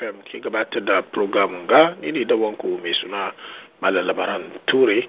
fm 0.00 0.22
ke 0.24 0.40
gabatar 0.40 0.80
da 0.84 1.02
program 1.02 1.66
ga 1.68 1.94
ni 2.00 2.12
ne 2.12 2.24
da 2.24 2.34
wanku 2.34 2.80
mai 2.82 2.94
suna 2.94 3.32
malalabaran 3.82 4.44
ture. 4.66 5.04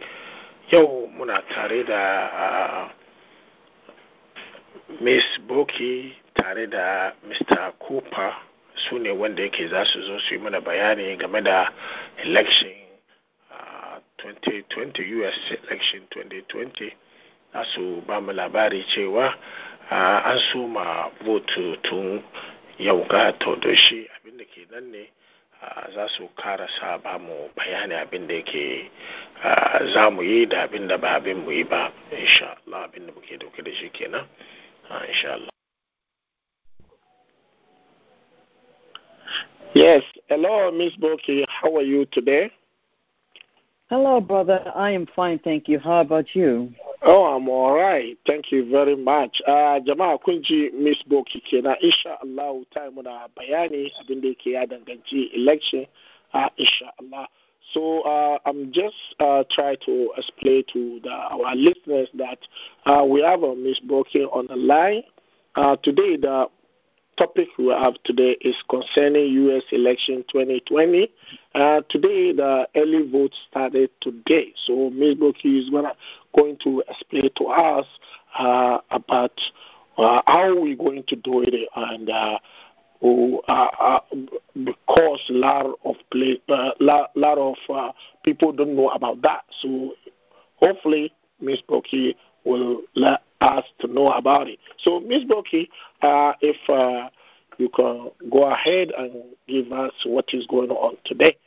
Yau 0.72 1.08
muna 1.18 1.40
tare 1.54 1.84
da 1.84 2.02
miss 5.00 5.24
boki 5.48 6.14
tare 6.36 6.68
da 6.68 7.14
mr 7.28 7.72
cooper. 7.80 8.34
Su 8.76 9.00
ne 9.00 9.12
wanda 9.12 9.44
yake 9.44 9.68
za 9.68 9.86
su 9.86 10.02
zo 10.02 10.20
su 10.20 10.34
yi 10.36 10.40
mana 10.40 10.60
bayani 10.62 11.16
game 11.18 11.42
da 11.42 11.72
election 12.24 12.72
uh, 13.52 14.00
2020 14.20 15.28
us 15.28 15.36
election 15.68 16.02
2020 16.12 16.92
za 17.54 17.64
su 17.74 18.02
ba 18.08 18.20
mu 18.22 18.32
labari 18.32 18.84
cewa 18.96 19.28
uh, 19.92 20.28
an 20.32 20.40
suma 20.52 21.12
vote 21.26 21.78
tun 21.84 22.24
yau 22.82 23.06
ga 23.08 23.32
to 23.38 23.56
da 23.62 23.76
shi 23.76 24.08
abin 24.18 24.38
da 24.38 24.46
ke 24.46 24.66
nan 24.72 24.92
ne 24.92 25.06
za 25.94 26.08
su 26.18 26.28
karasa 26.36 26.98
ba 27.04 27.20
mu 27.20 27.50
bayani 27.56 27.94
abin 27.96 28.28
da 28.28 28.34
yake 28.36 28.90
za 29.94 30.10
mu 30.10 30.22
yi 30.24 30.46
da 30.50 30.64
abin 30.66 30.88
da 30.88 30.98
ba 30.98 31.10
abin 31.22 31.38
mu 31.46 31.52
yi 31.52 31.64
ba 31.64 31.92
insha 32.12 32.58
Allah 32.66 32.84
abin 32.90 33.06
da 33.06 33.14
muke 33.14 33.38
ɗauke 33.38 33.62
da 33.64 33.72
shi 33.72 33.90
kenan 33.90 34.26
insha 35.08 35.34
Allah 35.34 35.50
Yes, 39.74 40.04
hello, 40.28 40.70
Miss 40.72 40.92
Boki. 40.98 41.46
How 41.48 41.78
are 41.78 41.82
you 41.82 42.06
today? 42.12 42.52
Hello, 43.92 44.22
brother. 44.22 44.72
I 44.74 44.92
am 44.92 45.06
fine, 45.14 45.38
thank 45.40 45.68
you. 45.68 45.78
How 45.78 46.00
about 46.00 46.34
you? 46.34 46.72
Oh, 47.02 47.26
I'm 47.26 47.50
all 47.50 47.74
right. 47.76 48.18
Thank 48.26 48.50
you 48.50 48.72
very 48.72 48.96
much. 48.96 49.42
Uh, 49.46 49.82
jama'a 49.86 50.18
kun 50.24 50.42
Miss 50.82 50.96
Boki 51.12 51.44
kenan 51.44 51.76
insha 51.84 52.16
Allah 52.24 52.64
ta 52.74 52.90
muna 52.90 53.28
bayani 53.38 53.92
abin 54.00 54.22
da 54.22 54.30
ya 54.46 54.66
danganci 54.66 55.36
election 55.36 55.86
uh, 56.34 56.48
insha 56.58 56.88
Allah. 57.02 57.28
So 57.74 58.00
uh, 58.04 58.38
I'm 58.46 58.72
just 58.72 58.96
uh, 59.20 59.44
trying 59.52 59.76
to 59.86 60.14
explain 60.16 60.64
to 60.72 61.02
the, 61.04 61.12
our 61.12 61.54
listeners 61.54 62.08
that 62.14 62.40
uh, 62.86 63.04
we 63.04 63.22
have 63.24 63.44
a 63.44 63.54
Miss 63.58 63.82
Boki 63.82 64.24
on 64.32 64.48
the 64.48 64.56
line. 64.56 65.04
Uh, 65.56 65.76
today, 65.84 66.16
the 66.16 66.48
topic 67.22 67.50
we 67.60 67.68
have 67.68 67.94
today 68.04 68.36
is 68.42 68.56
concerning 68.68 69.32
U.S. 69.34 69.62
election 69.72 70.26
2020. 70.32 71.08
Uh, 71.54 71.82
today, 71.88 72.34
the 72.34 72.68
early 72.76 73.08
vote 73.12 73.32
started 73.48 73.92
today. 74.02 74.52
So 74.66 74.90
Ms. 74.90 75.16
Boki 75.16 75.60
is 75.60 75.70
gonna, 75.70 75.94
going 76.36 76.58
to 76.64 76.84
explain 76.90 77.30
to 77.38 77.44
us 77.46 77.86
uh, 78.40 78.80
about 78.90 79.40
uh, 80.00 80.24
how 80.26 80.60
we're 80.60 80.76
going 80.76 81.04
to 81.10 81.16
do 81.16 81.44
it 81.46 81.70
and 81.76 82.10
uh, 82.10 82.40
uh, 83.48 84.00
because 84.64 85.20
a 85.30 85.34
lot 85.34 85.68
of 85.86 85.96
play, 86.12 86.42
uh, 86.50 86.72
lot, 86.80 87.12
lot 87.16 87.38
of 87.38 87.94
people 88.26 88.52
don't 88.52 88.76
know 88.76 88.90
about 88.90 89.22
that. 89.22 89.44
So 89.62 89.94
hopefully, 90.56 91.14
Ms. 91.40 91.60
Boki 91.70 92.16
will 92.46 92.82
let 92.96 93.22
us 93.42 93.66
to 93.80 93.88
know 93.88 94.12
about 94.12 94.48
it. 94.48 94.60
So, 94.80 95.00
Ms. 95.00 95.24
Boki, 95.26 95.68
uh, 96.02 96.34
if 96.42 96.58
uh, 96.70 97.10
you 97.58 97.70
can 97.70 98.12
go 98.30 98.52
ahead 98.52 98.92
and 98.98 99.24
give 99.48 99.72
us 99.72 99.92
what 100.06 100.26
is 100.34 100.46
going 100.48 100.70
on 100.70 100.98
today. 101.06 101.38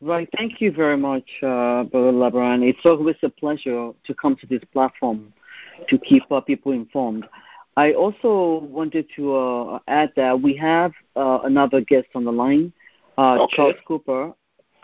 Right. 0.00 0.28
Thank 0.36 0.60
you 0.60 0.72
very 0.72 0.96
much, 0.96 1.28
uh, 1.42 1.84
Brother 1.84 2.12
Labran. 2.12 2.68
It's 2.68 2.84
always 2.84 3.14
a 3.22 3.28
pleasure 3.28 3.92
to 4.04 4.14
come 4.14 4.34
to 4.36 4.46
this 4.46 4.62
platform 4.72 5.32
to 5.88 5.98
keep 5.98 6.24
our 6.30 6.42
people 6.42 6.72
informed. 6.72 7.26
I 7.76 7.92
also 7.92 8.64
wanted 8.66 9.06
to 9.16 9.34
uh, 9.36 9.78
add 9.86 10.12
that 10.16 10.40
we 10.40 10.56
have 10.56 10.92
uh, 11.16 11.40
another 11.44 11.80
guest 11.80 12.08
on 12.14 12.24
the 12.24 12.32
line, 12.32 12.72
uh, 13.16 13.42
okay. 13.42 13.56
Charles 13.56 13.76
Cooper. 13.86 14.32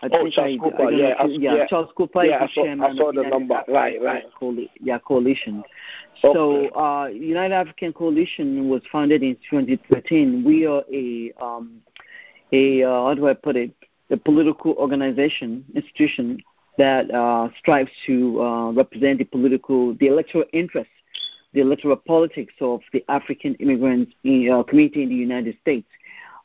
I 0.01 0.07
oh, 0.13 0.29
Charles 0.29 0.57
I, 0.59 0.63
Cooper, 0.63 0.83
I 0.83 0.89
yeah, 0.91 1.13
I, 1.19 1.25
yeah, 1.25 1.55
yeah, 1.55 1.67
Charles 1.67 1.89
Cooper 1.95 2.23
yeah, 2.23 2.45
is 2.45 2.51
the 2.55 2.61
chairman 2.63 2.91
I 2.91 2.95
saw 2.95 3.09
of 3.09 3.15
the 3.15 3.21
United 3.21 3.37
number, 3.37 3.55
African 3.55 3.73
right, 3.73 4.01
right. 4.01 4.23
Coali- 4.39 4.69
yeah, 4.79 4.97
coalition. 4.99 5.63
Okay. 6.23 6.33
So, 6.33 6.69
uh, 6.69 7.07
United 7.07 7.53
African 7.53 7.91
Coalition 7.91 8.69
was 8.69 8.81
founded 8.89 9.23
in 9.23 9.35
2013. 9.49 10.43
We 10.45 10.65
are 10.65 10.83
a, 10.93 11.33
um, 11.41 11.81
a 12.53 12.83
uh, 12.83 12.89
how 12.89 13.13
do 13.13 13.27
I 13.27 13.33
put 13.33 13.57
it, 13.57 13.71
a 14.09 14.15
political 14.15 14.71
organization, 14.73 15.65
institution 15.75 16.39
that 16.77 17.13
uh, 17.13 17.49
strives 17.59 17.91
to 18.05 18.41
uh, 18.41 18.71
represent 18.71 19.19
the 19.19 19.25
political, 19.25 19.95
the 19.95 20.07
electoral 20.07 20.45
interests, 20.53 20.93
the 21.51 21.59
electoral 21.59 21.97
politics 21.97 22.53
of 22.61 22.79
the 22.93 23.03
African 23.09 23.55
immigrant 23.55 24.13
in, 24.23 24.63
community 24.69 25.03
in 25.03 25.09
the 25.09 25.15
United 25.15 25.57
States. 25.59 25.87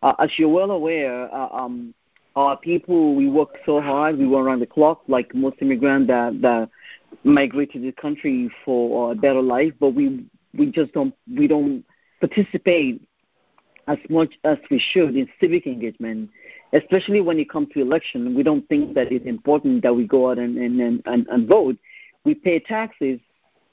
as 0.03 0.31
you're 0.39 0.49
well 0.49 0.73
aware, 0.73 1.33
um, 1.33 1.95
our 2.37 2.57
people, 2.57 3.15
we 3.15 3.29
work 3.29 3.51
so 3.65 3.81
hard, 3.81 4.19
we 4.19 4.27
work 4.27 4.45
around 4.45 4.61
the 4.61 4.67
clock, 4.67 5.03
like 5.07 5.35
most 5.35 5.57
immigrants 5.61 6.09
that, 6.09 6.41
that 6.43 6.69
migrate 7.23 7.73
to 7.73 7.81
the 7.81 7.93
country 7.93 8.51
for 8.65 9.13
a 9.13 9.15
better 9.15 9.43
life, 9.43 9.73
but 9.79 9.91
we 9.91 10.27
we 10.57 10.67
just 10.67 10.93
don't 10.93 11.15
we 11.37 11.47
don't 11.47 11.85
participate 12.21 13.07
as 13.87 13.99
much 14.09 14.39
as 14.45 14.59
we 14.71 14.79
should 14.79 15.15
in 15.17 15.29
civic 15.41 15.67
engagement, 15.67 16.31
especially 16.73 17.21
when 17.21 17.39
it 17.39 17.51
comes 17.51 17.69
to 17.75 17.81
election. 17.81 18.35
We 18.35 18.43
don't 18.43 18.67
think 18.69 18.95
that 18.95 19.13
it's 19.13 19.27
important 19.27 19.83
that 19.83 19.95
we 19.95 20.07
go 20.07 20.31
out 20.31 20.39
and 20.39 20.57
and, 20.57 21.03
and, 21.07 21.27
and 21.29 21.49
vote. 21.49 21.77
We 22.25 22.35
pay 22.35 22.59
taxes, 22.61 23.21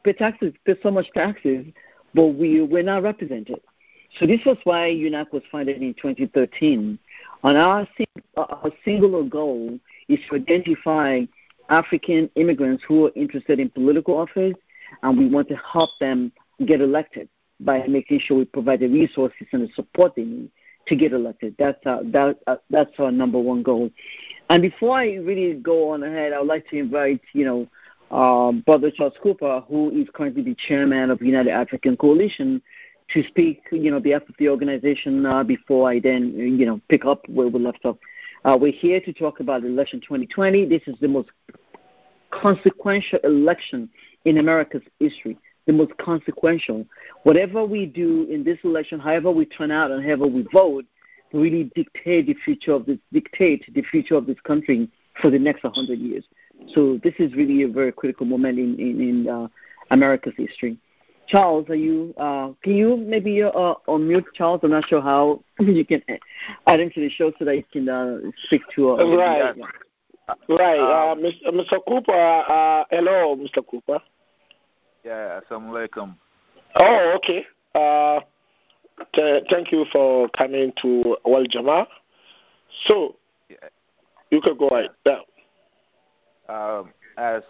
pay 0.03 0.13
taxes, 0.13 0.53
pay 0.65 0.75
so 0.83 0.91
much 0.91 1.11
taxes, 1.13 1.65
but 2.13 2.27
we 2.27 2.61
we're 2.61 2.83
not 2.83 3.03
represented. 3.03 3.61
So 4.19 4.25
this 4.25 4.41
was 4.45 4.57
why 4.65 4.89
UNAC 4.89 5.31
was 5.31 5.43
founded 5.51 5.81
in 5.81 5.93
2013. 5.93 6.99
And 7.43 7.57
our, 7.57 7.87
our 8.37 8.71
singular 8.85 9.23
goal 9.23 9.79
is 10.07 10.19
to 10.29 10.35
identify 10.35 11.21
African 11.69 12.29
immigrants 12.35 12.83
who 12.87 13.07
are 13.07 13.11
interested 13.15 13.59
in 13.59 13.69
political 13.69 14.17
office, 14.17 14.53
and 15.03 15.17
we 15.17 15.27
want 15.27 15.47
to 15.49 15.55
help 15.55 15.89
them 15.99 16.31
get 16.65 16.81
elected 16.81 17.29
by 17.59 17.85
making 17.87 18.19
sure 18.19 18.37
we 18.37 18.45
provide 18.45 18.81
the 18.81 18.87
resources 18.87 19.47
and 19.51 19.67
the 19.67 19.73
support 19.73 20.13
they 20.15 20.23
need 20.23 20.51
to 20.87 20.95
get 20.95 21.13
elected. 21.13 21.55
That's 21.57 21.79
our, 21.85 22.03
that, 22.05 22.39
uh, 22.47 22.55
that's 22.69 22.91
our 22.99 23.11
number 23.11 23.39
one 23.39 23.63
goal. 23.63 23.89
And 24.49 24.61
before 24.61 24.97
I 24.97 25.13
really 25.15 25.53
go 25.53 25.91
on 25.91 26.03
ahead, 26.03 26.33
I 26.33 26.39
would 26.39 26.47
like 26.47 26.67
to 26.69 26.77
invite, 26.77 27.21
you 27.33 27.45
know, 27.45 27.67
uh, 28.11 28.51
Brother 28.51 28.91
Charles 28.91 29.13
Cooper, 29.23 29.63
who 29.69 29.91
is 29.91 30.07
currently 30.13 30.43
the 30.43 30.55
chairman 30.67 31.11
of 31.11 31.21
United 31.21 31.51
African 31.51 31.95
Coalition, 31.95 32.61
to 33.13 33.23
speak, 33.23 33.63
you 33.71 33.91
know, 33.91 33.99
behalf 33.99 34.23
of 34.29 34.35
the 34.39 34.49
organization 34.49 35.25
uh, 35.25 35.43
before 35.43 35.89
I 35.89 35.99
then, 35.99 36.33
you 36.33 36.65
know, 36.65 36.79
pick 36.89 37.05
up 37.05 37.27
where 37.27 37.47
we 37.47 37.59
left 37.59 37.85
off. 37.85 37.97
Uh, 38.43 38.57
we're 38.59 38.71
here 38.71 38.99
to 39.01 39.13
talk 39.13 39.39
about 39.39 39.61
the 39.61 39.67
election 39.67 39.99
2020. 40.01 40.65
This 40.65 40.81
is 40.87 40.95
the 40.99 41.07
most 41.07 41.29
consequential 42.31 43.19
election 43.23 43.89
in 44.25 44.37
America's 44.37 44.81
history, 44.99 45.37
the 45.67 45.73
most 45.73 45.95
consequential. 45.97 46.85
Whatever 47.23 47.65
we 47.65 47.85
do 47.85 48.25
in 48.29 48.43
this 48.43 48.57
election, 48.63 48.99
however 48.99 49.31
we 49.31 49.45
turn 49.45 49.71
out 49.71 49.91
and 49.91 50.03
however 50.03 50.27
we 50.27 50.47
vote, 50.51 50.85
really 51.33 51.71
dictate 51.75 52.27
the 52.27 52.35
future 52.45 52.73
of 52.73 52.85
this 52.85 52.97
dictate 53.13 53.63
the 53.73 53.81
future 53.83 54.15
of 54.15 54.25
this 54.25 54.39
country 54.41 54.89
for 55.21 55.29
the 55.29 55.39
next 55.39 55.63
100 55.63 55.97
years. 55.97 56.25
So 56.73 56.99
this 57.03 57.13
is 57.19 57.33
really 57.33 57.63
a 57.63 57.67
very 57.67 57.91
critical 57.91 58.25
moment 58.25 58.59
in 58.59 58.79
in, 58.79 59.01
in 59.01 59.29
uh, 59.29 59.47
America's 59.91 60.33
history. 60.37 60.77
Charles, 61.27 61.69
are 61.69 61.75
you? 61.75 62.13
Uh, 62.17 62.51
can 62.63 62.73
you 62.75 62.97
maybe 62.97 63.41
uh, 63.41 63.49
unmute 63.87 64.25
Charles? 64.33 64.61
I'm 64.63 64.71
not 64.71 64.85
sure 64.87 65.01
how 65.01 65.43
you 65.59 65.85
can 65.85 66.01
add 66.67 66.79
him 66.79 66.91
to 66.93 66.99
the 67.01 67.09
show 67.09 67.31
so 67.39 67.45
that 67.45 67.55
you 67.55 67.63
can 67.71 67.89
uh, 67.89 68.17
speak 68.45 68.61
to. 68.75 68.91
Uh, 68.91 69.15
right, 69.15 69.55
right. 70.49 70.79
Uh, 70.79 71.15
Mr. 71.15 71.47
Mr. 71.47 71.79
Cooper. 71.87 72.11
Uh, 72.11 72.83
hello, 72.91 73.35
Mr. 73.35 73.65
Cooper. 73.65 73.99
Yeah, 75.03 75.39
assalamu 75.41 75.71
alaikum. 75.71 76.15
Oh, 76.75 77.13
okay. 77.17 77.45
Uh, 77.73 78.19
t- 79.13 79.41
thank 79.49 79.71
you 79.71 79.85
for 79.91 80.29
coming 80.29 80.71
to 80.81 81.17
Wal 81.25 81.45
Jama. 81.49 81.87
So, 82.85 83.15
yeah. 83.49 83.57
you 84.29 84.41
can 84.41 84.57
go 84.57 84.69
right 84.69 84.89
now. 85.05 85.21
Um, 86.47 86.93
as 87.17 87.43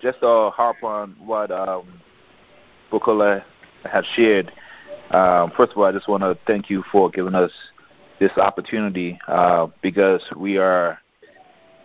just 0.00 0.20
to 0.20 0.50
harp 0.50 0.82
on 0.82 1.16
what 1.24 1.50
um, 1.50 1.86
Bukola 2.90 3.44
has 3.84 4.04
shared. 4.14 4.52
Um, 5.10 5.52
first 5.56 5.72
of 5.72 5.78
all, 5.78 5.84
I 5.84 5.92
just 5.92 6.08
want 6.08 6.22
to 6.22 6.36
thank 6.46 6.68
you 6.70 6.82
for 6.90 7.10
giving 7.10 7.34
us 7.34 7.50
this 8.18 8.32
opportunity 8.36 9.18
uh, 9.28 9.68
because 9.82 10.22
we 10.36 10.58
are 10.58 10.98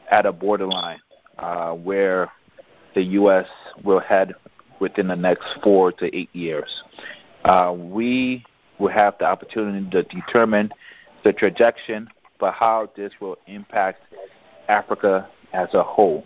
at 0.10 0.26
a 0.26 0.32
borderline 0.32 1.00
uh, 1.38 1.72
where 1.72 2.32
the 2.96 3.02
U.S. 3.04 3.48
will 3.84 4.00
head 4.00 4.34
within 4.80 5.08
the 5.08 5.16
next 5.16 5.46
four 5.64 5.92
to 5.94 6.16
eight 6.16 6.30
years. 6.34 6.84
Uh, 7.46 7.74
we 7.78 8.44
will 8.80 8.90
have 8.90 9.16
the 9.20 9.26
opportunity 9.26 9.88
to 9.90 10.04
determine 10.04 10.72
the 11.24 11.32
trajectory 11.32 12.06
for 12.40 12.52
how 12.52 12.90
this 12.96 13.12
will 13.22 13.38
impact 13.48 14.02
Africa 14.68 15.30
as 15.54 15.74
a 15.74 15.84
whole. 15.84 16.26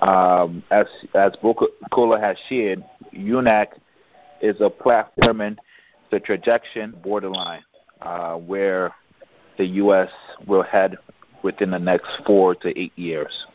Um, 0.00 0.62
as 0.70 0.86
as 1.14 1.32
Bukola 1.42 2.20
has 2.20 2.36
shared, 2.48 2.84
UNAC 3.12 3.68
is 4.40 4.60
a 4.60 4.70
platforming 4.70 5.56
the 6.10 6.20
trajectory 6.20 6.86
borderline 6.86 7.62
uh, 8.02 8.34
where 8.34 8.94
the 9.58 9.66
U.S. 9.66 10.10
will 10.46 10.62
head 10.62 10.96
within 11.42 11.70
the 11.70 11.78
next 11.78 12.08
four 12.26 12.54
to 12.56 12.78
eight 12.78 12.96
years. 12.96 13.46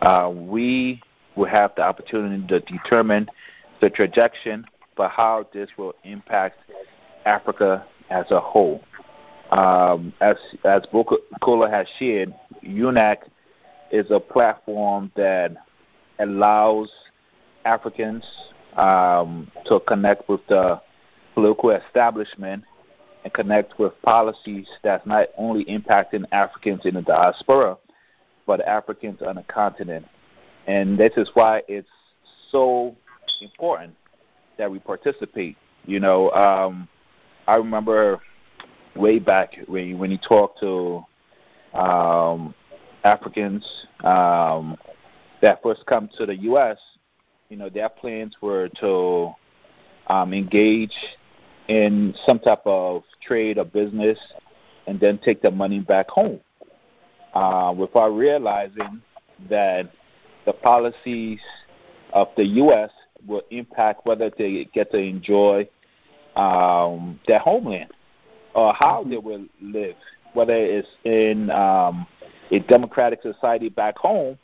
Uh, 0.00 0.30
we 0.34 1.00
will 1.36 1.48
have 1.48 1.72
the 1.76 1.82
opportunity 1.82 2.44
to 2.48 2.60
determine 2.60 3.26
the 3.80 3.88
trajectory 3.88 4.62
for 4.96 5.08
how 5.08 5.46
this 5.52 5.68
will 5.76 5.94
impact 6.04 6.58
Africa 7.24 7.86
as 8.10 8.30
a 8.30 8.40
whole. 8.40 8.82
Um, 9.50 10.12
as 10.20 10.36
as 10.64 10.82
Bukola 10.92 11.70
has 11.70 11.86
shared, 11.98 12.34
UNAC 12.64 13.18
is 13.90 14.10
a 14.10 14.18
platform 14.18 15.12
that 15.14 15.54
allows 16.18 16.90
Africans 17.64 18.24
um, 18.76 19.50
to 19.66 19.80
connect 19.80 20.28
with 20.28 20.40
the 20.48 20.80
political 21.34 21.70
establishment 21.70 22.64
and 23.24 23.32
connect 23.32 23.78
with 23.78 23.92
policies 24.02 24.66
that's 24.82 25.06
not 25.06 25.28
only 25.36 25.64
impacting 25.66 26.24
Africans 26.32 26.84
in 26.84 26.94
the 26.94 27.02
diaspora, 27.02 27.76
but 28.46 28.60
Africans 28.62 29.22
on 29.22 29.36
the 29.36 29.42
continent. 29.44 30.06
And 30.66 30.98
this 30.98 31.12
is 31.16 31.30
why 31.34 31.62
it's 31.68 31.88
so 32.50 32.96
important 33.40 33.94
that 34.58 34.70
we 34.70 34.78
participate. 34.78 35.56
You 35.86 36.00
know, 36.00 36.30
um, 36.30 36.88
I 37.46 37.56
remember 37.56 38.20
way 38.94 39.18
back 39.18 39.58
when 39.66 39.98
when 39.98 40.10
you 40.10 40.18
to 40.60 41.04
um, 41.78 42.54
Africans 43.04 43.66
um, 44.04 44.76
that 45.40 45.62
first 45.62 45.84
come 45.86 46.08
to 46.18 46.26
the 46.26 46.36
U.S., 46.36 46.78
you 47.52 47.58
know, 47.58 47.68
their 47.68 47.90
plans 47.90 48.34
were 48.40 48.70
to 48.80 49.30
um, 50.06 50.32
engage 50.32 50.94
in 51.68 52.14
some 52.24 52.38
type 52.38 52.62
of 52.64 53.02
trade 53.20 53.58
or 53.58 53.64
business 53.66 54.18
and 54.86 54.98
then 54.98 55.18
take 55.18 55.42
the 55.42 55.50
money 55.50 55.78
back 55.78 56.08
home 56.08 56.40
uh, 57.34 57.74
without 57.76 58.08
realizing 58.08 59.02
that 59.50 59.92
the 60.46 60.54
policies 60.54 61.40
of 62.14 62.28
the 62.38 62.44
U.S. 62.46 62.90
will 63.26 63.42
impact 63.50 64.06
whether 64.06 64.30
they 64.38 64.66
get 64.72 64.90
to 64.92 64.96
enjoy 64.96 65.68
um, 66.36 67.20
their 67.26 67.38
homeland 67.38 67.90
or 68.54 68.72
how 68.72 69.04
they 69.04 69.18
will 69.18 69.44
live, 69.60 69.96
whether 70.32 70.54
it's 70.54 70.88
in 71.04 71.50
um, 71.50 72.06
a 72.50 72.60
democratic 72.60 73.20
society 73.20 73.68
back 73.68 73.98
home 73.98 74.38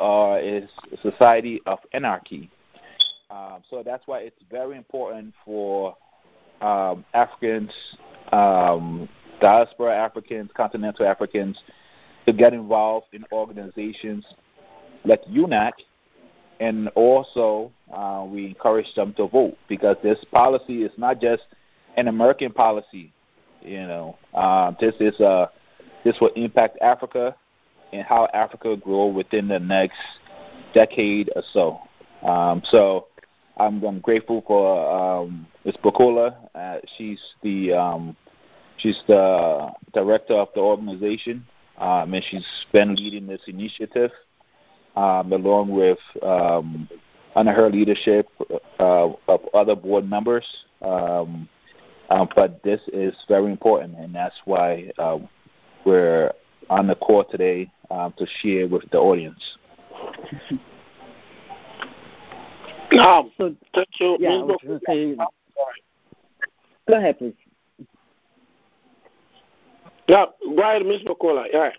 or 0.00 0.38
is 0.38 0.68
a 0.92 0.96
society 1.00 1.60
of 1.66 1.78
anarchy. 1.92 2.50
Um, 3.30 3.62
so 3.68 3.82
that's 3.84 4.06
why 4.06 4.20
it's 4.20 4.40
very 4.50 4.76
important 4.76 5.34
for 5.44 5.96
um, 6.60 7.04
Africans, 7.14 7.70
um, 8.32 9.08
diaspora 9.40 9.94
Africans, 9.94 10.50
continental 10.56 11.06
Africans 11.06 11.58
to 12.26 12.32
get 12.32 12.52
involved 12.52 13.06
in 13.12 13.24
organizations 13.32 14.24
like 15.04 15.24
UNAC, 15.26 15.72
and 16.60 16.88
also 16.88 17.70
uh, 17.94 18.24
we 18.26 18.46
encourage 18.46 18.92
them 18.94 19.14
to 19.14 19.28
vote 19.28 19.56
because 19.68 19.96
this 20.02 20.18
policy 20.32 20.82
is 20.82 20.92
not 20.96 21.20
just 21.20 21.44
an 21.96 22.08
American 22.08 22.52
policy. 22.52 23.12
You 23.62 23.80
know, 23.80 24.18
uh, 24.34 24.72
this 24.80 24.94
is 25.00 25.18
a 25.20 25.50
this 26.04 26.16
will 26.20 26.32
impact 26.36 26.78
Africa 26.80 27.34
and 27.92 28.02
how 28.02 28.28
Africa 28.34 28.76
grow 28.76 29.06
within 29.06 29.48
the 29.48 29.58
next 29.58 29.98
decade 30.74 31.30
or 31.34 31.42
so. 31.52 31.80
Um, 32.26 32.62
so 32.70 33.06
I'm, 33.56 33.82
I'm 33.82 34.00
grateful 34.00 34.42
for 34.46 35.20
um, 35.20 35.46
Ms. 35.64 35.76
Bukola. 35.82 36.36
Uh, 36.54 36.78
she's 36.96 37.20
the 37.42 37.72
um, 37.72 38.16
she's 38.78 38.98
the 39.06 39.70
director 39.94 40.34
of 40.34 40.48
the 40.54 40.60
organization, 40.60 41.44
um, 41.78 42.12
and 42.14 42.24
she's 42.30 42.46
been 42.72 42.94
leading 42.94 43.26
this 43.26 43.42
initiative 43.46 44.10
um, 44.96 45.32
along 45.32 45.70
with 45.70 45.98
um, 46.22 46.88
under 47.36 47.52
her 47.52 47.70
leadership 47.70 48.28
uh, 48.80 49.08
of 49.28 49.40
other 49.54 49.74
board 49.74 50.08
members. 50.08 50.46
Um, 50.82 51.48
um, 52.10 52.28
but 52.34 52.62
this 52.62 52.80
is 52.92 53.14
very 53.28 53.50
important, 53.50 53.96
and 53.98 54.14
that's 54.14 54.34
why 54.44 54.90
uh, 54.98 55.18
we're 55.84 56.32
on 56.70 56.86
the 56.86 56.94
call 56.94 57.24
today 57.24 57.70
um, 57.90 58.14
to 58.18 58.26
share 58.40 58.66
with 58.66 58.88
the 58.90 58.98
audience. 58.98 59.56
Um, 62.98 63.30
so, 63.36 63.54
thank 63.74 63.88
you. 64.00 64.16
Yeah, 64.18 64.42
say, 64.86 65.16
go 66.86 66.94
ahead, 66.94 67.18
please. 67.18 67.34
Yeah, 70.08 70.26
go 70.42 70.62
ahead, 70.62 70.86
Ms. 70.86 71.02
McCullough. 71.06 71.46
Yeah. 71.52 71.70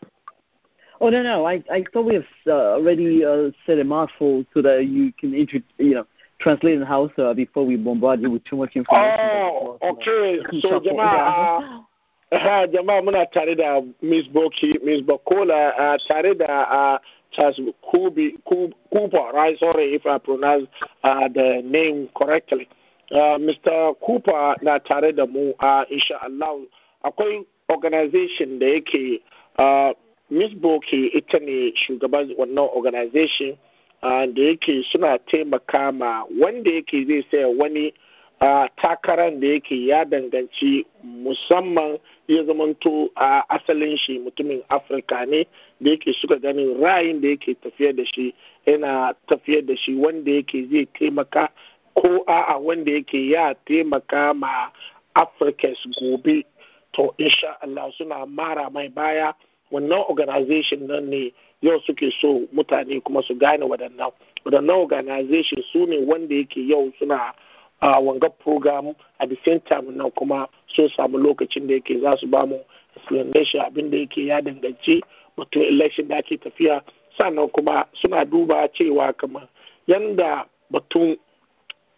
Oh 1.01 1.09
no, 1.09 1.23
no. 1.23 1.45
I 1.45 1.63
I 1.71 1.83
thought 1.93 2.05
we 2.05 2.15
have 2.15 2.25
uh, 2.45 2.75
already 2.75 3.23
uh, 3.23 3.51
said 3.65 3.79
a 3.79 3.83
mouthful 3.83 4.45
so 4.53 4.61
that 4.61 4.85
you 4.85 5.13
can 5.13 5.33
intro, 5.33 5.61
you 5.77 5.95
know 5.95 6.05
translate 6.39 6.75
in 6.75 6.81
house 6.81 7.11
uh, 7.17 7.33
before 7.33 7.65
we 7.65 7.75
bombard 7.75 8.21
you 8.21 8.31
with 8.31 8.43
too 8.45 8.55
much 8.55 8.75
information. 8.75 9.19
Oh, 9.21 9.77
okay. 9.83 10.39
So 10.61 10.79
jama'a 10.79 11.85
uh, 12.31 12.67
jama'a 12.67 13.01
muna 13.01 13.25
tare 13.31 13.55
da 13.55 13.81
Miss 14.01 14.27
Boki, 14.27 14.81
Miss 14.83 15.01
Bakola, 15.01 15.73
uh, 15.79 15.97
tare 16.07 16.33
da 16.35 16.95
uh, 16.95 16.97
Charles 17.31 17.59
Kubi, 17.91 18.37
Cooper, 18.45 19.31
right? 19.33 19.57
Sorry 19.59 19.93
if 19.95 20.05
I 20.05 20.17
pronounce 20.17 20.67
uh, 21.03 21.27
the 21.27 21.61
name 21.63 22.09
correctly. 22.15 22.67
Uh, 23.11 23.37
Mr. 23.39 23.95
Cooper 24.05 24.55
na 24.61 24.77
tare 24.79 25.11
da 25.11 25.25
mu 25.25 25.53
uh, 25.59 25.83
insha 25.91 26.21
Allah 26.21 26.61
akwai 27.03 27.43
organization 27.69 28.59
da 28.59 28.65
yake 28.67 29.21
uh, 29.57 29.93
Miss 30.29 30.53
Boki 30.53 31.07
ita 31.15 31.39
ne 31.39 31.73
shugaban 31.75 32.35
wannan 32.37 32.69
organization 32.75 33.57
uh, 34.03 34.25
da 34.27 34.41
yake 34.53 34.83
suna 34.91 35.17
taimaka 35.17 35.91
ma 35.91 36.23
wanda 36.39 36.69
yake 36.71 37.05
zai 37.07 37.25
saya 37.31 37.47
wani 37.49 37.93
uh, 38.41 38.65
takarar 38.81 39.31
da 39.39 39.47
yake 39.47 39.85
ya 39.87 40.05
danganci 40.05 40.85
musamman 41.03 41.99
ya 42.27 42.43
zamanto 42.43 43.09
a 43.15 43.43
asalin 43.49 43.97
shi 43.97 44.19
mutumin 44.19 44.63
afirka 44.69 45.25
ne 45.25 45.45
da 45.81 45.91
yake 45.91 46.13
suka 46.13 46.35
ganin 46.35 46.77
ra'ayin 46.81 47.21
da 47.21 47.27
yake 47.29 47.55
tafiya 47.55 47.93
da 47.93 48.05
shi 48.05 48.33
yana 48.65 49.13
tafiya 49.27 49.61
da 49.61 49.75
shi 49.77 49.95
wanda 49.95 50.31
yake 50.31 50.65
zai 50.71 50.85
taimaka 50.85 51.49
ko 51.93 52.23
a'a 52.27 52.57
wanda 52.57 52.91
yake 52.91 53.29
ya 53.29 53.53
taimaka 53.65 54.33
ma 54.33 54.71
africans 55.15 55.79
gobe. 55.99 56.45
To 56.93 57.13
insha 57.17 57.57
Allah 57.61 57.91
suna 57.97 58.25
mara 58.25 58.69
mai 58.69 58.89
baya. 58.89 59.33
Wannan 59.71 60.05
organization 60.09 60.87
nan 60.87 61.09
ne 61.09 61.31
yau 61.61 61.79
suke 61.85 62.09
so 62.21 62.47
mutane 62.55 63.01
kuma 63.03 63.21
su 63.23 63.35
gane 63.35 63.61
waɗannan. 63.65 64.11
Waɗannan 64.45 64.69
organization 64.79 65.61
su 65.71 65.85
ne 65.85 65.97
wanda 66.05 66.35
yake 66.35 66.67
yau 66.67 66.91
suna 66.99 67.33
a 67.81 67.99
wanga 68.01 68.29
program 68.29 68.93
at 69.19 69.29
the 69.29 69.37
same 69.45 69.59
time 69.61 69.95
nan 69.97 70.11
kuma 70.11 70.47
sun 70.75 70.89
samu 70.97 71.17
lokacin 71.17 71.67
da 71.67 71.73
yake 71.73 71.99
za 72.01 72.17
su 72.17 72.27
ba 72.27 72.45
mu 72.45 72.59
explanation 72.95 73.61
abin 73.61 73.89
da 73.91 73.97
yake 73.97 74.25
ya 74.25 74.41
danganci 74.41 75.01
batun 75.37 75.61
election 75.63 76.07
da 76.07 76.17
ake 76.17 76.37
tafiya. 76.37 76.81
Sannan 77.17 77.49
kuma 77.49 77.85
suna 78.01 78.25
duba 78.25 78.67
cewa 78.73 79.13
kamar 79.13 79.47
yanda 79.87 80.45
batun 80.71 81.17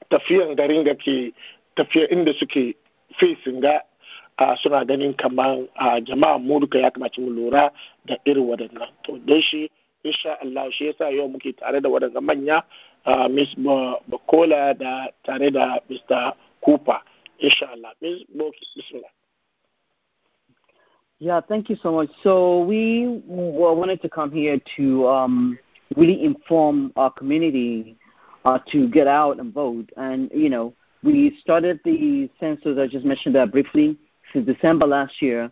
tafiyan 0.09 0.55
garin 0.55 0.83
ga 0.83 0.95
ke 0.95 1.33
tafiya 1.75 2.07
inda 2.11 2.33
suke 2.33 2.75
facing 3.19 3.61
ga 3.61 3.81
uh, 4.39 4.55
suna 4.61 4.85
ganin 4.85 5.13
kamar 5.13 5.65
uh, 5.79 5.99
jama'a 5.99 6.37
mu 6.39 6.59
duka 6.59 6.79
ya 6.79 6.91
kamaci 6.91 7.21
mu 7.21 7.29
lura 7.31 7.71
da 8.05 8.15
irin 8.25 8.45
waɗannan. 8.45 8.89
To 9.03 9.17
don 9.25 9.41
shi 9.41 9.69
insha 10.03 10.37
Allah 10.41 10.71
shi 10.71 10.85
yasa 10.85 11.11
yau 11.11 11.27
muke 11.27 11.53
tare 11.57 11.81
da 11.81 11.89
waɗannan 11.89 12.23
manya 12.23 12.63
uh, 13.05 13.27
da 13.27 13.33
Mr. 15.89 16.33
Cooper 16.63 16.99
insha 17.43 17.69
Allah 17.71 17.93
Miss 18.01 18.23
Boki 18.35 18.65
bismillah 18.75 19.09
Yeah, 21.19 21.41
thank 21.41 21.69
you 21.69 21.75
so 21.75 21.91
much. 21.91 22.09
So 22.23 22.63
we 22.63 23.21
wanted 23.27 24.01
to 24.01 24.09
come 24.09 24.31
here 24.31 24.59
to 24.77 25.07
um, 25.07 25.59
really 25.95 26.23
inform 26.23 26.91
our 26.95 27.11
community 27.11 27.95
uh, 28.45 28.59
to 28.71 28.87
get 28.89 29.07
out 29.07 29.39
and 29.39 29.53
vote. 29.53 29.89
And 29.97 30.31
you 30.33 30.49
know, 30.49 30.73
we 31.03 31.37
started 31.41 31.79
the 31.85 32.29
census. 32.39 32.77
I 32.79 32.87
just 32.87 33.05
mentioned 33.05 33.35
that 33.35 33.51
briefly 33.51 33.97
since 34.33 34.45
December 34.45 34.87
last 34.87 35.21
year. 35.21 35.51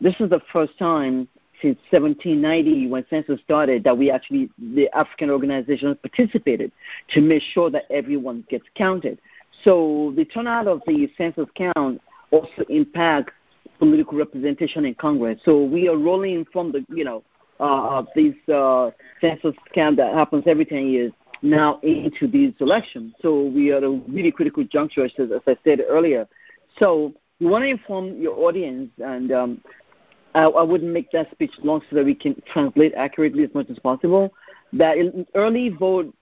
This 0.00 0.14
is 0.20 0.30
the 0.30 0.40
first 0.52 0.78
time 0.78 1.28
since 1.62 1.78
1790 1.90 2.88
when 2.88 3.04
census 3.10 3.40
started 3.40 3.84
that 3.84 3.96
we 3.96 4.10
actually 4.10 4.50
the 4.58 4.88
African 4.94 5.30
organizations 5.30 5.96
participated 6.02 6.72
to 7.10 7.20
make 7.20 7.42
sure 7.42 7.70
that 7.70 7.84
everyone 7.90 8.44
gets 8.48 8.64
counted. 8.74 9.18
So 9.64 10.12
the 10.16 10.24
turnout 10.24 10.66
of 10.66 10.80
the 10.86 11.10
census 11.16 11.48
count 11.54 12.00
also 12.30 12.62
impacts 12.68 13.32
political 13.78 14.18
representation 14.18 14.84
in 14.84 14.94
Congress. 14.94 15.40
So 15.44 15.64
we 15.64 15.88
are 15.88 15.96
rolling 15.96 16.46
from 16.52 16.72
the 16.72 16.84
you 16.88 17.04
know 17.04 17.22
uh, 17.60 18.04
these 18.14 18.34
uh, 18.52 18.90
census 19.20 19.54
count 19.74 19.96
that 19.98 20.14
happens 20.14 20.44
every 20.46 20.64
10 20.64 20.86
years 20.86 21.12
now 21.42 21.78
into 21.82 22.26
these 22.26 22.52
elections. 22.60 23.14
So 23.22 23.46
we 23.46 23.72
are 23.72 23.78
at 23.78 23.84
a 23.84 24.00
really 24.08 24.32
critical 24.32 24.64
juncture, 24.64 25.04
as, 25.04 25.12
as 25.18 25.42
I 25.46 25.56
said 25.64 25.80
earlier. 25.88 26.26
So 26.78 27.12
we 27.40 27.46
want 27.46 27.62
to 27.62 27.68
inform 27.68 28.20
your 28.20 28.38
audience 28.38 28.90
and 28.98 29.32
um, 29.32 29.60
I, 30.34 30.44
I 30.44 30.62
wouldn't 30.62 30.92
make 30.92 31.10
that 31.12 31.30
speech 31.30 31.52
long 31.62 31.82
so 31.90 31.96
that 31.96 32.04
we 32.04 32.14
can 32.14 32.40
translate 32.52 32.94
accurately 32.94 33.44
as 33.44 33.54
much 33.54 33.68
as 33.70 33.78
possible. 33.78 34.32
That 34.72 34.96
early 35.34 35.70
vote, 35.70 36.14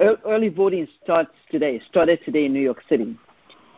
early 0.00 0.48
voting 0.48 0.88
starts 1.02 1.30
today. 1.50 1.80
Started 1.88 2.20
today 2.24 2.46
in 2.46 2.52
New 2.52 2.60
York 2.60 2.82
City. 2.88 3.16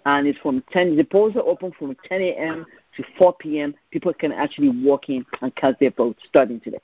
and 0.05 0.27
it's 0.27 0.39
from 0.39 0.63
10. 0.71 0.95
The 0.95 1.03
polls 1.03 1.35
are 1.35 1.41
open 1.41 1.71
from 1.77 1.95
10 2.07 2.21
a.m. 2.21 2.65
to 2.95 3.03
4 3.17 3.33
p.m. 3.33 3.75
People 3.91 4.13
can 4.13 4.31
actually 4.31 4.69
walk 4.69 5.09
in 5.09 5.25
and 5.41 5.53
cast 5.55 5.79
their 5.79 5.91
votes 5.91 6.21
starting 6.27 6.59
today. 6.59 6.79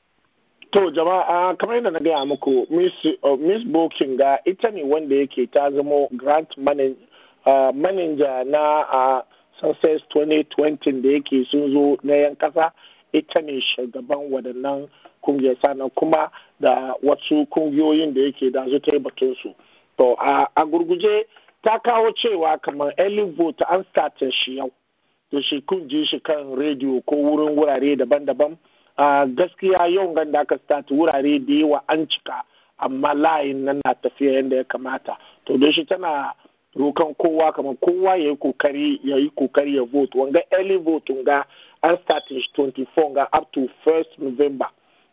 To 0.73 0.79
jama'a 0.79 1.51
uh, 1.51 1.55
kamar 1.57 1.75
yadda 1.81 1.91
na 1.93 1.99
gaya 1.99 2.25
muku 2.25 2.69
Miss 2.71 2.93
uh, 3.23 3.35
Bokin 3.35 4.17
ga 4.17 4.37
ita 4.45 4.71
ne 4.71 4.83
wanda 4.83 5.15
yake 5.15 5.51
ta 5.51 5.69
zama 5.69 6.07
grant 6.15 6.47
uh, 6.57 7.71
manager 7.75 8.43
na 8.45 9.21
Census 9.59 10.01
2020 10.15 11.01
da 11.03 11.09
yake 11.09 11.45
sun 11.51 11.71
zo 11.73 11.97
na 12.03 12.13
yan 12.13 12.35
kasa 12.37 12.71
ita 13.13 13.41
ne 13.41 13.59
shugaban 13.59 14.31
waɗannan 14.31 14.87
kungiyar 15.21 15.55
sannan 15.61 15.89
kuma 15.89 16.31
da 16.61 16.93
wasu 17.03 17.45
kungiyoyin 17.51 18.13
da 18.13 18.21
yake 18.21 18.49
da 18.51 18.63
su 18.69 18.79
ta 18.79 18.97
batunsu. 18.97 19.53
To 19.97 20.15
a 20.19 20.65
gurguje 20.65 21.25
ta 21.63 21.79
kawo 21.79 22.11
cewa 22.11 22.57
kamar 22.57 22.93
early 22.97 23.23
vote 23.37 23.61
an 23.69 23.85
startin 23.91 24.31
shi 24.31 24.57
yau. 24.57 24.71
To 25.31 25.41
shi 25.41 25.61
kun 25.61 25.87
ji 25.89 26.05
shi 26.05 26.19
kan 26.19 26.55
rediyo 26.57 27.05
ko 27.05 27.15
wurin 27.15 27.55
wurare 27.55 27.95
daban-daban. 27.95 28.57
A 28.97 29.25
gaskiya 29.27 29.87
yau 29.93 30.13
gan 30.13 30.31
da 30.31 30.41
aka 30.41 30.57
start 30.65 30.87
wurare 30.91 31.39
da 31.45 31.53
yawa 31.53 31.81
an 31.87 32.07
cika 32.07 32.43
amma 32.79 33.13
layin 33.13 33.63
nan 33.65 33.81
na 33.85 33.93
tafiya 33.93 34.33
yadda 34.41 34.55
ya 34.57 34.63
kamata. 34.63 35.17
To 35.45 35.57
don 35.57 35.71
shi 35.71 35.85
tana 35.85 36.33
rokan 36.75 37.15
kowa 37.15 37.51
kamar 37.53 37.75
kowa 37.77 38.15
ya 38.17 38.29
yi 38.31 38.35
ƙoƙari 38.35 38.99
ya 39.03 39.17
yi 39.17 39.29
ƙoƙari 39.37 39.75
ya 39.75 39.83
vote. 39.85 40.15
Wanga 40.15 40.41
early 40.51 40.77
vote 40.77 41.09
ga 41.25 41.43
an 41.83 41.97
start 42.03 42.23
shi 42.27 42.43
24 42.55 43.13
ga 43.13 43.27
up 43.33 43.51
to 43.53 43.69
1st 43.85 44.19
november. 44.19 44.67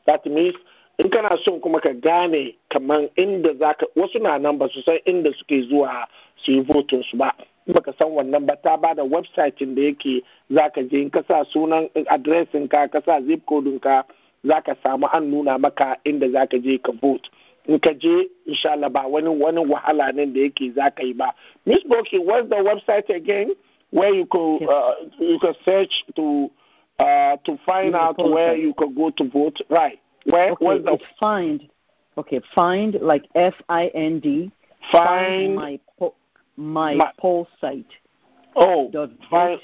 That 0.06 0.24
means 0.26 0.54
in 0.98 1.10
kana 1.10 1.36
son 1.44 1.60
kuma 1.60 1.80
ka 1.80 1.92
gane 1.92 2.56
kamar 2.70 3.08
inda 3.16 3.54
zaka 3.54 3.86
wasu 3.96 4.18
na 4.20 4.38
nan 4.38 4.58
ba 4.58 4.68
su 4.68 4.82
san 4.82 4.98
inda 5.06 5.30
suke 5.38 5.62
zuwa 5.62 6.06
su 6.36 6.52
yi 6.52 6.60
votin 6.60 7.02
su 7.02 7.16
ba. 7.16 7.32
Baka 7.68 7.92
san 7.98 8.08
wannan 8.10 8.46
ba 8.46 8.56
ta 8.56 8.76
ba 8.76 8.94
da 8.94 9.02
website 9.04 9.58
da 9.74 9.82
yake 9.82 10.22
zaka 10.50 10.82
je 10.90 11.00
in 11.02 11.10
ka 11.10 11.22
sa 11.28 11.44
sunan 11.52 11.88
adresin 12.10 12.68
ka 12.68 12.88
ka 12.88 13.00
sa 13.06 13.20
zip 13.22 13.46
code 13.46 13.78
ka 13.80 14.04
zaka 14.44 14.74
samu 14.82 15.06
an 15.12 15.30
nuna 15.30 15.58
maka 15.58 15.96
inda 16.04 16.26
zaka 16.30 16.58
je 16.58 16.78
ka 16.78 16.92
vote. 17.00 17.28
In 17.68 17.78
ka 17.78 17.92
je 17.94 18.26
insha 18.46 18.72
Allah 18.72 18.90
ba 18.90 19.06
wani 19.06 19.28
wani 19.28 19.60
wahala 19.64 20.12
ne 20.12 20.26
da 20.26 20.40
yake 20.40 20.72
zaka 20.74 21.02
yi 21.02 21.12
ba. 21.14 21.30
Miss 21.66 21.84
Boki 21.84 22.18
what's 22.18 22.48
the 22.48 22.56
website 22.56 23.08
again? 23.14 23.52
Where 23.90 24.12
you 24.12 24.26
could 24.26 24.62
uh, 24.66 24.94
you 25.20 25.38
could 25.38 25.56
search 25.64 25.92
to 26.16 26.50
uh, 26.98 27.36
to 27.44 27.56
find 27.64 27.94
out 27.94 28.18
where 28.18 28.56
you 28.56 28.74
could 28.74 28.96
go 28.96 29.10
to 29.10 29.24
vote. 29.30 29.60
Right. 29.70 30.00
Where 30.30 30.52
okay, 30.52 30.64
what's 30.64 30.84
the 30.84 30.92
it's 30.92 31.04
find 31.18 31.68
okay 32.16 32.40
find 32.54 32.96
like 33.00 33.26
F 33.34 33.54
I 33.68 33.86
N 33.88 34.20
D 34.20 34.50
find 34.92 35.54
my 35.56 35.78
po- 35.98 36.14
my, 36.56 36.94
My- 36.94 37.12
poll 37.18 37.48
site 37.60 37.86
oh 38.56 38.90
dot 38.90 39.10
find 39.30 39.60
vote. 39.60 39.62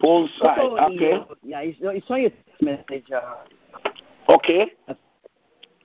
poll 0.00 0.28
site 0.40 0.58
Also, 0.58 0.76
okay 0.94 1.10
yeah, 1.42 1.60
yeah, 1.60 1.60
it's, 1.60 1.78
it's 1.82 2.10
on 2.10 2.20
your 2.22 2.30
text 2.30 2.62
message. 2.62 3.10
Uh, 3.10 3.34
okay 4.32 4.72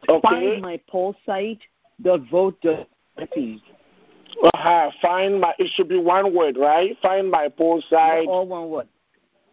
okay 0.09 0.21
Find 0.21 0.61
my 0.61 0.79
poll 0.89 1.15
site 1.25 1.61
dot 2.01 2.21
vote 2.29 2.59
dot 2.61 2.87
uh-huh. 3.17 4.89
find 5.01 5.39
my 5.39 5.53
it 5.59 5.69
should 5.75 5.87
be 5.87 5.97
one 5.97 6.35
word 6.35 6.57
right 6.57 6.97
find 7.01 7.29
my 7.29 7.47
poll 7.47 7.81
site 7.89 8.27
All 8.27 8.47
one 8.47 8.69
word. 8.69 8.87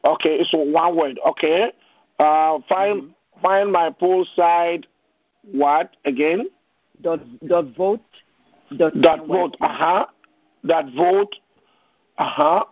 okay 0.05 0.37
it's 0.37 0.51
one 0.53 0.97
word 0.97 1.19
okay 1.27 1.73
uh 2.21 2.59
find 2.69 2.97
Mm-hmm. 3.41 3.47
find 3.47 3.73
my 3.73 3.91
poll 3.91 4.27
site 4.37 4.87
what 5.53 5.97
again 6.05 6.49
Dot 7.03 7.21
dot 7.47 7.67
vote 7.77 8.01
dot 8.77 8.93
dot 9.01 9.27
vote 9.27 9.57
uh-huh 9.61 10.05
dot 10.67 10.85
vote 10.95 11.35
uh-huh 12.19 12.65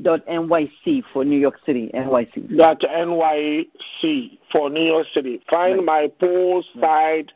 dot 0.00 0.24
NYC 0.26 1.02
for 1.12 1.24
New 1.24 1.38
York 1.38 1.58
City, 1.64 1.90
NYC. 1.94 2.56
dot 2.56 2.80
NYC 2.80 4.38
for 4.52 4.70
New 4.70 4.82
York 4.84 5.06
City. 5.12 5.42
Find 5.50 5.84
my 5.84 6.08
poll 6.20 6.62
site 6.78 7.32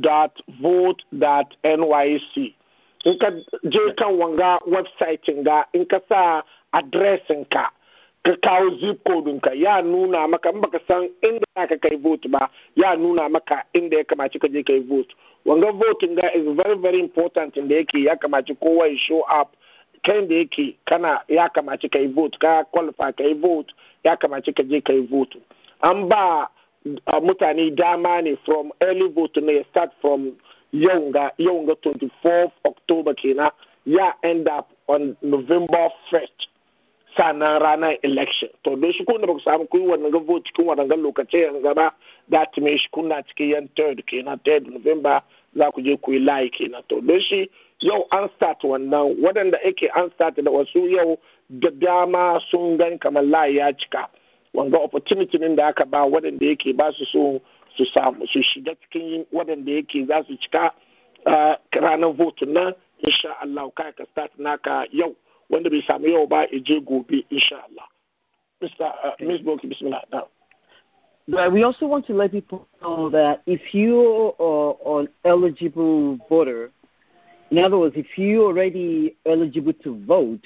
dot 0.00 0.40
vote 0.62 1.02
dot 1.18 1.54
NYC. 1.64 2.54
In 3.04 3.18
ka 3.18 3.30
je 3.68 3.92
kan 3.98 4.16
wanga 4.16 4.58
website 4.66 5.26
ga 5.44 5.64
in 5.74 5.84
ka 5.84 6.00
sa 6.08 6.42
addressin 6.72 7.44
ka 7.50 7.70
ka 8.26 8.36
kawo 8.42 8.70
zip 8.80 8.98
code 9.06 9.40
ka 9.40 9.50
ya 9.54 9.82
nuna 9.82 10.26
maka 10.28 10.50
in 10.50 10.60
baka 10.60 10.80
san 10.88 11.08
inda 11.22 11.46
ka 11.68 11.76
kai 11.78 11.96
vote 11.96 12.26
ba 12.28 12.50
ya 12.74 12.96
nuna 12.96 13.28
maka 13.28 13.62
inda 13.72 13.96
ya 13.96 14.04
kamaci 14.04 14.38
ka 14.38 14.48
je 14.48 14.62
kai 14.62 14.80
vote. 14.80 15.14
Wanga 15.46 15.70
voting 15.72 16.16
ga 16.16 16.26
is 16.34 16.42
very 16.56 16.74
very 16.76 16.98
important 17.00 17.54
inda 17.54 17.74
yake 17.76 18.02
ya 18.02 18.16
kamaci 18.16 18.54
kowa 18.54 18.88
ya 18.88 18.96
show 18.98 19.20
up. 19.40 19.54
Kan 20.02 20.28
da 20.28 20.34
yake 20.34 20.76
kana 20.84 21.20
ya 21.28 21.48
kamaci 21.48 21.88
ka 21.88 21.98
yi 21.98 22.06
vote 22.06 22.36
ka 22.38 22.64
qualify 22.64 23.12
ka 23.12 23.24
yi 23.24 23.34
vote 23.34 23.72
ya 24.04 24.16
kamaci 24.16 24.52
ka 24.52 24.62
je 24.62 24.80
ka 24.80 24.92
yi 24.92 25.06
vote. 25.06 25.38
An 25.82 26.08
ba 26.08 26.48
uh, 27.06 27.20
mutane 27.20 27.70
dama 27.76 28.22
ne 28.22 28.36
from 28.44 28.72
early 28.82 29.08
vote 29.08 29.36
ne 29.42 29.62
start 29.70 29.90
from 30.00 30.32
yau 30.72 31.10
ga 31.12 31.30
yau 31.38 31.64
ga 31.66 31.74
24th 31.74 32.52
october 32.64 33.14
kenan 33.14 33.50
ya 33.86 34.12
end 34.22 34.48
up 34.48 34.68
on 34.88 35.16
november 35.22 35.88
1st 36.10 36.48
sannan 37.16 37.60
ranar 37.62 37.96
election. 38.02 38.48
To 38.64 38.76
don 38.76 38.92
shi 38.92 39.04
kuna 39.04 39.26
ba 39.26 39.32
ku 39.32 39.40
samu 39.40 39.66
kuyi 39.66 39.86
wannan 39.88 40.12
ga 40.12 40.18
vote 40.18 40.44
cikin 40.46 40.66
wannan 40.66 40.88
ga 40.88 40.96
lokaci 40.96 41.38
yanzu 41.42 41.74
ba 41.74 41.92
that 42.30 42.56
means 42.58 42.80
shi 42.80 42.88
kuna 42.92 43.22
cikin 43.22 43.48
yan 43.50 43.68
third 43.76 44.04
kenan 44.06 44.38
third 44.44 44.66
november 44.66 45.22
za 45.56 45.70
ku 45.72 45.80
je 45.82 45.96
ku 45.96 46.12
yi 46.12 46.18
layi 46.20 46.50
kenan. 46.50 46.82
To 46.88 47.00
don 47.00 47.20
shi 47.20 47.48
yau 47.80 48.06
an 48.12 48.28
start 48.36 48.60
wannan 48.62 49.16
waɗanda 49.22 49.58
ake 49.64 49.88
an 49.96 50.10
start 50.14 50.36
da 50.36 50.50
wasu 50.50 50.86
yau 50.90 51.18
da 51.50 51.70
dama 51.70 52.40
sun 52.50 52.76
gan 52.78 52.98
kamar 52.98 53.22
layi 53.22 53.56
ya 53.56 53.72
cika. 53.72 54.08
Wanga 54.54 54.78
opportunity 54.78 55.38
din 55.38 55.56
da 55.56 55.68
aka 55.68 55.84
ba 55.86 55.98
waɗanda 56.04 56.44
yake 56.46 56.76
ba 56.76 56.92
su 56.92 57.04
so 57.04 57.40
su 57.76 57.84
samu 57.94 58.26
su 58.26 58.42
shiga 58.42 58.74
cikin 58.82 59.24
waɗanda 59.32 59.72
yake 59.72 60.04
za 60.06 60.22
su 60.28 60.36
cika 60.36 60.72
ranar 61.72 62.12
vote 62.12 62.42
nan 62.46 62.74
insha 63.00 63.32
Allah 63.42 63.70
kai 63.74 63.92
ka 63.92 64.04
start 64.12 64.32
naka 64.38 64.84
yau. 64.92 65.14
Wanda 65.50 65.70
bai 65.70 65.82
samu 65.86 66.08
yau 66.08 66.26
ba 66.26 66.46
ya 66.50 66.58
je 66.60 66.80
gobe 66.80 67.24
insha 67.30 67.56
Allah 67.56 67.88
Mr. 68.62 68.90
Uh, 69.04 69.10
Ms. 69.20 69.40
Boki, 69.42 69.68
bismillah. 69.68 70.02
Now. 70.12 70.28
But 71.28 71.52
we 71.52 71.62
also 71.62 71.86
want 71.86 72.06
to 72.06 72.14
let 72.14 72.32
people 72.32 72.66
know 72.80 73.10
that 73.10 73.42
if 73.46 73.74
you 73.74 74.32
are 74.38 75.00
an 75.00 75.08
eligible 75.24 76.18
voter, 76.28 76.70
in 77.50 77.58
other 77.58 77.78
words, 77.78 77.96
if 77.96 78.06
you're 78.16 78.44
already 78.44 79.16
eligible 79.26 79.72
to 79.84 80.02
vote, 80.06 80.44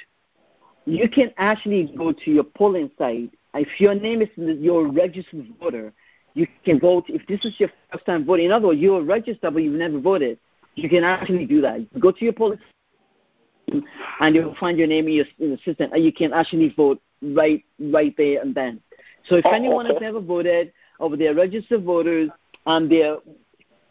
you 0.87 1.09
can 1.09 1.33
actually 1.37 1.93
go 1.97 2.13
to 2.13 2.31
your 2.31 2.45
polling 2.45 2.91
site. 2.99 3.31
If 3.55 3.69
your 3.81 3.95
name 3.95 4.23
is 4.23 4.29
your 4.37 4.89
registered 4.91 5.47
voter, 5.61 5.93
you 6.35 6.47
can 6.65 6.81
vote. 6.81 7.05
If 7.09 7.27
this 7.27 7.45
is 7.45 7.55
your 7.59 7.71
first 7.93 8.07
time 8.07 8.25
voting, 8.25 8.47
in 8.47 8.53
other 8.53 8.69
words, 8.69 8.81
you're 8.81 9.03
registered 9.03 9.53
but 9.55 9.63
you've 9.63 9.75
never 9.75 10.01
voted, 10.01 10.39
you 10.75 10.89
can 10.89 11.05
actually 11.05 11.47
do 11.47 11.61
that. 11.61 12.01
Go 12.01 12.11
to 12.11 12.25
your 12.25 12.33
polling 12.33 12.59
site 13.73 13.83
and 14.21 14.35
you'll 14.35 14.55
find 14.57 14.79
your 14.79 14.87
name 14.87 15.07
in, 15.09 15.15
your, 15.15 15.27
in 15.39 15.51
the 15.51 15.59
system, 15.59 15.93
and 15.93 16.05
you 16.05 16.13
can 16.13 16.33
actually 16.33 16.71
vote 16.77 17.01
right 17.23 17.65
right 17.79 18.15
there 18.17 18.41
and 18.41 18.55
then. 18.55 18.81
So 19.29 19.37
if 19.37 19.47
Oh, 19.47 19.51
anyone 19.51 19.87
has 19.87 19.97
never 20.01 20.21
voted, 20.21 20.73
or 20.99 21.17
they're 21.17 21.35
registered 21.35 21.85
voters 21.85 22.31
and 22.67 22.91
they're 22.91 23.17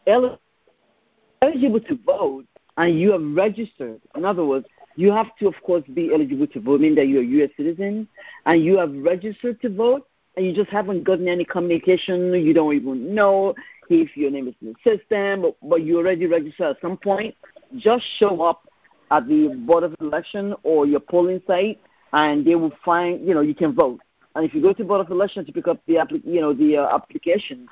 eligible 0.07 1.79
to 1.79 1.99
vote, 2.05 2.45
and 2.77 2.99
you 2.99 3.11
have 3.11 3.21
registered, 3.21 4.01
in 4.15 4.25
other 4.25 4.45
words, 4.45 4.65
you 4.95 5.11
have 5.11 5.35
to, 5.37 5.47
of 5.47 5.55
course, 5.63 5.83
be 5.93 6.13
eligible 6.13 6.47
to 6.47 6.59
vote, 6.59 6.81
meaning 6.81 6.95
that 6.95 7.07
you're 7.07 7.21
a 7.21 7.25
U.S. 7.25 7.49
citizen, 7.55 8.07
and 8.45 8.63
you 8.63 8.77
have 8.77 8.93
registered 8.93 9.61
to 9.61 9.69
vote, 9.69 10.07
and 10.35 10.45
you 10.45 10.53
just 10.53 10.69
haven't 10.69 11.03
gotten 11.03 11.27
any 11.27 11.45
communication, 11.45 12.33
you 12.33 12.53
don't 12.53 12.75
even 12.75 13.13
know 13.13 13.53
if 13.89 14.15
your 14.15 14.31
name 14.31 14.47
is 14.47 14.55
in 14.61 14.73
the 14.73 14.97
system, 14.97 15.41
but, 15.41 15.55
but 15.67 15.83
you 15.83 15.97
already 15.97 16.25
registered 16.25 16.67
at 16.75 16.81
some 16.81 16.97
point, 16.97 17.35
just 17.77 18.03
show 18.17 18.41
up 18.41 18.68
at 19.11 19.27
the 19.27 19.47
Board 19.65 19.83
of 19.83 19.95
Election 20.01 20.55
or 20.63 20.85
your 20.85 20.99
polling 20.99 21.41
site, 21.47 21.79
and 22.13 22.45
they 22.45 22.55
will 22.55 22.73
find, 22.83 23.25
you 23.27 23.33
know, 23.33 23.41
you 23.41 23.55
can 23.55 23.73
vote. 23.73 23.99
And 24.35 24.45
if 24.45 24.53
you 24.53 24.61
go 24.61 24.73
to 24.73 24.83
Board 24.83 25.01
of 25.01 25.11
Election 25.11 25.45
to 25.45 25.51
pick 25.51 25.67
up 25.67 25.79
the, 25.87 25.95
appli- 25.95 26.25
you 26.25 26.41
know, 26.41 26.53
the 26.53 26.77
uh, 26.77 26.95
application, 26.95 27.67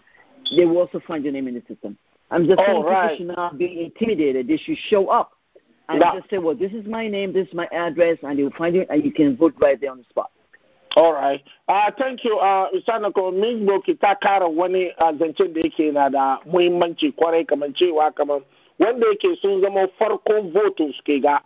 they 0.55 0.65
will 0.65 0.77
also 0.77 0.99
find 1.07 1.23
your 1.23 1.33
name 1.33 1.47
in 1.47 1.53
the 1.53 1.63
system. 1.67 1.97
I'm 2.31 2.45
just 2.45 2.59
saying 2.59 2.83
right. 2.83 3.11
people 3.11 3.27
should 3.27 3.35
not 3.37 3.57
be 3.57 3.83
intimidated. 3.85 4.47
They 4.47 4.57
should 4.57 4.77
show 4.89 5.07
up 5.07 5.31
and 5.89 6.01
Yeah. 6.01 6.15
just 6.19 6.29
say, 6.29 6.37
well, 6.37 6.55
this 6.55 6.71
is 6.73 6.85
my 6.85 7.07
name, 7.07 7.31
this 7.31 7.47
is 7.47 7.53
my 7.53 7.67
address, 7.71 8.17
and 8.23 8.37
they 8.37 8.43
will 8.43 8.51
find 8.51 8.75
you, 8.75 8.85
and 8.89 9.03
you 9.03 9.11
can 9.11 9.37
vote 9.37 9.53
right 9.59 9.79
there 9.79 9.91
on 9.91 9.97
the 9.99 10.03
spot. 10.09 10.31
All 10.95 11.13
right. 11.13 11.43
Uh, 11.67 11.91
thank 11.97 12.23
you. 12.25 12.37
Uh, 12.39 12.69
Sanako, 12.87 13.31
Ms. 13.31 13.67
Boki 13.69 13.99
ta 13.99 14.15
kara 14.15 14.49
wani 14.49 14.91
uh, 14.97 15.11
zancen 15.13 15.53
da 15.53 15.61
yake 15.61 15.93
na 15.93 16.09
da 16.09 16.39
muhimmanci 16.45 17.11
kwarai 17.11 17.45
kamar 17.47 17.69
cewa 17.73 18.11
kamar 18.15 18.41
wanda 18.79 19.07
yake 19.07 19.35
sun 19.41 19.61
zama 19.61 19.87
farkon 19.99 20.51
voto 20.53 20.91
suke 20.91 21.21
ga 21.21 21.41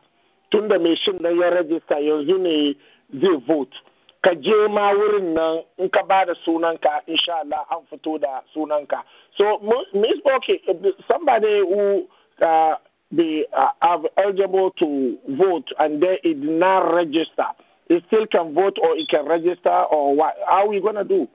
tun 0.52 0.68
da 0.68 0.80
mai 0.80 0.96
shin 0.96 1.18
nan 1.22 1.38
ya 1.40 1.50
rajista 1.50 2.00
yanzu 2.00 2.38
ne 2.40 2.76
zai 3.22 3.38
vote. 3.48 3.76
Ka 4.24 4.32
je 4.36 4.68
ma 4.70 4.92
wurin 4.94 5.34
nan 5.34 5.64
in 5.78 5.90
ka 5.90 6.04
ba 6.04 6.26
da 6.26 6.34
sunanka 6.46 7.02
insha 7.08 7.34
Allah 7.44 7.66
an 7.72 7.82
fito 7.92 8.20
da 8.20 8.42
sunanka. 8.56 9.04
So, 9.36 9.60
Ms. 9.94 10.20
Boki, 10.26 10.60
somebody 11.08 11.60
who 11.60 12.06
uh, 12.46 12.76
be 13.16 13.46
uh, 13.54 13.98
eligible 14.18 14.72
to 14.72 15.18
vote 15.30 15.68
and 15.80 16.02
then 16.04 16.18
it 16.24 16.40
did 16.42 16.50
not 16.50 16.94
register, 16.94 17.48
he 17.88 18.02
still 18.08 18.28
can 18.28 18.54
vote 18.54 18.78
or 18.82 18.96
he 18.96 19.06
can 19.08 19.26
register 19.26 19.70
or 19.92 20.16
what? 20.16 20.36
How 20.48 20.66
are 20.66 20.68
we 20.70 20.82
gonna 20.82 21.04
do? 21.04 21.28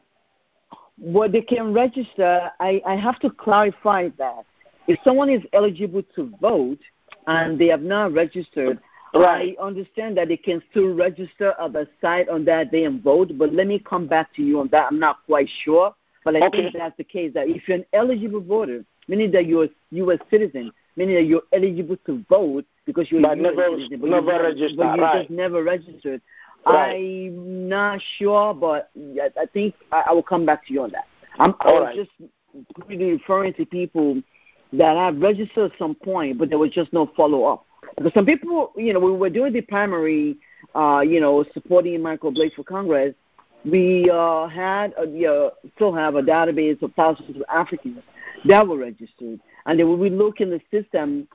Well, 0.99 1.29
they 1.31 1.43
can 1.43 1.75
register. 1.75 2.51
I, 2.61 2.81
I 2.87 2.95
have 2.97 3.19
to 3.21 3.31
clarify 3.31 4.09
that. 4.19 4.45
If 4.89 4.99
someone 5.05 5.29
is 5.31 5.43
eligible 5.53 6.03
to 6.15 6.33
vote 6.41 6.79
and 7.27 7.59
they 7.59 7.67
have 7.69 7.83
not 7.83 8.13
registered, 8.13 8.79
Right. 9.15 9.57
I 9.59 9.63
understand 9.65 10.19
that 10.19 10.29
they 10.29 10.37
can 10.37 10.63
still 10.71 10.93
register 10.93 11.55
at 11.59 11.73
the 11.73 11.89
site 12.03 12.29
on 12.29 12.45
that 12.47 12.71
day 12.71 12.85
and 12.85 13.03
vote, 13.03 13.31
but 13.39 13.51
let 13.55 13.67
me 13.67 13.79
come 13.79 14.07
back 14.07 14.35
to 14.35 14.43
you 14.43 14.61
on 14.61 14.69
that. 14.69 14.89
I'm 14.91 14.99
not 14.99 15.25
quite 15.25 15.49
sure, 15.65 15.95
but 16.23 16.37
I 16.37 16.41
Okay. 16.49 16.65
think 16.65 16.75
that's 16.75 16.97
the 16.99 17.05
case. 17.05 17.33
That 17.33 17.49
if 17.49 17.67
you're 17.67 17.79
an 17.79 17.87
eligible 17.95 18.41
voter, 18.41 18.85
meaning 19.09 19.31
that 19.31 19.47
you're 19.47 19.65
a 19.65 19.69
U.S. 19.93 20.19
citizen, 20.29 20.71
meaning 20.97 21.15
that 21.15 21.23
you're 21.23 21.45
eligible 21.53 21.97
to 22.05 22.23
vote 22.29 22.67
because 22.85 23.11
you're 23.11 23.23
But 23.23 23.39
a 23.39 23.41
never- 23.41 23.71
citizen, 23.71 24.01
but 24.01 24.11
never 24.11 24.27
registered, 24.43 24.77
but 24.77 24.97
you 24.97 25.03
right. 25.03 25.19
just 25.21 25.31
never 25.31 25.63
registered. 25.63 26.21
Right. 26.67 26.97
I'm 27.31 27.69
not 27.71 28.03
sure, 28.19 28.53
but 28.53 28.91
I 28.99 29.31
I 29.41 29.47
think 29.47 29.75
I, 29.93 30.05
I 30.09 30.13
will 30.13 30.25
come 30.25 30.45
back 30.45 30.67
to 30.67 30.75
you 30.75 30.83
on 30.83 30.91
that. 30.91 31.07
I'm, 31.39 31.55
I 31.61 31.73
was 31.73 31.83
right. 31.85 31.97
just 31.97 32.11
really 32.87 33.13
referring 33.13 33.55
to 33.55 33.65
people 33.65 34.21
that 34.73 34.97
have 34.97 35.21
registered 35.21 35.73
at 35.73 35.79
some 35.79 35.95
point, 35.95 36.39
but 36.39 36.49
there 36.49 36.59
was 36.59 36.71
just 36.71 36.93
no 36.93 37.11
follow 37.17 37.45
up. 37.45 37.67
Because 37.97 38.13
some 38.15 38.27
people, 38.27 38.73
you 38.77 38.93
know, 38.93 39.01
we 39.01 39.13
were 39.13 39.31
doing 39.31 39.53
the 39.53 39.61
primary, 39.63 40.37
uh, 40.75 41.01
you 41.01 41.21
know, 41.21 41.45
supporting 41.55 42.03
Michael 42.03 42.33
Blake 42.33 42.55
for 42.55 42.65
Congress, 42.65 43.15
we 43.65 44.09
uh, 44.11 44.47
had, 44.47 44.95
a, 44.99 45.07
you 45.07 45.27
know, 45.27 45.51
still 45.75 45.93
have 45.93 46.15
a 46.15 46.23
database 46.23 46.81
of 46.83 46.93
thousands 46.95 47.37
of 47.37 47.43
Africans 47.49 48.03
that 48.45 48.67
were 48.67 48.79
registered. 48.79 49.41
And 49.67 49.79
then 49.79 49.89
when 49.89 49.99
we 49.99 50.11
look 50.11 50.41
in 50.41 50.51
the 50.51 50.61
system, 50.71 51.27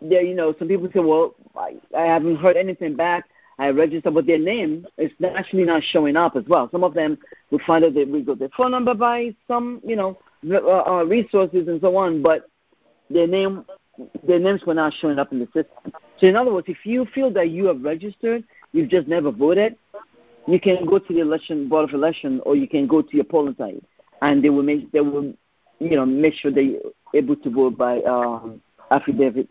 there, 0.00 0.22
you 0.22 0.34
know, 0.34 0.54
some 0.58 0.68
people 0.68 0.88
say, 0.94 1.00
well, 1.00 1.34
I, 1.56 1.74
I 1.96 2.02
haven't 2.02 2.36
heard 2.36 2.56
anything 2.56 2.96
back. 2.96 3.28
I 3.58 3.70
registered, 3.70 4.14
but 4.14 4.26
their 4.26 4.38
name 4.38 4.86
is 4.96 5.10
actually 5.34 5.64
not 5.64 5.82
showing 5.82 6.16
up 6.16 6.34
as 6.36 6.44
well. 6.46 6.70
Some 6.70 6.84
of 6.84 6.94
them 6.94 7.18
we 7.50 7.58
find 7.66 7.84
that 7.84 8.08
we 8.08 8.22
got 8.22 8.38
their 8.38 8.48
phone 8.56 8.70
number 8.70 8.94
by 8.94 9.34
some, 9.46 9.82
you 9.84 9.96
know, 9.96 10.18
uh, 10.50 10.56
uh, 10.56 11.04
resources 11.04 11.68
and 11.68 11.80
so 11.80 11.94
on, 11.96 12.22
but 12.22 12.49
their 13.10 13.26
name, 13.26 13.64
their 14.26 14.38
names 14.38 14.64
were 14.64 14.74
not 14.74 14.94
showing 14.94 15.18
up 15.18 15.32
in 15.32 15.40
the 15.40 15.46
system. 15.46 15.92
So 16.18 16.26
in 16.26 16.36
other 16.36 16.52
words, 16.52 16.68
if 16.68 16.78
you 16.84 17.06
feel 17.14 17.30
that 17.32 17.50
you 17.50 17.66
have 17.66 17.82
registered, 17.82 18.44
you've 18.72 18.88
just 18.88 19.08
never 19.08 19.30
voted, 19.30 19.76
you 20.46 20.60
can 20.60 20.86
go 20.86 20.98
to 20.98 21.12
the 21.12 21.20
election 21.20 21.68
board 21.68 21.88
of 21.88 21.94
election, 21.94 22.40
or 22.46 22.56
you 22.56 22.68
can 22.68 22.86
go 22.86 23.02
to 23.02 23.16
your 23.16 23.24
polling 23.24 23.54
site, 23.56 23.82
and 24.22 24.42
they 24.42 24.50
will 24.50 24.62
make 24.62 24.90
they 24.92 25.00
will, 25.00 25.32
you 25.78 25.96
know, 25.96 26.06
make 26.06 26.34
sure 26.34 26.50
that 26.50 26.62
you're 26.62 26.80
able 27.14 27.36
to 27.36 27.50
vote 27.50 27.76
by 27.76 28.00
um, 28.02 28.60
affidavit. 28.90 29.48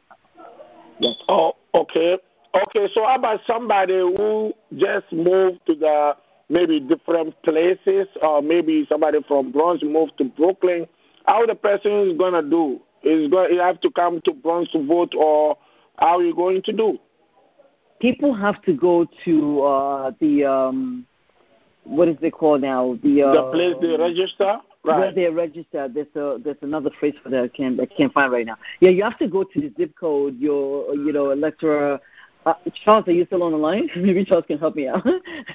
Yes. 0.99 1.15
Oh, 1.27 1.53
okay. 1.73 2.17
Okay, 2.53 2.87
so 2.93 3.03
how 3.03 3.15
about 3.15 3.41
somebody 3.45 3.99
who 3.99 4.53
just 4.75 5.11
moved 5.11 5.59
to 5.67 5.75
the 5.75 6.17
maybe 6.49 6.79
different 6.79 7.39
places, 7.43 8.07
or 8.21 8.41
maybe 8.41 8.85
somebody 8.89 9.19
from 9.27 9.51
Bronx 9.51 9.83
moved 9.83 10.17
to 10.17 10.25
Brooklyn? 10.25 10.87
How 11.25 11.45
the 11.45 11.55
person 11.55 12.09
is 12.09 12.17
gonna 12.17 12.41
do? 12.41 12.81
Is 13.03 13.29
going 13.29 13.53
you 13.53 13.59
have 13.59 13.79
to 13.81 13.91
come 13.91 14.21
to 14.25 14.33
Bronx 14.33 14.71
to 14.71 14.85
vote, 14.85 15.13
or 15.15 15.57
how 15.97 16.19
are 16.19 16.23
you 16.23 16.35
going 16.35 16.61
to 16.63 16.73
do? 16.73 16.99
people 17.99 18.33
have 18.33 18.61
to 18.63 18.73
go 18.73 19.05
to 19.25 19.61
uh, 19.61 20.11
the 20.19 20.45
um, 20.45 21.05
what 21.83 22.07
is 22.07 22.17
it 22.21 22.31
called 22.31 22.61
now? 22.61 22.97
The 23.03 23.23
uh, 23.23 23.33
the 23.33 23.51
place 23.51 23.75
they 23.81 23.97
register, 23.97 24.59
Right. 24.81 24.97
where 24.97 25.11
they 25.13 25.27
register. 25.27 25.89
There's 25.93 26.07
a 26.15 26.37
there's 26.43 26.57
another 26.61 26.89
phrase 26.99 27.13
for 27.21 27.29
that 27.29 27.43
I 27.43 27.47
can't 27.49 27.79
I 27.79 27.85
can't 27.85 28.13
find 28.13 28.31
right 28.31 28.45
now. 28.45 28.57
Yeah, 28.79 28.89
you 28.91 29.03
have 29.03 29.17
to 29.19 29.27
go 29.27 29.43
to 29.43 29.61
the 29.61 29.71
zip 29.77 29.93
code. 29.99 30.37
Your 30.39 30.95
you 30.95 31.11
know 31.11 31.31
electoral. 31.31 31.99
Uh, 32.45 32.53
Charles, 32.85 33.05
are 33.07 33.11
you 33.11 33.25
still 33.25 33.43
on 33.43 33.51
the 33.51 33.57
line? 33.57 33.89
Maybe 33.97 34.23
Charles 34.23 34.45
can 34.47 34.57
help 34.57 34.75
me 34.75 34.87
out. 34.87 35.05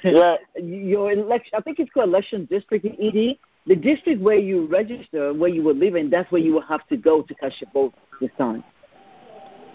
Yeah. 0.03 0.35
Your 0.61 1.11
election, 1.11 1.53
I 1.57 1.61
think 1.61 1.79
it's 1.79 1.91
called 1.91 2.09
election 2.09 2.45
district 2.45 2.85
ED. 2.85 3.37
The 3.67 3.75
district 3.75 4.21
where 4.21 4.37
you 4.37 4.67
register, 4.67 5.33
where 5.33 5.49
you 5.49 5.63
were 5.63 5.73
living, 5.73 6.09
that's 6.09 6.31
where 6.31 6.41
you 6.41 6.53
will 6.53 6.61
have 6.61 6.87
to 6.87 6.97
go 6.97 7.23
to 7.23 7.35
cast 7.35 7.59
your 7.61 7.71
vote 7.73 7.93
this 8.21 8.29
time. 8.37 8.63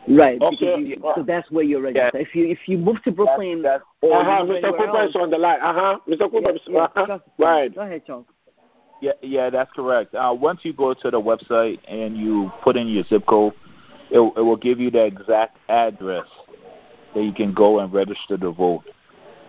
Right. 0.08 0.40
Okay. 0.40 0.80
You, 0.80 0.96
so 1.14 1.22
that's 1.22 1.50
where 1.50 1.64
you're 1.64 1.82
registered. 1.82 2.20
If 2.20 2.34
you 2.34 2.46
if 2.46 2.58
you 2.66 2.78
move 2.78 3.02
to 3.04 3.12
Brooklyn 3.12 3.62
That's- 3.62 3.82
or 4.00 4.16
Uh 4.16 4.24
huh. 4.24 4.44
Mr. 4.44 4.76
Cooper 4.76 5.02
is 5.04 5.16
on 5.16 5.30
the 5.30 5.38
line. 5.38 5.60
Uh 5.60 5.74
huh. 5.74 5.98
Mr. 6.08 6.30
Cooper, 6.30 6.52
yeah, 6.52 6.58
yeah, 6.68 6.84
uh-huh. 6.96 7.18
Right? 7.38 7.74
Go 7.74 7.82
ahead, 7.82 8.06
Charles. 8.06 8.26
Yeah, 9.00 9.12
yeah, 9.22 9.50
that's 9.50 9.70
correct. 9.72 10.14
Uh, 10.14 10.34
once 10.38 10.60
you 10.62 10.72
go 10.72 10.94
to 10.94 11.10
the 11.10 11.20
website 11.20 11.78
and 11.88 12.16
you 12.16 12.50
put 12.62 12.76
in 12.76 12.86
your 12.88 13.04
zip 13.04 13.24
code, 13.26 13.54
it, 14.10 14.18
it 14.18 14.40
will 14.40 14.56
give 14.56 14.78
you 14.78 14.90
the 14.90 15.04
exact 15.04 15.56
address 15.68 16.26
that 17.14 17.22
you 17.22 17.32
can 17.32 17.54
go 17.54 17.80
and 17.80 17.92
register 17.92 18.36
to 18.36 18.50
vote. 18.50 18.84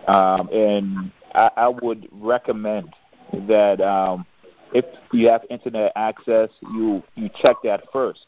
Um, 0.08 0.48
and 0.48 1.12
I, 1.34 1.50
I 1.56 1.68
would 1.68 2.08
recommend 2.12 2.94
that 3.46 3.80
um, 3.80 4.26
if 4.72 4.84
you 5.12 5.28
have 5.28 5.42
internet 5.50 5.92
access, 5.96 6.48
you 6.74 7.02
you 7.14 7.28
check 7.40 7.56
that 7.64 7.84
first, 7.92 8.26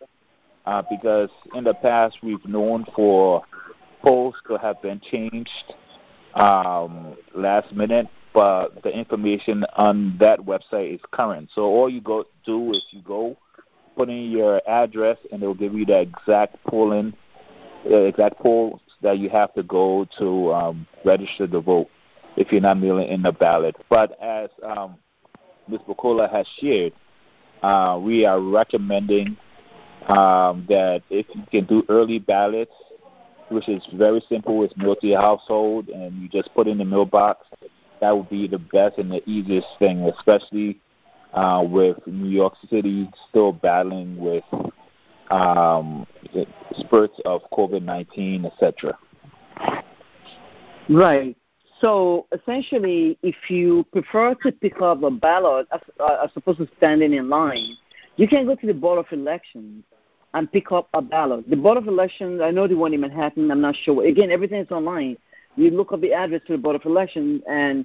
uh, 0.66 0.82
because 0.90 1.30
in 1.54 1.64
the 1.64 1.74
past 1.74 2.18
we've 2.22 2.44
known 2.44 2.84
for 2.94 3.42
polls 4.02 4.34
to 4.48 4.56
have 4.58 4.80
been 4.82 5.00
changed 5.00 5.74
um, 6.34 7.16
last 7.34 7.72
minute, 7.72 8.06
but 8.34 8.82
the 8.82 8.90
information 8.90 9.64
on 9.76 10.16
that 10.18 10.38
website 10.40 10.94
is 10.94 11.00
current. 11.12 11.48
So 11.54 11.62
all 11.62 11.88
you 11.88 12.00
go 12.00 12.24
do 12.44 12.72
is 12.72 12.82
you 12.90 13.00
go 13.02 13.36
put 13.96 14.08
in 14.08 14.30
your 14.30 14.60
address, 14.68 15.16
and 15.32 15.42
it 15.42 15.46
will 15.46 15.54
give 15.54 15.74
you 15.74 15.86
the 15.86 16.00
exact 16.00 16.62
polling, 16.64 17.14
the 17.84 18.04
exact 18.04 18.38
polls 18.38 18.80
that 19.02 19.18
you 19.18 19.30
have 19.30 19.54
to 19.54 19.62
go 19.62 20.06
to 20.18 20.52
um, 20.52 20.86
register 21.04 21.46
to 21.46 21.60
vote 21.60 21.88
if 22.36 22.50
you're 22.50 22.60
not 22.60 22.78
mailing 22.78 23.08
in 23.08 23.22
the 23.22 23.32
ballot. 23.32 23.76
But 23.88 24.20
as 24.20 24.50
um, 24.62 24.96
Ms. 25.68 25.80
Bukola 25.88 26.30
has 26.30 26.46
shared, 26.60 26.92
uh, 27.62 27.98
we 28.00 28.24
are 28.24 28.40
recommending 28.40 29.36
um, 30.08 30.66
that 30.68 31.02
if 31.10 31.26
you 31.34 31.42
can 31.50 31.64
do 31.64 31.84
early 31.88 32.18
ballots, 32.18 32.72
which 33.48 33.68
is 33.68 33.82
very 33.94 34.22
simple, 34.28 34.62
it's 34.64 34.76
mailed 34.76 35.00
to 35.00 35.06
your 35.06 35.20
household, 35.20 35.88
and 35.88 36.20
you 36.20 36.28
just 36.28 36.52
put 36.54 36.66
in 36.66 36.78
the 36.78 36.84
mailbox, 36.84 37.46
that 38.00 38.16
would 38.16 38.28
be 38.28 38.46
the 38.46 38.58
best 38.58 38.98
and 38.98 39.10
the 39.10 39.22
easiest 39.28 39.66
thing, 39.78 40.02
especially 40.16 40.80
uh, 41.32 41.64
with 41.66 41.96
New 42.06 42.28
York 42.28 42.54
City 42.68 43.08
still 43.28 43.52
battling 43.52 44.16
with 44.16 44.44
um, 45.30 46.06
spurts 46.76 47.18
of 47.24 47.42
COVID 47.52 47.82
19, 47.82 48.46
etc. 48.46 48.96
Right. 50.88 51.36
So 51.84 52.26
essentially, 52.32 53.18
if 53.22 53.34
you 53.50 53.84
prefer 53.92 54.34
to 54.36 54.52
pick 54.52 54.80
up 54.80 55.02
a 55.02 55.10
ballot 55.10 55.66
as, 55.70 55.82
uh, 56.00 56.24
as 56.24 56.30
opposed 56.34 56.56
to 56.60 56.68
standing 56.78 57.12
in 57.12 57.28
line, 57.28 57.76
you 58.16 58.26
can 58.26 58.46
go 58.46 58.54
to 58.54 58.66
the 58.66 58.72
Board 58.72 59.00
of 59.00 59.12
Elections 59.12 59.84
and 60.32 60.50
pick 60.50 60.72
up 60.72 60.88
a 60.94 61.02
ballot. 61.02 61.50
The 61.50 61.56
Board 61.56 61.76
of 61.76 61.86
Elections, 61.86 62.40
I 62.40 62.52
know 62.52 62.66
the 62.66 62.74
one 62.74 62.94
in 62.94 63.02
Manhattan, 63.02 63.50
I'm 63.50 63.60
not 63.60 63.76
sure. 63.76 64.02
Again, 64.06 64.30
everything 64.30 64.62
is 64.62 64.70
online. 64.70 65.18
You 65.56 65.72
look 65.72 65.92
up 65.92 66.00
the 66.00 66.14
address 66.14 66.40
to 66.46 66.52
the 66.52 66.58
Board 66.58 66.76
of 66.76 66.86
Elections 66.86 67.42
and 67.46 67.84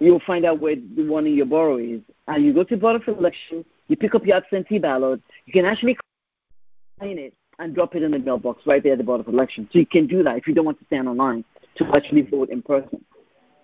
you'll 0.00 0.22
find 0.26 0.44
out 0.44 0.60
where 0.60 0.74
the 0.74 1.06
one 1.06 1.24
in 1.24 1.34
your 1.34 1.46
borough 1.46 1.78
is. 1.78 2.00
And 2.26 2.44
you 2.44 2.52
go 2.52 2.64
to 2.64 2.74
the 2.74 2.80
Board 2.80 3.00
of 3.00 3.06
Elections, 3.06 3.64
you 3.86 3.96
pick 3.96 4.16
up 4.16 4.26
your 4.26 4.38
absentee 4.38 4.80
ballot, 4.80 5.22
you 5.46 5.52
can 5.52 5.64
actually 5.64 5.96
sign 6.98 7.18
it 7.18 7.34
and 7.60 7.72
drop 7.72 7.94
it 7.94 8.02
in 8.02 8.10
the 8.10 8.18
mailbox 8.18 8.66
right 8.66 8.82
there 8.82 8.94
at 8.94 8.98
the 8.98 9.04
Board 9.04 9.20
of 9.20 9.28
Elections. 9.28 9.68
So 9.72 9.78
you 9.78 9.86
can 9.86 10.08
do 10.08 10.24
that 10.24 10.38
if 10.38 10.48
you 10.48 10.54
don't 10.54 10.64
want 10.64 10.80
to 10.80 10.86
stand 10.86 11.08
online 11.08 11.44
to 11.76 11.84
actually 11.94 12.22
vote 12.22 12.50
in 12.50 12.62
person. 12.62 13.04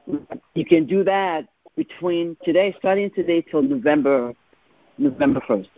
You 0.06 0.64
can 0.64 0.86
do 0.86 1.04
that 1.04 1.46
between 1.76 2.36
today, 2.44 2.74
starting 2.78 3.10
today 3.10 3.40
till 3.42 3.62
November 3.62 4.32
November 4.98 5.40
first. 5.46 5.68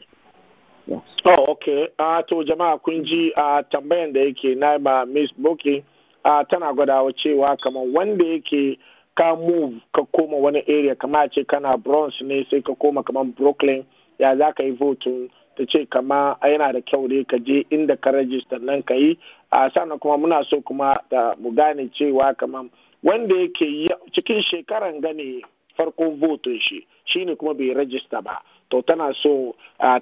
Yes. 0.87 1.01
Oh, 1.25 1.47
okay. 1.53 1.89
Uh, 1.99 2.23
to 2.23 2.35
jama'a 2.45 2.79
kun 2.83 3.01
uh, 3.37 3.63
tambayan 3.73 4.13
da 4.13 4.21
yake 4.21 4.57
na 4.57 4.79
ma 4.79 5.05
Miss 5.05 5.33
Boki 5.33 5.85
uh, 6.25 6.45
tana 6.45 6.73
gwadawa 6.75 7.13
cewa 7.13 7.57
kamar 7.61 7.83
wanda 7.93 8.25
yake 8.25 8.79
ka 9.17 9.35
move 9.35 9.81
ka 9.95 10.03
koma 10.15 10.37
wani 10.37 10.63
area 10.69 10.95
kama 10.95 11.29
ce 11.33 11.45
kana 11.45 11.77
Bronx 11.77 12.21
ne 12.21 12.45
sai 12.51 12.61
ka 12.63 12.75
koma 12.75 13.03
kamar 13.03 13.25
Brooklyn 13.25 13.85
ya 14.19 14.37
za 14.37 14.53
ka 14.53 14.63
yi 14.63 14.71
voting 14.77 15.29
ta 15.57 15.65
ce 15.67 15.87
kama 15.87 16.37
yana 16.45 16.73
da 16.73 16.81
kyau 16.81 17.09
ne 17.09 17.25
ka 17.25 17.39
je 17.39 17.65
inda 17.71 17.97
ka 17.97 18.11
register 18.11 18.59
nan 18.61 18.83
ka 18.83 18.95
yi 18.95 19.19
a 19.51 19.71
sannan 19.75 19.99
kuma 19.99 20.19
muna 20.19 20.45
so 20.45 20.61
kuma 20.61 21.01
da 21.11 21.35
mu 21.41 21.51
gane 21.51 21.89
cewa 21.95 22.37
kamar 22.37 22.67
wanda 23.07 23.37
yake 23.37 23.89
cikin 24.13 24.43
shekaran 24.43 25.01
gane 25.01 25.43
farkon 25.79 26.19
votin 26.21 26.59
shi 26.61 26.87
shine 27.05 27.37
kuma 27.37 27.55
bai 27.55 27.71
register 27.75 28.23
ba 28.23 28.43
to 28.71 28.83
tana 28.83 29.15
so 29.23 29.55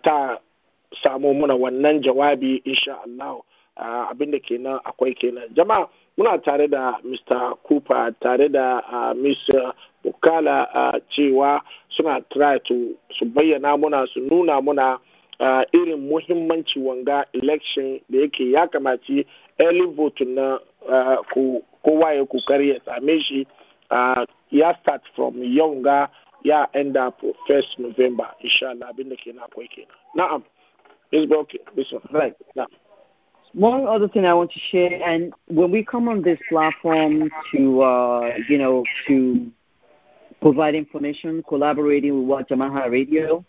ta 0.02 0.38
samu 1.02 1.34
muna 1.34 1.54
wannan 1.54 2.00
jawabi 2.00 2.62
insha 2.64 2.96
Allah 3.04 3.40
abin 4.10 4.30
da 4.30 4.38
kenan 4.38 4.80
akwai 4.84 5.14
kenan 5.14 5.52
jama'a 5.54 5.88
muna 6.16 6.38
tare 6.42 6.68
da 6.68 6.96
Mr. 7.04 7.58
Cooper 7.62 8.14
tare 8.20 8.48
da 8.48 9.12
Miss 9.14 9.50
Bukala 10.04 11.00
cewa 11.10 11.60
suna 11.88 12.20
try 12.32 12.58
to 12.64 12.94
su 13.18 13.24
bayyana 13.26 13.76
muna 13.76 14.06
su 14.06 14.20
nuna 14.20 14.60
muna 14.60 14.98
irin 15.72 16.08
muhimmanci 16.08 16.78
wanga 16.80 17.26
election 17.32 18.00
da 18.08 18.18
yake 18.20 18.50
ya 18.50 18.66
kamaci 18.66 19.26
early 19.58 19.86
vote 19.86 20.24
na 20.24 20.58
kowa 21.84 22.26
kokari 22.26 22.68
ya 22.70 22.78
same 22.84 23.20
shi 23.20 23.46
ya 24.50 24.74
start 24.82 25.02
from 25.16 25.42
yau 25.42 25.82
ya 26.42 26.66
end 26.74 26.96
up 26.96 27.20
first 27.46 27.78
November 27.78 28.30
insha 28.40 28.70
Allah 28.70 28.88
abin 28.92 29.08
da 29.08 29.16
kenan 29.16 29.44
akwai 29.44 29.68
kenan 29.68 29.96
na'am 30.16 30.42
It's 31.14 31.26
broken. 31.28 31.60
This 31.76 31.92
one. 31.92 32.02
Right. 32.12 32.34
Yeah. 32.56 32.64
One 33.52 33.86
other 33.86 34.08
thing 34.08 34.26
I 34.26 34.34
want 34.34 34.50
to 34.50 34.58
share, 34.72 35.00
and 35.00 35.32
when 35.46 35.70
we 35.70 35.84
come 35.84 36.08
on 36.08 36.22
this 36.22 36.40
platform 36.48 37.30
to, 37.52 37.82
uh, 37.82 38.30
you 38.48 38.58
know, 38.58 38.82
to 39.06 39.48
provide 40.40 40.74
information, 40.74 41.44
collaborating 41.48 42.26
with 42.26 42.48
Jamaha 42.48 42.90
Radio, 42.90 43.44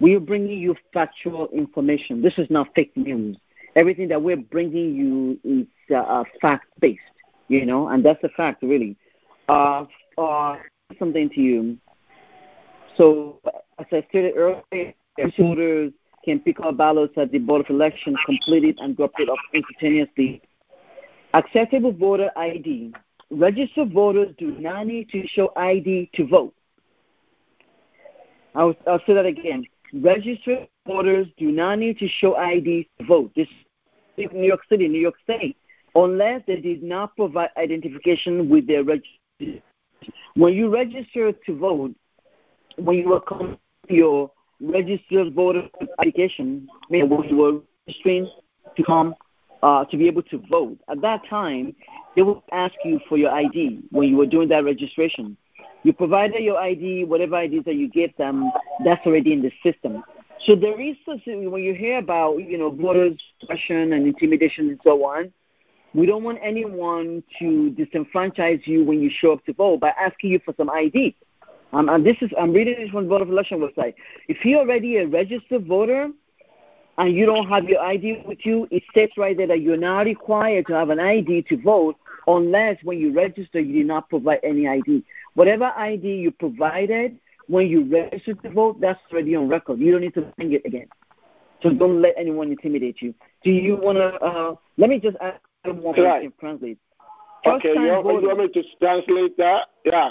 we 0.00 0.14
are 0.14 0.20
bringing 0.20 0.60
you 0.60 0.76
factual 0.94 1.48
information. 1.48 2.22
This 2.22 2.38
is 2.38 2.48
not 2.50 2.68
fake 2.76 2.96
news. 2.96 3.36
Everything 3.74 4.06
that 4.08 4.22
we're 4.22 4.36
bringing 4.36 4.94
you 4.94 5.40
is 5.42 5.66
uh, 5.94 6.22
fact-based, 6.40 7.00
you 7.48 7.66
know, 7.66 7.88
and 7.88 8.04
that's 8.04 8.22
a 8.24 8.28
fact, 8.30 8.62
really. 8.62 8.96
Uh, 9.48 9.84
uh, 10.16 10.56
something 10.98 11.28
to 11.30 11.40
you. 11.40 11.78
So, 12.96 13.40
as 13.78 13.86
I 13.92 14.04
stated 14.08 14.34
earlier, 14.36 14.94
voters 15.38 15.92
can 16.24 16.40
pick 16.40 16.60
up 16.60 16.76
ballots 16.76 17.14
at 17.16 17.32
the 17.32 17.38
Board 17.38 17.62
of 17.62 17.70
Elections, 17.70 18.18
complete 18.26 18.64
it, 18.64 18.76
and 18.80 18.96
drop 18.96 19.12
it 19.18 19.28
off 19.28 19.38
instantaneously. 19.54 20.42
Accessible 21.34 21.92
voter 21.92 22.30
ID. 22.36 22.92
Registered 23.30 23.92
voters 23.92 24.34
do 24.38 24.52
not 24.58 24.86
need 24.86 25.08
to 25.10 25.26
show 25.26 25.52
ID 25.56 26.10
to 26.14 26.26
vote. 26.26 26.54
I'll, 28.54 28.74
I'll 28.86 29.02
say 29.06 29.14
that 29.14 29.26
again. 29.26 29.64
Registered 29.92 30.68
voters 30.86 31.28
do 31.36 31.52
not 31.52 31.78
need 31.78 31.98
to 31.98 32.08
show 32.08 32.34
ID 32.36 32.88
to 32.98 33.06
vote. 33.06 33.30
This 33.36 33.48
is 34.16 34.26
New 34.32 34.46
York 34.46 34.60
City, 34.68 34.88
New 34.88 35.00
York 35.00 35.14
State, 35.22 35.56
unless 35.94 36.42
they 36.46 36.60
did 36.60 36.82
not 36.82 37.16
provide 37.16 37.50
identification 37.56 38.48
with 38.48 38.66
their. 38.66 38.84
When 40.34 40.54
you 40.54 40.72
register 40.72 41.32
to 41.32 41.58
vote, 41.58 41.94
when 42.76 42.98
you 42.98 43.14
are 43.14 43.56
your 43.88 44.30
registered 44.60 45.34
voter 45.34 45.68
application, 45.98 46.68
when 46.88 47.10
you 47.28 47.36
were 47.36 47.60
registering 47.86 48.30
to 48.76 48.82
come 48.84 49.14
uh, 49.62 49.84
to 49.86 49.96
be 49.96 50.06
able 50.06 50.22
to 50.22 50.38
vote. 50.50 50.78
At 50.88 51.00
that 51.02 51.26
time, 51.28 51.74
they 52.14 52.22
will 52.22 52.44
ask 52.52 52.74
you 52.84 53.00
for 53.08 53.16
your 53.16 53.30
ID 53.30 53.80
when 53.90 54.08
you 54.08 54.16
were 54.16 54.26
doing 54.26 54.48
that 54.48 54.64
registration. 54.64 55.36
You 55.82 55.92
provided 55.92 56.42
your 56.42 56.58
ID, 56.58 57.04
whatever 57.04 57.36
ID 57.36 57.60
that 57.60 57.74
you 57.74 57.88
gave 57.88 58.16
them, 58.16 58.50
that's 58.84 59.04
already 59.06 59.32
in 59.32 59.42
the 59.42 59.52
system. 59.62 60.02
So 60.44 60.54
there 60.54 60.80
is 60.80 60.96
when 61.06 61.62
you 61.62 61.74
hear 61.74 61.98
about 61.98 62.36
you 62.36 62.58
know 62.58 62.70
voter 62.70 63.10
suppression 63.40 63.92
and 63.92 64.06
intimidation 64.06 64.68
and 64.68 64.80
so 64.84 65.04
on, 65.04 65.32
we 65.94 66.06
don't 66.06 66.22
want 66.22 66.38
anyone 66.42 67.22
to 67.38 67.74
disenfranchise 67.78 68.66
you 68.66 68.84
when 68.84 69.00
you 69.00 69.10
show 69.10 69.32
up 69.32 69.44
to 69.46 69.52
vote 69.52 69.80
by 69.80 69.90
asking 70.00 70.32
you 70.32 70.40
for 70.44 70.54
some 70.56 70.70
ID. 70.70 71.16
Um, 71.72 71.88
and 71.88 72.04
this 72.04 72.16
is 72.20 72.30
I'm 72.38 72.52
reading 72.52 72.76
this 72.78 72.90
from 72.90 73.04
the 73.04 73.08
Board 73.08 73.22
of 73.22 73.30
Election 73.30 73.60
website. 73.60 73.94
If 74.28 74.44
you're 74.44 74.60
already 74.60 74.98
a 74.98 75.06
registered 75.06 75.66
voter 75.66 76.08
and 76.96 77.14
you 77.14 77.26
don't 77.26 77.48
have 77.48 77.64
your 77.64 77.80
ID 77.80 78.24
with 78.26 78.44
you, 78.44 78.66
it 78.70 78.82
states 78.90 79.14
right 79.16 79.36
there 79.36 79.46
that 79.46 79.60
you're 79.60 79.76
not 79.76 80.06
required 80.06 80.66
to 80.68 80.74
have 80.74 80.90
an 80.90 81.00
ID 81.00 81.42
to 81.42 81.56
vote 81.56 81.96
unless 82.26 82.76
when 82.82 82.98
you 82.98 83.12
register 83.12 83.60
you 83.60 83.72
did 83.74 83.86
not 83.86 84.08
provide 84.08 84.40
any 84.42 84.66
ID. 84.68 85.04
Whatever 85.34 85.72
ID 85.76 86.06
you 86.16 86.30
provided 86.30 87.18
when 87.48 87.66
you 87.66 87.84
registered 87.84 88.42
to 88.42 88.50
vote, 88.50 88.80
that's 88.80 89.00
already 89.10 89.34
on 89.34 89.48
record. 89.48 89.78
You 89.78 89.92
don't 89.92 90.02
need 90.02 90.14
to 90.14 90.22
bring 90.36 90.52
it 90.52 90.62
again. 90.66 90.88
So 91.62 91.70
don't 91.70 92.00
let 92.00 92.14
anyone 92.16 92.50
intimidate 92.50 93.02
you. 93.02 93.14
Do 93.42 93.50
you 93.50 93.76
want 93.76 93.98
to? 93.98 94.14
Uh, 94.22 94.54
let 94.76 94.90
me 94.90 95.00
just 95.00 95.16
add 95.20 95.40
one 95.72 95.82
more 95.82 95.94
right. 95.94 96.32
translate. 96.40 96.78
First 97.44 97.64
okay, 97.66 97.74
you, 97.74 97.86
you 97.86 98.02
want 98.02 98.38
me 98.38 98.48
to 98.48 98.62
translate 98.80 99.36
that? 99.38 99.68
Yeah. 99.84 100.10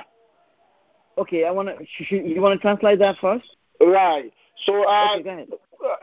Okay, 1.17 1.46
I 1.46 1.52
want 1.52 1.70
to. 1.70 2.15
You 2.15 2.41
want 2.41 2.60
to 2.60 2.62
translate 2.62 3.00
that 3.00 3.15
first? 3.20 3.46
Right. 3.82 4.32
So, 4.65 4.88
uh, 4.88 5.17
okay, 5.17 5.46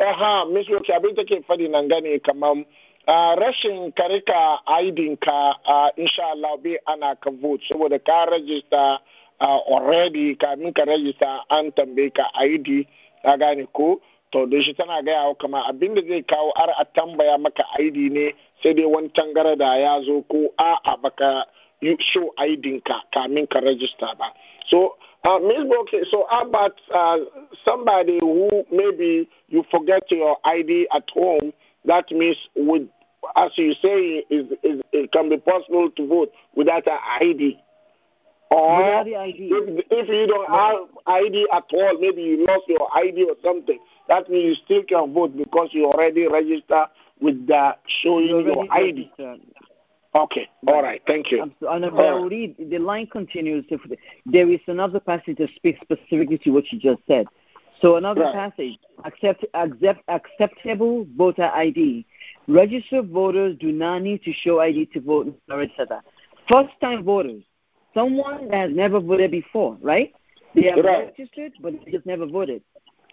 uh, 0.01 0.45
Miss 0.47 0.69
Roki, 0.69 0.91
abin 0.93 1.17
take 1.17 1.47
faɗi 1.47 1.71
nan 1.71 1.89
gane 1.89 2.19
kamar 2.21 2.65
uh, 3.07 3.37
rashin 3.37 3.93
ka 3.97 4.07
rika 4.09 4.59
aidinka 4.67 5.55
uh, 5.67 5.91
insha 5.99 6.23
Allah 6.33 6.57
bai 6.63 6.79
ana 6.87 7.17
ka 7.17 7.31
vote 7.31 7.61
saboda 7.71 7.99
ka 8.05 8.25
register 8.31 8.99
uh, 9.41 9.59
already 9.69 10.37
kamin 10.37 10.75
ka 10.75 10.85
register 10.85 11.39
an 11.51 11.73
tambaye 11.73 12.15
ka 12.15 12.31
ID 12.35 12.87
ka 13.25 13.37
gane 13.37 13.67
ko 13.75 14.01
to 14.35 14.47
da 14.47 14.59
shi 14.63 14.75
tana 14.75 15.03
gaya 15.03 15.29
wa 15.31 15.35
kama 15.35 15.63
abin 15.71 15.95
da 15.95 16.03
zai 16.03 16.23
kawo 16.23 16.51
ar 16.59 16.71
a 16.79 16.85
tambaya 16.85 17.39
maka 17.39 17.63
ID 17.79 18.11
ne 18.11 18.35
sai 18.63 18.75
dai 18.75 18.85
wani 18.85 19.09
tangara 19.15 19.55
da 19.57 19.75
ya 19.79 20.01
zo 20.03 20.23
ko 20.27 20.51
a'a 20.59 20.97
baka 21.03 21.47
show 22.01 22.33
ID 22.39 22.83
ka 22.85 23.03
kamin 23.15 23.47
ka 23.47 23.61
register 23.61 24.11
ba 24.19 24.33
so 24.67 24.97
uh, 25.25 25.39
Ms. 25.39 25.65
Boke, 25.71 26.05
so 26.11 26.27
how 26.29 26.43
about 26.43 26.75
uh, 26.95 27.17
somebody 27.65 28.19
who 28.21 28.63
maybe 28.71 29.29
you 29.49 29.65
forget 29.71 30.03
your 30.11 30.37
ID 30.45 30.87
at 30.95 31.09
home? 31.15 31.53
That 31.87 32.11
means, 32.11 32.37
with, 32.55 32.83
as 33.35 33.51
you 33.57 33.73
say, 33.81 34.25
is, 34.29 34.47
is, 34.63 34.83
it 34.93 35.13
can 35.13 35.31
be 35.31 35.39
possible 35.39 35.91
to 35.91 36.07
vote 36.07 36.33
without 36.55 36.87
an 36.87 36.99
ID. 37.23 37.59
Or 38.51 38.77
without 38.77 39.05
the 39.07 39.17
ID. 39.17 39.49
If, 39.51 39.87
if 39.91 40.09
you 40.09 40.27
don't 40.27 40.51
have 40.51 40.77
ID 41.07 41.49
at 41.55 41.65
all, 41.73 41.99
maybe 42.01 42.21
you 42.23 42.45
lost 42.47 42.65
your 42.69 42.87
ID 42.95 43.25
or 43.25 43.37
something, 43.43 43.79
that 44.09 44.29
means 44.29 44.59
you 44.59 44.65
still 44.65 44.83
can 44.85 45.13
vote 45.13 45.37
because 45.37 45.69
you 45.73 45.87
already 45.87 46.27
registered 46.27 46.89
with 47.21 47.47
the 47.47 47.77
showing 48.03 48.29
your 48.29 48.67
ID. 48.71 49.11
Registered. 49.19 49.41
Okay. 50.15 50.49
All 50.69 50.83
right. 50.83 51.03
Thank 51.07 51.33
you. 51.33 51.43
And 51.43 51.85
I 51.85 51.89
will 51.89 52.29
read. 52.29 52.55
The 52.71 52.79
line 52.79 53.09
continues. 53.09 53.65
There 54.27 54.49
is 54.49 54.61
another 54.69 55.01
passage 55.01 55.39
that 55.39 55.51
speaks 55.57 55.81
specifically 55.81 56.39
to 56.39 56.51
what 56.51 56.71
you 56.71 56.79
just 56.79 57.03
said. 57.09 57.27
So 57.81 57.97
another 57.97 58.23
Right. 58.23 58.35
passage, 58.35 58.79
accept, 59.05 59.45
accept, 59.55 60.03
acceptable 60.07 61.07
voter 61.17 61.51
ID. 61.53 62.07
Registered 62.47 63.09
voters 63.09 63.57
do 63.59 63.73
not 63.73 64.03
need 64.03 64.23
to 64.23 64.33
show 64.33 64.61
ID 64.61 64.87
to 64.87 65.01
vote, 65.01 65.35
etc. 65.51 66.01
First 66.47 66.79
time 66.81 67.03
voters, 67.03 67.43
someone 67.93 68.49
that 68.49 68.57
has 68.69 68.71
never 68.71 69.01
voted 69.01 69.33
before, 69.33 69.77
right? 69.81 70.15
They 70.55 70.69
have 70.71 70.85
Right. 70.85 71.07
registered, 71.19 71.53
but 71.61 71.85
they 71.85 71.91
just 71.91 72.07
never 72.07 72.27
voted. 72.27 72.63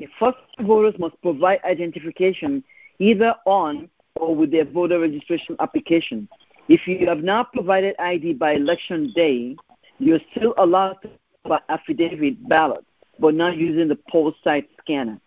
Okay, 0.02 0.12
First 0.20 0.38
time 0.58 0.68
voters 0.68 0.96
must 1.00 1.22
provide 1.22 1.60
identification 1.64 2.64
either 3.00 3.36
on 3.46 3.90
or 4.16 4.36
with 4.36 4.52
their 4.52 4.66
voter 4.66 5.00
registration 5.00 5.56
application. 5.60 6.28
If 6.68 6.88
you 6.88 7.08
have 7.08 7.24
not 7.24 7.54
provided 7.54 7.96
ID 8.00 8.34
by 8.34 8.54
election 8.54 9.12
day, 9.16 9.56
you're 10.00 10.20
still 10.36 10.54
allowed 10.58 10.98
to 11.04 11.10
by 11.48 11.60
affidavit 11.70 12.48
ballot, 12.48 12.86
but 13.20 13.34
not 13.34 13.58
using 13.58 13.88
the 13.88 13.98
poll 14.10 14.34
site 14.44 14.70
scanner, 14.80 15.20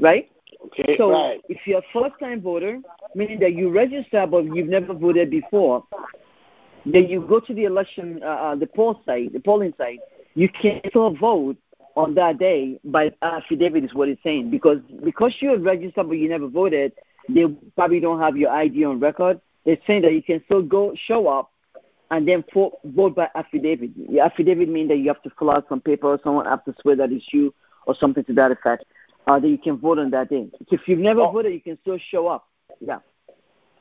right? 0.00 0.30
Okay, 0.66 0.96
So 0.96 1.10
right. 1.12 1.40
if 1.48 1.58
you're 1.64 1.78
a 1.78 1.92
first 1.92 2.18
time 2.20 2.40
voter, 2.40 2.80
meaning 3.14 3.38
that 3.40 3.54
you 3.54 3.70
register 3.70 4.26
but 4.26 4.44
you've 4.44 4.68
never 4.68 4.92
voted 4.94 5.30
before, 5.30 5.84
then 6.84 7.08
you 7.08 7.20
go 7.28 7.40
to 7.40 7.54
the 7.54 7.64
election, 7.64 8.20
uh, 8.22 8.26
uh, 8.26 8.54
the 8.56 8.66
poll 8.66 9.00
site, 9.06 9.32
the 9.32 9.40
polling 9.40 9.72
site, 9.78 10.00
you 10.34 10.48
can 10.48 10.80
still 10.88 11.14
vote 11.16 11.56
on 12.00 12.14
that 12.14 12.38
day 12.38 12.80
by 12.84 13.12
affidavit 13.22 13.84
is 13.84 13.94
what 13.94 14.08
it's 14.08 14.22
saying 14.22 14.50
because 14.50 14.78
because 15.04 15.34
you're 15.40 15.58
registered 15.58 16.08
but 16.08 16.16
you 16.18 16.28
never 16.28 16.48
voted, 16.48 16.92
they 17.28 17.46
probably 17.76 18.00
don't 18.00 18.20
have 18.20 18.36
your 18.36 18.50
ID 18.50 18.84
on 18.84 19.00
record. 19.00 19.40
They're 19.64 19.78
saying 19.86 20.02
that 20.02 20.14
you 20.14 20.22
can 20.22 20.42
still 20.46 20.62
go 20.62 20.92
show 20.94 21.28
up 21.28 21.50
and 22.10 22.26
then 22.26 22.44
vote, 22.52 22.78
vote 22.84 23.14
by 23.14 23.28
affidavit. 23.34 23.90
Your 24.08 24.24
affidavit 24.24 24.68
means 24.68 24.88
that 24.88 24.96
you 24.96 25.08
have 25.08 25.22
to 25.22 25.30
fill 25.38 25.50
out 25.50 25.66
some 25.68 25.80
paper 25.80 26.08
or 26.08 26.20
someone 26.24 26.46
has 26.46 26.60
to 26.66 26.74
swear 26.80 26.96
that 26.96 27.12
it's 27.12 27.26
you 27.32 27.54
or 27.86 27.94
something 27.94 28.24
to 28.24 28.32
that 28.34 28.50
effect. 28.50 28.84
Uh, 29.26 29.38
that 29.38 29.48
you 29.48 29.58
can 29.58 29.76
vote 29.76 29.98
on 29.98 30.10
that 30.10 30.30
day. 30.30 30.48
If 30.70 30.88
you've 30.88 30.98
never 30.98 31.20
Oh. 31.20 31.30
voted, 31.30 31.52
you 31.52 31.60
can 31.60 31.78
still 31.82 31.98
show 31.98 32.26
up. 32.26 32.48
Yeah. 32.80 32.98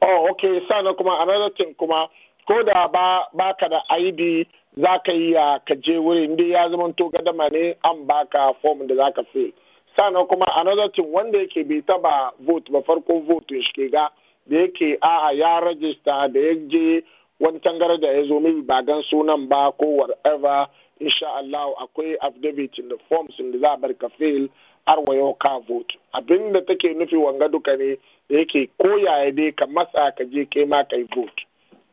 Oh, 0.01 0.29
okay. 0.31 0.59
Kuma 0.67 1.17
another 1.21 1.49
thing 1.55 1.73
kuma 1.79 2.07
ko 2.47 2.63
da 2.63 2.87
ba 2.87 3.23
baka 3.33 3.69
da 3.69 3.79
ID 3.89 4.47
za 4.77 4.99
ka 4.99 5.11
yi 5.11 5.31
ya 5.31 5.59
ka 5.59 5.75
je 5.75 5.97
wuri 5.97 6.23
inda 6.25 6.43
ya 6.43 6.69
zama 6.69 6.93
to 6.93 7.09
gadama 7.09 7.49
ne 7.49 7.75
an 7.83 8.05
baka 8.07 8.53
form 8.61 8.87
da 8.87 8.95
za 8.95 9.11
ka 9.11 9.23
fill. 9.33 9.51
Sannan 9.95 10.27
kuma 10.27 10.45
another 10.55 10.89
thing 10.91 11.11
wanda 11.11 11.39
yake 11.39 11.63
bai 11.67 11.81
taba 11.81 12.31
vote 12.39 12.71
ba 12.71 12.81
farko 12.81 13.19
vote 13.25 13.49
shi 13.61 13.73
ke 13.73 13.91
ga 13.91 14.09
da 14.47 14.57
yake 14.57 14.97
a'a 15.01 15.31
ya 15.33 15.59
register 15.59 16.29
da 16.33 16.39
ya 16.39 16.53
je 16.67 17.03
wani 17.39 17.59
tangar 17.59 17.97
da 17.99 18.07
ya 18.07 18.23
zo 18.23 18.39
mai 18.39 18.61
ba 18.61 18.81
gan 18.83 19.01
sunan 19.03 19.47
ba 19.49 19.71
ko 19.71 19.85
whatever. 19.85 20.67
Insha 20.99 21.27
Allah 21.33 21.73
akwai 21.79 22.17
affidavit 22.21 22.77
in 22.79 22.89
the 22.89 22.97
forms 23.09 23.35
da 23.37 23.59
za 23.59 23.77
bar 23.77 23.93
ka 23.93 24.09
fill 24.17 24.47
har 24.85 24.99
wa 25.01 25.15
yau 25.15 25.33
ka 25.33 25.59
vote. 25.59 25.97
Abin 26.13 26.53
da 26.53 26.61
take 26.61 26.93
nufi 26.93 27.15
wanga 27.17 27.47
duka 27.49 27.75
ne 27.77 27.97
da 28.29 28.37
yake 28.37 28.69
koyaya 28.79 29.31
dai 29.35 29.51
ka 29.51 29.65
matsa 29.67 30.11
ka 30.15 30.23
je 30.23 30.45
kai 30.45 30.65
ma 30.65 30.83
kai 30.83 31.03
vote. 31.15 31.45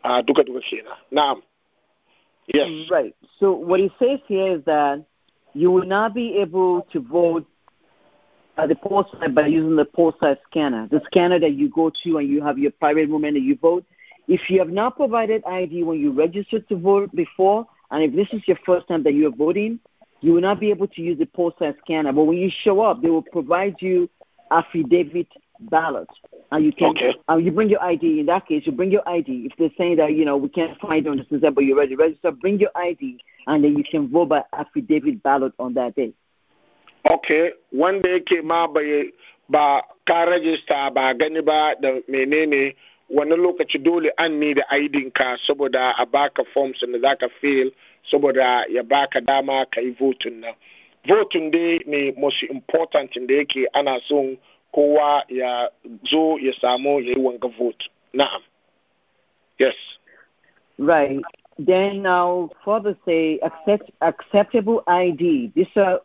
A 0.05 0.23
duka 0.23 0.43
duka 0.45 0.61
kenan. 0.61 0.99
Na'am. 1.13 1.43
Yes 2.47 2.69
Right. 2.91 3.15
So 3.39 3.53
what 3.53 3.81
he 3.81 3.91
says 3.99 4.21
here 4.27 4.57
is 4.57 4.65
that 4.65 5.05
you 5.55 5.71
will 5.71 5.87
not 5.87 6.15
be 6.15 6.37
able 6.37 6.83
to 6.93 7.01
vote 7.01 7.47
at 8.59 8.69
the 8.69 8.75
poll 8.75 9.07
site 9.13 9.35
by 9.35 9.47
using 9.47 9.77
the 9.77 9.85
poll 9.85 10.15
site 10.21 10.39
scanner, 10.51 10.89
the 10.91 11.01
scanner 11.07 11.39
that 11.39 11.55
you 11.55 11.69
go 11.71 11.91
to 12.03 12.19
and 12.19 12.29
you 12.29 12.43
have 12.43 12.59
your 12.59 12.71
private 12.73 13.09
moment 13.09 13.37
and 13.37 13.45
you 13.45 13.57
vote. 13.57 13.85
If 14.29 14.49
you 14.49 14.59
have 14.59 14.71
not 14.71 14.97
provided 14.97 15.45
ID 15.45 15.85
when 15.85 16.01
you 16.01 16.13
registered 16.13 16.69
to 16.69 16.77
vote 16.77 17.15
before, 17.15 17.67
and 17.91 18.03
if 18.03 18.15
this 18.15 18.29
is 18.33 18.47
your 18.49 18.59
first 18.67 18.89
time 18.89 19.03
that 19.05 19.15
you 19.15 19.29
are 19.29 19.37
voting, 19.37 19.79
you 20.21 20.33
will 20.33 20.41
not 20.41 20.59
be 20.59 20.71
able 20.71 20.89
to 20.89 21.03
use 21.03 21.19
the 21.19 21.27
poll 21.27 21.55
site 21.59 21.77
scanner. 21.85 22.13
But 22.13 22.25
when 22.25 22.39
you 22.39 22.51
show 22.63 22.81
up, 22.81 23.03
they 23.03 23.11
will 23.11 23.23
provide 23.23 23.77
you 23.81 24.09
affidavit 24.51 25.29
ballot, 25.61 26.09
and 26.53 26.65
you 26.65 26.73
can 26.73 26.91
Okay. 26.91 27.15
uh, 27.29 27.37
you 27.37 27.51
bring 27.53 27.69
your 27.69 27.83
ID. 27.83 28.21
In 28.21 28.27
that 28.27 28.47
case, 28.47 28.65
you 28.67 28.73
bring 28.73 28.91
your 28.91 29.07
ID. 29.09 29.47
If 29.51 29.57
they're 29.59 29.71
saying 29.79 29.97
that 29.97 30.13
you 30.15 30.25
know 30.25 30.37
we 30.37 30.49
can't 30.49 30.79
find 30.81 31.05
you 31.05 31.11
on 31.11 31.17
the 31.19 31.25
system, 31.25 31.55
but 31.55 31.65
you're 31.65 31.77
ready 31.77 31.97
to 31.97 32.03
register, 32.03 32.31
bring 32.31 32.59
your 32.59 32.71
ID, 32.75 33.19
and 33.47 33.65
then 33.65 33.77
you 33.77 33.85
can 33.85 34.09
vote 34.09 34.29
by 34.29 34.43
affidavit 34.53 35.23
ballot 35.23 35.53
on 35.59 35.75
that 35.75 35.95
day. 35.95 36.13
okay 37.11 37.53
wanda 37.73 38.09
yake 38.09 38.43
ma 38.45 38.67
bai 38.67 39.11
ba 39.49 39.83
ka 40.07 40.25
rajista 40.27 40.91
ba 40.95 41.15
gani 41.15 41.41
ba 41.41 41.75
da 41.81 42.01
menene 42.09 42.75
wani 43.11 43.37
lokaci 43.37 43.79
dole 43.83 44.11
an 44.19 44.41
ne 44.41 44.55
da 44.55 44.63
aidin 44.71 45.11
ka 45.13 45.37
saboda 45.47 45.95
a 45.99 46.07
baka 46.07 46.43
forms 46.53 46.81
da 46.81 46.99
zaka 46.99 47.29
fill 47.41 47.71
saboda 48.11 48.65
ya 48.71 48.83
baka 48.83 49.21
dama 49.21 49.67
ka 49.71 49.81
yi 49.81 49.91
votin 50.01 50.41
nan 50.41 50.55
votin 51.07 51.51
dai 51.51 51.79
ne 51.87 52.13
most 52.19 52.43
important 52.51 53.11
da 53.29 53.35
yake 53.35 53.67
ana 53.75 54.01
son 54.09 54.37
kowa 54.77 55.25
ya 55.29 55.71
zo 56.11 56.39
ya 56.39 56.53
samu 56.61 57.01
ya 57.01 57.11
yi 57.17 57.19
wanga 57.19 57.49
vote. 57.49 57.89
Na'am. 58.15 58.43
Yes. 59.59 59.75
Right. 60.79 61.21
Then 61.59 62.03
now 62.03 62.51
further 62.65 62.95
say 63.07 63.39
accept, 63.43 63.91
acceptable 64.03 64.83
ID. 64.87 65.53
These 65.55 65.73
are 65.77 66.01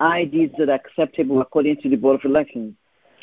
IDs 0.00 0.56
that 0.56 0.70
are 0.70 0.80
acceptable 0.80 1.42
according 1.42 1.76
to 1.82 1.90
the 1.90 1.96
Board 1.96 2.16
of 2.20 2.24
Elections. 2.24 2.74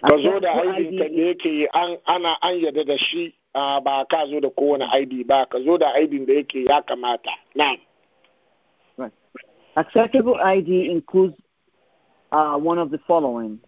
ka 0.02 0.18
zo 0.18 0.40
da 0.40 0.54
ka 0.54 0.70
ID 0.78 0.98
da 0.98 1.06
yake 1.06 1.68
an 1.74 1.98
ana 2.08 2.34
an 2.42 2.56
yarda 2.62 2.86
da 2.86 2.98
shi 2.98 3.34
ba 3.54 4.06
ka 4.10 4.26
zo 4.30 4.40
da 4.40 4.50
kowane 4.50 4.86
ID 4.94 5.24
ba. 5.28 5.46
Ka 5.52 5.58
zo 5.66 5.78
da 5.78 5.94
aidin 5.94 6.26
da 6.26 6.34
yake 6.34 6.66
ya 6.70 6.82
kamata. 6.82 7.34
Na'am. 7.58 7.78
Acceptable 9.78 10.36
ID 10.36 10.90
includes 10.92 11.36
uh, 12.32 12.58
one 12.58 12.78
of 12.78 12.90
the 12.92 12.98
following: 13.08 13.60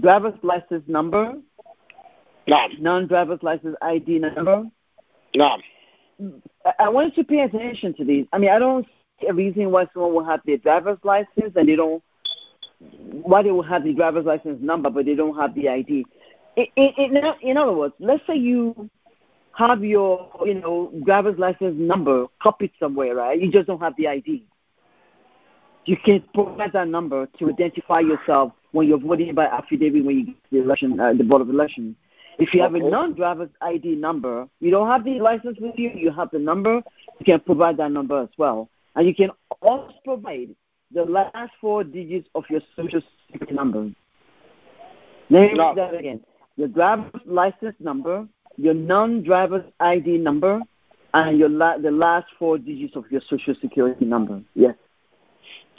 driver's 0.00 0.34
license 0.42 0.82
number, 0.86 1.34
na'am 2.46 2.70
non-driver's 2.80 3.42
license 3.42 3.76
ID 3.82 4.18
number. 4.18 4.64
na'am 5.36 5.60
mm, 6.20 6.40
I- 6.64 6.74
I 6.84 6.88
want 6.88 7.16
you 7.16 7.22
to 7.22 7.28
pay 7.28 7.40
attention 7.40 7.94
to 7.94 8.04
these. 8.04 8.26
I 8.32 8.38
mean, 8.38 8.50
I 8.50 8.58
don't 8.58 8.86
see 9.20 9.26
a 9.28 9.32
reason 9.34 9.70
why 9.70 9.86
someone 9.92 10.14
will 10.14 10.24
have 10.24 10.40
their 10.46 10.58
driver's 10.58 10.98
license 11.04 11.52
and 11.56 11.68
they 11.68 11.76
don't. 11.76 12.02
Why 13.10 13.42
they 13.42 13.50
will 13.50 13.62
have 13.62 13.84
the 13.84 13.94
driver's 13.94 14.26
license 14.26 14.60
number, 14.60 14.90
but 14.90 15.06
they 15.06 15.14
don't 15.14 15.36
have 15.36 15.54
the 15.54 15.68
ID. 15.68 16.04
In, 16.56 16.66
in, 16.76 17.16
in, 17.16 17.24
in 17.40 17.56
other 17.56 17.72
words, 17.72 17.94
let's 17.98 18.26
say 18.26 18.34
you 18.34 18.90
have 19.56 19.84
your, 19.84 20.28
you 20.44 20.54
know, 20.54 20.92
driver's 21.04 21.38
license 21.38 21.76
number 21.78 22.26
copied 22.42 22.72
somewhere, 22.78 23.14
right? 23.14 23.40
You 23.40 23.50
just 23.50 23.68
don't 23.68 23.80
have 23.80 23.94
the 23.96 24.08
ID. 24.08 24.46
You 25.86 25.96
can 25.96 26.24
provide 26.34 26.72
that 26.72 26.88
number 26.88 27.26
to 27.38 27.48
identify 27.48 28.00
yourself 28.00 28.52
when 28.74 28.88
you're 28.88 28.98
voting 28.98 29.34
by 29.34 29.46
affidavit 29.46 30.04
when 30.04 30.16
you 30.18 30.26
get 30.26 30.34
to 30.44 30.50
the 30.50 30.62
election, 30.62 30.98
uh, 30.98 31.12
the 31.12 31.22
board 31.22 31.40
of 31.40 31.48
election. 31.48 31.94
If 32.38 32.52
you 32.52 32.60
have 32.62 32.74
a 32.74 32.80
non-driver's 32.80 33.50
ID 33.60 33.94
number, 33.94 34.48
you 34.58 34.72
don't 34.72 34.88
have 34.88 35.04
the 35.04 35.20
license 35.20 35.56
with 35.60 35.78
you, 35.78 35.90
you 35.94 36.10
have 36.10 36.30
the 36.32 36.40
number, 36.40 36.82
you 37.20 37.24
can 37.24 37.38
provide 37.38 37.76
that 37.76 37.92
number 37.92 38.20
as 38.20 38.28
well. 38.36 38.68
And 38.96 39.06
you 39.06 39.14
can 39.14 39.30
also 39.62 39.94
provide 40.04 40.56
the 40.92 41.04
last 41.04 41.52
four 41.60 41.84
digits 41.84 42.28
of 42.34 42.42
your 42.50 42.60
social 42.74 43.00
security 43.30 43.54
number. 43.54 43.90
Let 45.30 45.52
me 45.52 45.54
No. 45.54 45.74
that 45.76 45.94
again. 45.94 46.20
Your 46.56 46.68
driver's 46.68 47.20
license 47.24 47.76
number, 47.78 48.26
your 48.56 48.74
non-driver's 48.74 49.64
ID 49.78 50.18
number, 50.18 50.60
and 51.14 51.38
your 51.38 51.48
la- 51.48 51.78
the 51.78 51.92
last 51.92 52.26
four 52.40 52.58
digits 52.58 52.96
of 52.96 53.04
your 53.10 53.20
social 53.20 53.54
security 53.54 54.04
number. 54.04 54.42
Yes. 54.54 54.74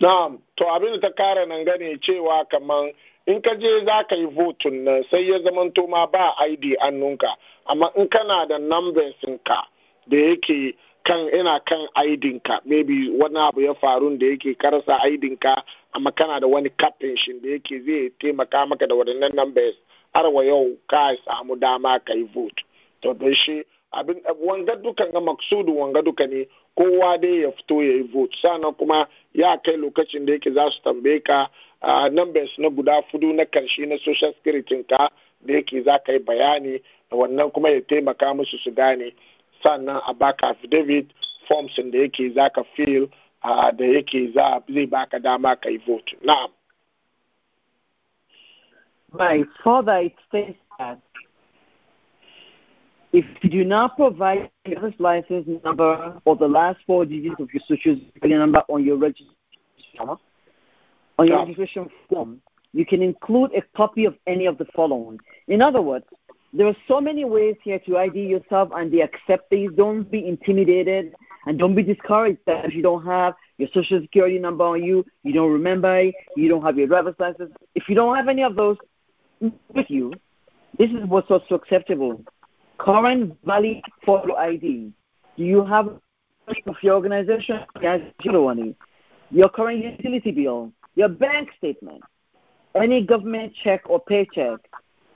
Na'am. 0.02 0.38
To 0.58 0.66
abin 0.66 1.00
da 1.00 1.10
ta 1.10 1.16
kara 1.16 1.46
nan 1.46 1.66
gane 1.66 1.98
cewa 2.02 2.46
kaman 2.50 2.92
in 3.28 3.42
ka 3.42 3.56
je 3.56 3.86
za 3.86 4.04
ka 4.10 4.16
yi 4.16 4.26
votun 4.26 4.84
nan 4.84 5.04
sai 5.12 5.30
ya 5.30 5.40
zamanto 5.44 5.88
ma 5.88 6.06
ba 6.08 6.34
ID 6.48 6.76
annunka 6.80 7.28
amma 7.66 7.92
in 7.96 8.08
kana 8.10 8.46
da 8.48 8.58
numbers 8.58 9.16
ka 9.44 9.68
da 10.08 10.18
yake 10.18 10.76
kan 11.04 11.30
ina 11.34 11.60
kan 11.60 11.88
ID 11.96 12.42
ka 12.44 12.60
maybe 12.66 13.10
wani 13.20 13.38
abu 13.40 13.62
ya 13.62 13.74
faru 13.74 14.18
da 14.18 14.26
yake 14.28 14.54
karasa 14.58 15.00
ID 15.06 15.38
ka 15.40 15.64
amma 15.94 16.12
kana 16.12 16.40
da 16.40 16.48
wani 16.48 16.70
shi 17.16 17.34
da 17.42 17.50
yake 17.50 17.80
zai 17.86 18.10
taimaka 18.20 18.66
maka 18.66 18.88
da 18.88 18.96
waɗannan 18.96 19.34
numbers 19.36 19.76
har 20.14 20.30
wa 20.34 20.44
yau 20.44 20.78
ka 20.88 21.16
samu 21.26 21.56
dama 21.56 22.00
ka 22.00 22.14
yi 22.14 22.24
vote. 22.34 22.64
To 23.02 23.14
don 23.14 23.34
shi 23.34 23.64
abin 23.94 24.22
wanga 24.44 24.76
dukan 24.76 25.12
ga 25.12 25.20
maksudu 25.20 25.78
wanga 25.78 26.02
duka 26.02 26.28
ne 26.28 26.48
kowa 26.76 27.18
dai 27.18 27.42
ya 27.42 27.52
fito 27.52 27.84
ya 27.84 27.92
yi 27.94 28.02
vote. 28.02 28.38
Sannan 28.42 28.74
kuma 28.74 29.08
ya 29.34 29.58
kai 29.58 29.78
lokacin 29.78 30.26
da 30.26 30.34
yake 30.34 30.52
za 30.54 30.72
su 30.72 30.82
tambaye 30.84 31.20
ka 31.24 31.50
numbers 32.12 32.52
na 32.58 32.70
guda 32.70 33.02
fudu 33.12 33.34
na 33.34 33.44
ƙarshe 33.46 33.86
na 33.88 33.98
social 33.98 34.34
security 34.34 34.84
ka 34.84 35.10
da 35.46 35.54
yake 35.54 35.82
za 35.84 36.00
ka 36.00 36.12
yi 36.12 36.20
bayani 36.20 36.82
wannan 37.12 37.52
kuma 37.52 37.70
ya 37.70 37.82
taimaka 37.82 38.34
musu 38.34 38.58
su 38.58 38.72
gane. 38.72 39.14
Sannan 39.64 40.02
a 40.08 40.14
baka 40.14 40.48
affidavit 40.48 41.08
forms 41.48 41.76
da 41.76 41.98
yake 42.00 42.30
za 42.36 42.50
ka 42.50 42.64
fill 42.76 43.08
da 43.78 43.86
yake 43.86 44.32
za 44.34 44.62
zai 44.74 44.86
baka 44.86 45.20
dama 45.20 45.56
ka 45.56 45.70
yi 45.70 45.78
vote. 45.78 46.16
Na'am. 46.26 46.50
Right. 49.14 49.46
Further, 49.64 49.98
it 50.00 50.14
states 50.28 50.60
that 50.78 51.00
if 53.16 53.26
you 53.42 53.50
do 53.50 53.64
not 53.64 53.96
provide 53.96 54.50
your 54.66 54.76
driver's 54.76 55.00
license 55.00 55.48
number 55.64 56.20
or 56.26 56.36
the 56.36 56.48
last 56.48 56.80
four 56.86 57.06
digits 57.06 57.40
of 57.40 57.48
your 57.54 57.62
social 57.66 57.96
security 58.14 58.38
number 58.38 58.62
on 58.68 58.84
your 58.84 58.98
registration 58.98 59.40
on 61.18 61.28
your 61.28 61.38
Yeah. 61.38 61.44
registration 61.44 61.90
form, 62.10 62.42
you 62.74 62.86
can 62.86 63.02
include 63.02 63.54
a 63.54 63.62
copy 63.74 64.04
of 64.04 64.18
any 64.28 64.46
of 64.48 64.58
the 64.58 64.66
following. 64.76 65.18
In 65.48 65.62
other 65.62 65.82
words, 65.82 66.06
there 66.52 66.68
are 66.68 66.76
so 66.90 67.00
many 67.00 67.24
ways 67.24 67.56
here 67.64 67.80
to 67.80 67.98
ID 67.98 68.20
yourself, 68.28 68.70
and 68.76 68.92
they 68.92 69.02
accept 69.02 69.50
these. 69.50 69.72
Don't 69.72 70.04
be 70.12 70.28
intimidated 70.28 71.14
and 71.46 71.58
don't 71.58 71.76
be 71.76 71.84
discouraged 71.84 72.40
that 72.48 72.66
if 72.66 72.74
you 72.76 72.82
don't 72.82 73.06
have 73.06 73.36
your 73.58 73.70
social 73.70 74.02
security 74.02 74.40
number 74.40 74.66
on 74.66 74.84
you, 74.84 75.06
you 75.24 75.32
don't 75.32 75.54
remember 75.54 75.98
it, 76.00 76.16
you 76.36 76.50
don't 76.50 76.64
have 76.64 76.78
your 76.78 76.88
driver's 76.88 77.16
license. 77.18 77.54
If 77.76 77.88
you 77.88 77.96
don't 77.96 78.16
have 78.16 78.28
any 78.28 78.44
of 78.44 78.56
those 78.58 78.78
with 79.40 79.90
you, 79.90 80.12
this 80.78 80.92
is 80.92 81.06
what's 81.08 81.32
also 81.32 81.56
acceptable. 81.56 82.22
Current 82.78 83.38
valid 83.46 83.82
photo 84.06 84.36
ID. 84.36 84.92
Do 85.38 85.44
you 85.44 85.66
have 85.66 86.00
of 86.68 86.76
your 86.82 86.96
organization? 86.96 87.62
Yes, 87.82 88.02
your 89.32 89.50
current 89.50 89.84
utility 89.84 90.32
bill, 90.32 90.72
your 90.96 91.10
bank 91.10 91.50
statement, 91.58 92.02
any 92.76 93.04
government 93.04 93.54
check 93.64 93.82
or 93.90 94.00
paycheck, 94.00 94.60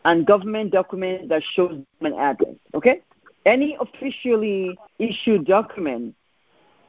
and 0.05 0.25
government 0.25 0.71
document 0.71 1.29
that 1.29 1.43
shows 1.53 1.83
an 2.01 2.13
address. 2.13 2.55
Okay? 2.73 3.01
Any 3.45 3.77
officially 3.79 4.77
issued 4.97 5.45
document 5.45 6.15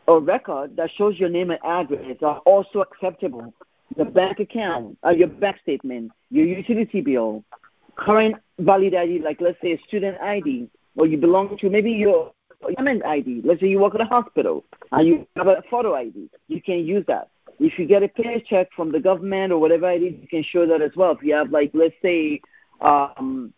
or 0.07 0.21
record 0.21 0.77
that 0.77 0.91
shows 0.97 1.19
your 1.19 1.29
name 1.29 1.51
and 1.51 1.61
address 1.65 2.17
are 2.23 2.39
also 2.39 2.81
acceptable. 2.81 3.53
The 3.97 4.05
bank 4.05 4.41
account, 4.41 4.99
uh, 5.05 5.11
your 5.11 5.29
bank 5.29 5.59
statement, 5.63 6.13
your 6.31 6.47
utility 6.47 7.01
bill, 7.01 7.45
current 8.01 8.37
valid 8.59 8.95
ID, 8.95 9.21
like 9.21 9.41
let's 9.41 9.61
say 9.61 9.73
a 9.73 9.79
student 9.87 10.21
ID, 10.21 10.69
or 10.97 11.07
you 11.07 11.17
belong 11.17 11.57
to 11.59 11.71
maybe 11.71 11.93
your 11.93 12.33
government 12.63 13.05
ID. 13.05 13.43
Let's 13.45 13.61
say 13.61 13.69
you 13.69 13.79
work 13.79 13.95
at 13.95 14.01
a 14.01 14.07
hospital 14.07 14.65
and 14.93 15.07
you 15.07 15.27
have 15.37 15.47
a 15.49 15.63
photo 15.71 15.95
ID. 15.95 16.29
You 16.49 16.63
can 16.63 16.85
use 16.85 17.05
that. 17.07 17.29
If 17.59 17.79
you 17.79 17.87
get 17.87 18.03
a 18.03 18.09
paycheck 18.09 18.69
from 18.75 18.91
the 18.91 19.01
government 19.01 19.53
or 19.53 19.59
whatever 19.59 19.91
it 19.91 20.03
is, 20.03 20.15
you 20.21 20.29
can 20.29 20.43
show 20.43 20.67
that 20.67 20.81
as 20.81 20.93
well. 20.97 21.13
If 21.13 21.23
you 21.23 21.35
have 21.35 21.51
like 21.51 21.71
let's 21.75 21.95
say 22.03 22.41
um, 22.81 23.53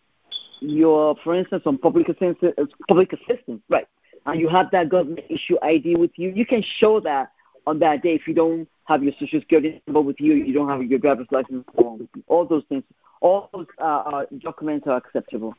your, 0.59 1.15
for 1.23 1.33
instance, 1.33 1.63
on 1.65 1.77
public 1.77 2.09
assistance, 2.09 2.55
public 2.87 3.13
assistance, 3.13 3.61
right? 3.69 3.87
and 4.25 4.39
you 4.39 4.47
have 4.47 4.71
that 4.71 4.89
government 4.89 5.25
issue 5.29 5.57
ID 5.61 5.95
with 5.95 6.11
you, 6.15 6.29
you 6.29 6.45
can 6.45 6.63
show 6.77 6.99
that 7.01 7.31
on 7.67 7.79
that 7.79 8.01
day. 8.03 8.15
If 8.15 8.27
you 8.27 8.33
don't 8.33 8.67
have 8.85 9.03
your 9.03 9.13
social 9.19 9.39
security 9.39 9.81
number 9.87 10.01
with 10.01 10.19
you, 10.19 10.33
you 10.33 10.53
don't 10.53 10.69
have 10.69 10.83
your 10.83 10.99
driver's 10.99 11.27
license. 11.31 11.65
All 12.27 12.45
those 12.45 12.63
things, 12.69 12.83
all 13.23 13.49
those 13.53 13.65
uh, 13.79 13.83
uh, 14.05 14.25
documents 14.43 14.85
are 14.85 14.97
acceptable. 14.97 15.55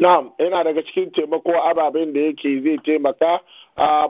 Na'am, 0.00 0.30
yana 0.38 0.64
daga 0.64 0.82
cikin 0.82 1.10
taimako 1.10 1.52
ababen 1.62 2.12
da 2.12 2.20
yake 2.20 2.60
zai 2.62 2.78
taimaka 2.78 3.40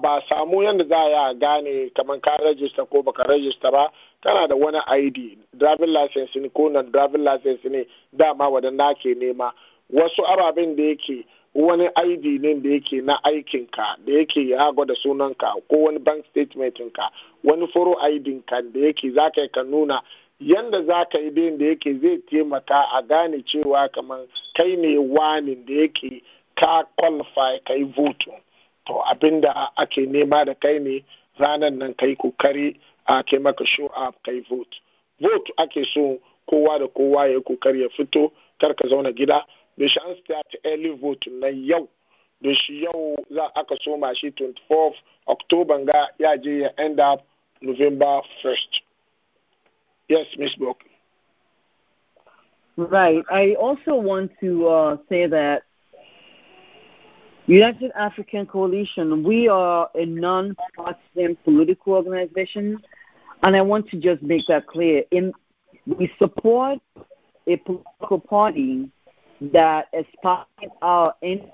ba 0.03 0.23
samu 0.29 0.63
yadda 0.63 0.85
za 0.85 0.99
a 1.29 1.35
gane 1.35 1.91
kamar 1.97 2.21
ka 2.21 2.37
rajista 2.45 2.85
ko 2.91 3.03
baka 3.03 3.23
rajista 3.25 3.71
ba 3.73 3.91
kana 4.23 4.49
da 4.49 4.55
wani 4.57 4.79
ID 4.87 5.39
driving 5.57 5.93
license 5.93 6.37
ne 6.37 6.49
ko 6.51 6.69
nan 6.69 6.91
driving 6.93 7.25
license 7.25 7.65
ne 7.65 7.87
dama 8.13 8.49
wadanda 8.51 8.95
ke 8.95 9.15
nema 9.17 9.53
wasu 9.91 10.27
ababen 10.27 10.77
da 10.77 10.83
yake 10.83 11.25
wani 11.55 11.89
ID 11.97 12.25
ne 12.41 12.55
da 12.61 12.69
yake 12.71 13.01
na 13.01 13.25
aikinka 13.25 13.97
da 14.05 14.13
yake 14.13 14.49
ya 14.49 14.73
gwada 14.73 14.95
sunanka 14.95 15.55
ko 15.69 15.77
wani 15.83 15.99
bank 15.99 16.27
statement 16.31 16.93
ka 16.93 17.11
wani 17.45 17.67
foro 17.69 17.97
ID 18.03 18.45
ka 18.47 18.61
da 18.63 18.81
yake 18.81 19.11
za 19.11 19.31
ka 19.31 19.63
nuna 19.63 20.03
yanda 20.41 20.83
za 20.83 21.05
ka 21.05 21.19
yi 21.19 21.31
da 21.59 21.65
yake 21.67 21.95
zai 21.95 22.19
taimaka 22.19 22.89
a 22.93 23.03
gane 23.03 23.43
cewa 23.43 23.89
kamar 23.89 24.27
kai 24.55 24.77
ne 24.77 24.99
wani 24.99 25.55
da 25.55 25.75
yake 25.75 26.23
ka 26.55 26.85
qualify 26.97 27.59
ka 27.65 27.75
yi 27.75 27.85
vote 27.85 28.27
to 28.87 28.95
abin 29.11 29.41
da 29.41 29.71
ake 29.77 30.07
nema 30.07 30.45
da 30.45 30.55
kai 30.55 30.79
ne 30.79 31.05
ranar 31.39 31.71
nan 31.73 31.95
kai 31.95 32.15
ƙoƙari 32.17 32.77
a 33.07 33.23
kai 33.23 33.39
maka 33.39 33.65
show 33.67 33.87
up 33.87 34.15
kai 34.23 34.41
vote. 34.51 34.81
Vote 35.21 35.51
ake 35.59 35.85
so 35.95 36.19
kowa 36.51 36.79
da 36.79 36.87
kowa 36.89 37.27
ya 37.29 37.41
ƙoƙari 37.41 37.83
ya 37.83 37.89
fito 37.89 38.33
kar 38.61 38.75
ka 38.75 38.89
zauna 38.89 39.13
gida. 39.13 39.47
Da 39.79 39.87
shi 39.89 40.01
an 40.01 40.17
start 40.25 40.55
early 40.65 40.91
vote 40.91 41.27
na 41.31 41.47
yau 41.49 41.89
da 42.43 42.55
shi 42.55 42.83
yau 42.85 43.17
za 43.31 43.51
aka 43.55 43.77
soma 43.81 44.15
shi 44.15 44.31
24 44.31 44.95
october 45.27 45.85
ga 45.85 46.09
ya 46.19 46.37
je 46.37 46.59
ya 46.61 46.71
end 46.77 47.01
up 47.01 47.21
november 47.61 48.23
1st 48.43 48.81
yes 50.09 50.27
miss 50.37 50.55
book 50.57 50.79
right. 52.77 53.25
I 53.31 53.55
also 53.55 53.97
want 53.97 54.31
to 54.41 54.67
uh, 54.69 54.97
say 55.09 55.27
that 55.27 55.63
united 57.47 57.91
african 57.97 58.47
coalition 58.47 59.25
we 59.25 59.49
are 59.49 59.89
a 59.95 60.05
non-partisan 60.05 61.37
political 61.45 61.95
organization 61.95 62.79
and 63.43 63.57
i 63.57 63.63
want 63.63 63.89
to 63.89 63.99
just 63.99 64.23
make 64.23 64.43
that 64.49 64.67
clear. 64.67 65.03
In 65.11 65.33
we 65.87 66.13
support 66.19 66.79
a 67.47 67.57
political 67.57 68.21
party 68.21 68.91
that 69.41 69.87
espouse 69.93 70.47
our 70.83 71.15
in, 71.23 71.51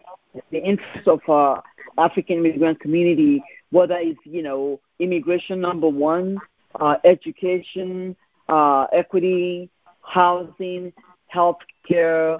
the 0.50 0.58
interests 0.58 1.06
of 1.06 1.20
our 1.28 1.62
African 1.96 2.38
immigrant 2.38 2.80
community, 2.80 3.42
whether 3.70 3.96
it's 3.98 4.18
you 4.24 4.42
know 4.42 4.80
immigration 4.98 5.60
number 5.60 5.88
one, 5.88 6.38
uh, 6.80 6.96
education, 7.04 8.16
uh, 8.48 8.86
equity, 8.92 9.70
housing, 10.02 10.92
health 11.28 11.58
care, 11.86 12.38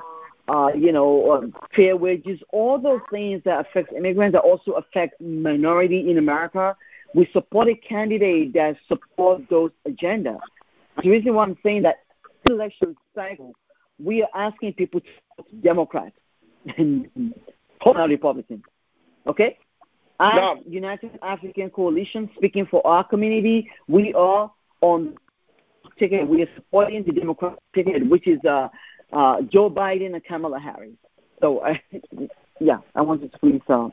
uh, 0.49 0.71
you 0.75 0.93
know, 0.93 1.33
um, 1.33 1.55
fair 1.75 1.97
wages, 1.97 2.41
all 2.53 2.79
those 2.79 3.01
things 3.11 3.43
that 3.45 3.61
affect 3.61 3.93
immigrants 3.93 4.35
that 4.35 4.43
also 4.43 4.73
affect 4.73 5.21
minority 5.21 6.11
in 6.11 6.19
America. 6.19 6.77
We 7.15 7.29
support 7.33 7.69
a 7.69 7.75
candidate 7.75 8.53
that 8.55 8.77
supports 8.89 9.45
those 9.49 9.71
agendas. 9.89 10.41
The 11.03 11.11
reason 11.11 11.35
why 11.35 11.45
I'm 11.45 11.57
saying 11.63 11.83
that 11.83 11.97
election 12.47 12.97
cycle 13.15 13.55
we 14.03 14.23
are 14.23 14.29
asking 14.35 14.75
people 14.75 15.01
to 15.01 15.07
vote 15.37 15.63
Democrat 15.63 16.13
and 16.77 17.09
not 17.85 18.09
Republican. 18.09 18.63
Okay? 19.27 19.59
As 20.21 20.35
no. 20.37 20.63
United 20.67 21.19
African 21.23 21.71
Coalition, 21.71 22.31
speaking 22.37 22.67
for 22.67 22.87
our 22.87 23.05
community, 23.05 23.71
we 23.89 24.13
are 24.15 24.51
on 24.81 25.15
ticket. 25.99 26.29
We 26.29 26.43
are 26.43 26.49
supporting 26.55 27.05
the 27.05 27.13
Democratic 27.13 27.59
ticket, 27.75 28.09
which 28.09 28.27
is 28.27 28.41
uh, 28.45 28.69
uh, 29.13 29.43
Joe 29.43 29.71
Biden 29.71 30.15
and 30.15 30.25
Kamala 30.25 30.59
Harris. 30.59 30.93
So, 31.41 31.59
uh, 31.59 31.75
yeah, 32.61 32.79
I 32.95 33.03
wanted 33.03 33.33
to 33.33 33.39
please 33.39 33.61
uh, 33.69 33.89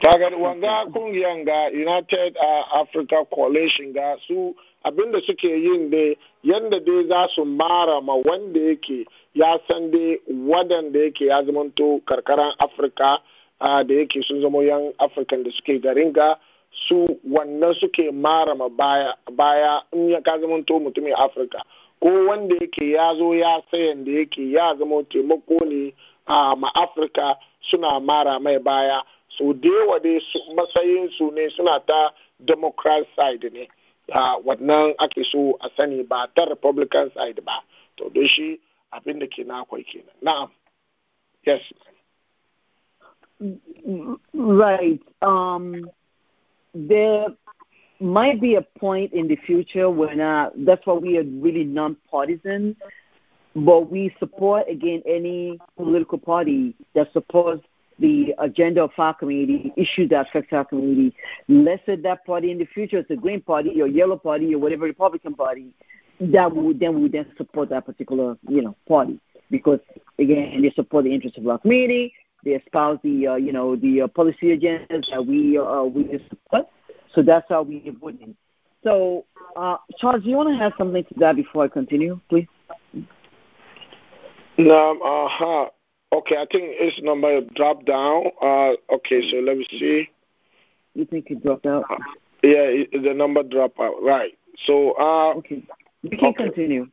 kaga 0.00 0.30
wanga 0.36 0.86
kungiyan 0.92 1.46
united 1.72 2.36
uh, 2.36 2.80
africa 2.82 3.24
coalition 3.34 3.92
ga 3.92 4.16
su 4.26 4.54
abinda 4.84 5.20
suke 5.26 5.44
yin 5.44 5.90
da 5.90 6.14
yanda 6.42 6.80
dai 6.80 7.06
za 7.08 7.28
su 7.34 7.44
mara 7.44 8.00
ma 8.00 8.14
wanda 8.24 8.60
yake 8.60 9.06
ya 9.34 9.58
san 9.68 9.90
dai 9.90 10.18
wadanda 10.48 10.98
yake 10.98 11.26
ya 11.26 11.44
zamanto 11.44 12.00
karkaran 12.04 12.52
afirka 12.58 13.18
uh, 13.60 13.82
da 13.82 13.94
yake 13.94 14.22
sun 14.22 14.40
zama 14.42 14.64
yan 14.64 14.92
afirkan 14.98 15.44
da 15.44 15.50
suke 15.50 15.78
garin 15.78 16.12
ga 16.12 16.38
su 16.88 17.06
wannan 17.28 17.74
suke 17.74 18.10
mara 18.12 18.54
ma 18.54 18.68
baya, 18.68 19.14
baya 19.32 19.80
in 19.92 20.08
ya 20.08 20.20
ka 20.20 20.38
zamanto 20.38 20.80
mutumin 20.80 21.14
afirka. 21.14 21.62
Ko 22.00 22.08
wanda 22.26 22.54
yake 22.60 22.90
ya 22.90 23.14
zo 23.16 23.34
ya 23.34 23.62
sayan 23.70 24.04
da 24.04 24.10
yake 24.12 24.50
ya 24.52 24.74
zama 24.76 25.02
taimako 25.04 25.64
ne 25.66 25.94
a 26.26 26.56
ma 26.56 26.70
afirka 26.74 27.36
suna 27.60 28.00
mara 28.00 28.40
mai 28.40 28.58
baya. 28.58 29.02
So 29.38 29.52
da 29.52 29.68
yawa 29.68 30.00
dai 30.02 30.20
matsayin 30.54 31.10
su 31.18 31.30
ne 31.30 31.48
suna 31.50 31.80
ta 31.86 32.10
democrat 32.44 33.06
side 33.16 33.52
ne. 33.52 33.68
Wannan 34.44 34.94
ake 34.98 35.24
so 35.30 35.56
a 35.60 35.68
sani 35.76 36.02
ba 36.02 36.28
ta 36.34 36.44
republican 36.44 37.10
side 37.14 37.40
ba. 37.44 37.62
To 37.98 38.08
don 38.10 38.26
shi 38.26 38.58
abin 38.92 39.18
da 39.20 39.26
ke 39.26 39.44
na 39.46 39.62
akwai 39.64 39.84
kenan 39.84 40.14
na'am. 40.22 40.48
Yes 41.44 41.60
right. 44.34 45.00
Um 45.22 45.90
there 46.74 47.26
might 48.00 48.40
be 48.40 48.56
a 48.56 48.62
point 48.62 49.12
in 49.12 49.28
the 49.28 49.36
future 49.36 49.88
when 49.88 50.20
uh, 50.20 50.50
that's 50.58 50.84
why 50.86 50.94
we 50.94 51.18
are 51.18 51.24
really 51.24 51.64
non-partisan 51.64 52.76
but 53.54 53.90
we 53.90 54.14
support 54.18 54.68
again 54.68 55.02
any 55.06 55.58
political 55.76 56.18
party 56.18 56.74
that 56.94 57.12
supports 57.12 57.62
the 57.98 58.34
agenda 58.38 58.82
of 58.82 58.90
our 58.98 59.14
community, 59.14 59.72
issues 59.76 60.08
that 60.10 60.26
affect 60.28 60.52
our 60.52 60.64
community. 60.64 61.14
Let's 61.48 61.84
say 61.86 61.96
that 61.96 62.24
party 62.24 62.50
in 62.50 62.58
the 62.58 62.64
future 62.64 62.98
is 62.98 63.06
a 63.10 63.16
Green 63.16 63.40
Party 63.40 63.80
or 63.80 63.86
Yellow 63.86 64.16
Party 64.16 64.54
or 64.54 64.58
whatever 64.58 64.84
Republican 64.84 65.34
Party, 65.34 65.68
that 66.20 66.54
would 66.54 66.80
then 66.80 66.94
we 66.94 67.02
would 67.02 67.12
then 67.12 67.26
support 67.36 67.68
that 67.70 67.84
particular 67.84 68.36
you 68.48 68.62
know 68.62 68.76
party 68.86 69.20
because 69.50 69.80
again 70.18 70.62
they 70.62 70.70
support 70.70 71.04
the 71.04 71.14
interests 71.14 71.38
of 71.38 71.46
our 71.46 71.58
community. 71.58 72.14
They 72.44 72.52
espouse 72.52 72.98
the 73.02 73.28
uh, 73.28 73.34
you 73.36 73.52
know 73.52 73.76
the 73.76 74.02
uh, 74.02 74.08
policy 74.08 74.56
agendas 74.56 75.08
that 75.10 75.24
we 75.24 75.58
uh, 75.58 75.84
we 75.84 76.20
support. 76.28 76.66
So 77.14 77.22
that's 77.22 77.48
how 77.48 77.62
we 77.62 77.88
are 77.88 77.92
voting. 77.92 78.34
So 78.82 79.24
uh, 79.56 79.76
Charles, 79.98 80.24
do 80.24 80.30
you 80.30 80.36
want 80.36 80.48
to 80.48 80.56
have 80.56 80.72
something 80.76 81.04
to 81.04 81.14
that 81.18 81.36
before 81.36 81.64
I 81.64 81.68
continue, 81.68 82.20
please? 82.28 82.48
No, 84.58 84.98
uh 85.00 85.28
huh. 85.28 85.66
Okay, 86.12 86.36
I 86.36 86.46
think 86.50 86.64
its 86.78 87.00
number 87.02 87.40
dropped 87.54 87.86
down. 87.86 88.26
Uh, 88.40 88.72
okay, 88.94 89.22
so 89.30 89.38
let 89.38 89.56
me 89.56 89.66
see. 89.70 90.10
You 90.94 91.06
think 91.06 91.30
it 91.30 91.42
dropped 91.42 91.64
out? 91.64 91.84
Uh, 91.88 91.96
yeah, 92.42 92.84
the 92.92 93.14
number 93.14 93.42
dropped 93.42 93.80
out. 93.80 93.94
Right. 94.02 94.36
So. 94.66 94.92
Uh, 94.98 95.34
okay. 95.38 95.62
You 96.02 96.18
can 96.18 96.28
okay. 96.30 96.44
continue. 96.44 96.88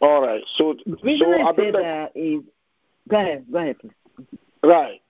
All 0.00 0.22
right. 0.22 0.42
So, 0.56 0.74
The 0.86 0.96
reason 1.02 1.26
so 1.26 1.32
I 1.32 1.36
say 1.36 1.42
abinda 1.44 1.82
that 1.82 2.12
is, 2.14 2.42
go 3.08 3.18
ahead, 3.18 3.44
go 3.50 3.58
ahead, 3.58 3.78
please. 3.78 3.92
Right. 4.66 5.00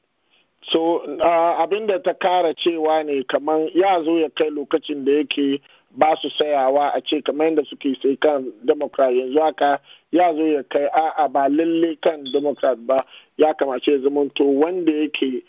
So 0.71 0.99
uh, 0.99 1.65
abin 1.67 1.87
da 1.87 1.99
ta 2.03 2.13
kara 2.13 2.53
cewa 2.55 3.03
ne 3.07 3.23
kamar 3.23 3.71
ya 3.75 4.03
zo 4.05 4.19
ya 4.19 4.29
kai 4.29 4.51
lokacin 4.51 5.05
da 5.05 5.13
yake 5.13 5.61
ba 5.97 6.15
su 6.21 6.29
sayawa 6.31 6.91
a 6.95 7.01
ce 7.01 7.23
kamar 7.23 7.47
yadda 7.47 7.65
suke 7.65 7.95
sai 8.03 8.17
kan 8.17 8.53
democrat. 8.67 9.13
Yanzu 9.15 9.41
haka 9.41 9.81
ya 10.13 10.35
zo 10.37 10.45
ya 10.47 10.63
kai 10.63 10.85
a'a 10.93 11.29
ba 11.29 11.49
lalle 11.49 11.97
kan 12.03 12.25
democrat 12.33 12.77
ba. 12.87 13.05
Ya 13.39 13.55
kamace 13.55 13.93
ya 13.93 14.11
wanda 14.45 14.93
yake 14.93 15.43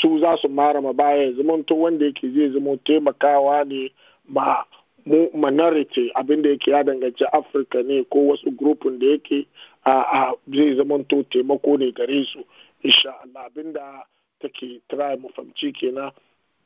su 0.00 0.18
za 0.20 0.36
su 0.40 0.48
mara 0.48 0.80
ma 0.80 0.92
baya 0.92 1.22
ya 1.24 1.32
zamanto 1.32 1.74
wanda 1.76 2.06
yake 2.06 2.30
zai 2.30 2.48
zama 2.52 2.76
taimakawa 2.84 3.64
ne 3.66 3.92
ma 4.28 4.64
mu 5.04 5.28
minority. 5.34 6.10
Abin 6.14 6.42
da 6.42 6.48
yake 6.50 6.70
ya 6.70 6.82
danganci 6.84 7.24
afirka 7.32 7.82
ne 7.82 8.04
ko 8.04 8.26
wasu 8.28 8.50
grupin 8.56 8.98
da 8.98 9.06
yake 9.06 9.46
a 9.84 10.32
zai 10.48 10.76
zamanto 10.76 11.22
taimako 11.28 11.76
ne 11.78 11.92
gare 11.92 12.24
su. 12.24 12.44
Insha 12.82 13.10
Allah 13.22 13.46
abinda 13.50 14.02
take 14.40 14.80
try 14.88 15.16
mu 15.16 15.28
fahimci 15.36 15.72
kenan 15.72 16.10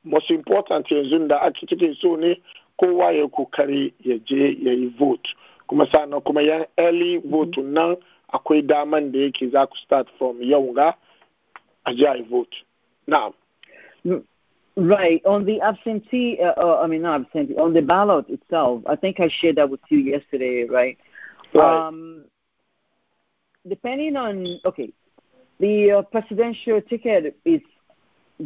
most 0.05 0.31
important 0.31 0.87
yanzu 0.91 1.29
da 1.29 1.39
ake 1.43 1.67
kike 1.67 1.95
so 2.01 2.17
ne 2.17 2.41
kowa 2.79 3.13
ya 3.13 3.29
kokari 3.29 3.95
ya 4.05 4.19
je 4.19 4.57
ya 4.63 4.73
yi 4.73 4.87
vote 4.99 5.29
kuma 5.67 5.87
sannan 5.87 6.21
kuma 6.21 6.43
yan 6.43 6.67
early 6.79 7.19
vote 7.19 7.57
nan 7.63 7.97
akwai 8.33 8.63
daman 8.63 9.13
da 9.13 9.19
yake 9.19 9.49
za 9.51 9.67
ku 9.67 9.77
start 9.77 10.09
from 10.19 10.43
yau 10.43 10.73
ga 10.73 10.95
a 11.87 11.91
a 11.91 12.17
yi 12.17 12.23
vote 12.23 12.57
na'am 13.09 13.33
Right. 14.77 15.25
On 15.25 15.45
the 15.45 15.61
absentee, 15.61 16.39
uh, 16.41 16.53
uh, 16.61 16.81
I 16.83 16.89
mean, 16.89 17.03
not 17.03 17.21
absentee, 17.21 17.55
on 17.57 17.73
the 17.73 17.81
ballot 17.83 18.29
itself, 18.29 18.83
I 18.87 18.97
think 18.97 19.21
I 19.21 19.29
shared 19.29 19.55
that 19.57 19.71
with 19.71 19.79
you 19.89 19.99
yesterday, 19.99 20.65
right? 20.65 20.99
Right. 21.55 21.87
Um, 21.87 22.25
depending 23.69 24.17
on, 24.17 24.59
okay, 24.65 24.93
the 25.61 25.93
uh, 25.93 26.03
presidential 26.03 26.81
ticket 26.83 27.37
is 27.45 27.61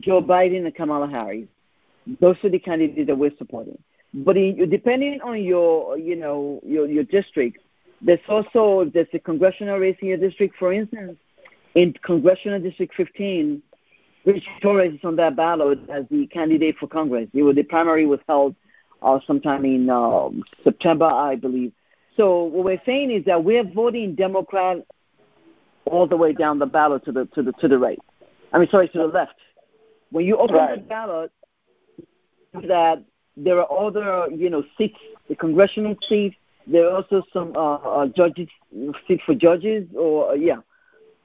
Joe 0.01 0.23
Biden 0.23 0.65
and 0.65 0.75
Kamala 0.75 1.09
Harris. 1.09 1.49
Those 2.21 2.37
are 2.45 2.49
the 2.49 2.59
candidates 2.59 3.07
that 3.07 3.17
we're 3.17 3.37
supporting. 3.37 3.79
But 4.15 4.37
in, 4.37 4.71
depending 4.71 5.21
on 5.21 5.43
your, 5.43 5.99
you 5.99 6.17
know, 6.17 6.61
your 6.65 6.87
your 6.87 7.05
district, 7.05 7.59
there's 8.01 8.21
also 8.29 8.91
there's 8.93 9.09
a 9.13 9.19
congressional 9.19 9.79
race 9.79 9.97
in 10.01 10.09
your 10.09 10.17
district. 10.17 10.57
For 10.59 10.73
instance, 10.73 11.19
in 11.75 11.93
congressional 12.03 12.61
district 12.61 12.95
15, 12.95 13.63
Rich 14.25 14.47
Torres 14.61 14.95
is 14.95 15.01
on 15.05 15.17
that 15.17 15.37
ballot 15.37 15.79
as 15.91 16.05
the 16.11 16.27
candidate 16.27 16.77
for 16.79 16.87
Congress. 16.87 17.29
It 17.35 17.43
was 17.43 17.57
the 17.57 17.63
primary 17.63 18.07
was 18.07 18.21
held 18.29 18.55
uh, 19.03 19.21
sometime 19.27 19.65
in 19.65 19.91
um, 19.91 20.43
September, 20.65 21.07
I 21.07 21.37
believe. 21.37 21.73
So 22.17 22.45
what 22.45 22.65
we're 22.65 22.83
saying 22.85 23.11
is 23.11 23.25
that 23.27 23.45
we're 23.45 23.65
voting 23.65 24.15
Democrat 24.15 24.79
all 25.89 26.07
the 26.07 26.17
way 26.17 26.33
down 26.33 26.59
the 26.59 26.67
ballot 26.67 27.05
to 27.05 27.13
the 27.13 27.27
to 27.35 27.43
the 27.43 27.53
to 27.53 27.69
the 27.69 27.79
right. 27.79 27.99
I 28.53 28.59
mean, 28.59 28.69
sorry, 28.69 28.89
to 28.89 28.99
the 28.99 29.07
left. 29.07 29.35
When 30.11 30.25
you 30.25 30.37
open 30.37 30.57
Right. 30.57 30.77
the 30.77 30.89
ballot, 30.89 31.33
that 32.67 33.03
there 33.37 33.59
are 33.61 33.87
other 33.87 34.29
you 34.35 34.51
know 34.51 34.65
seats, 34.77 34.99
the 35.29 35.37
congressional 35.37 35.97
seats. 36.09 36.37
There 36.67 36.87
are 36.87 36.97
also 36.97 37.23
some 37.33 37.53
uh, 37.57 37.77
uh, 37.77 38.07
judges 38.09 38.49
seats 39.07 39.23
for 39.25 39.35
judges, 39.35 39.87
or 39.97 40.31
uh, 40.31 40.35
yeah, 40.35 40.59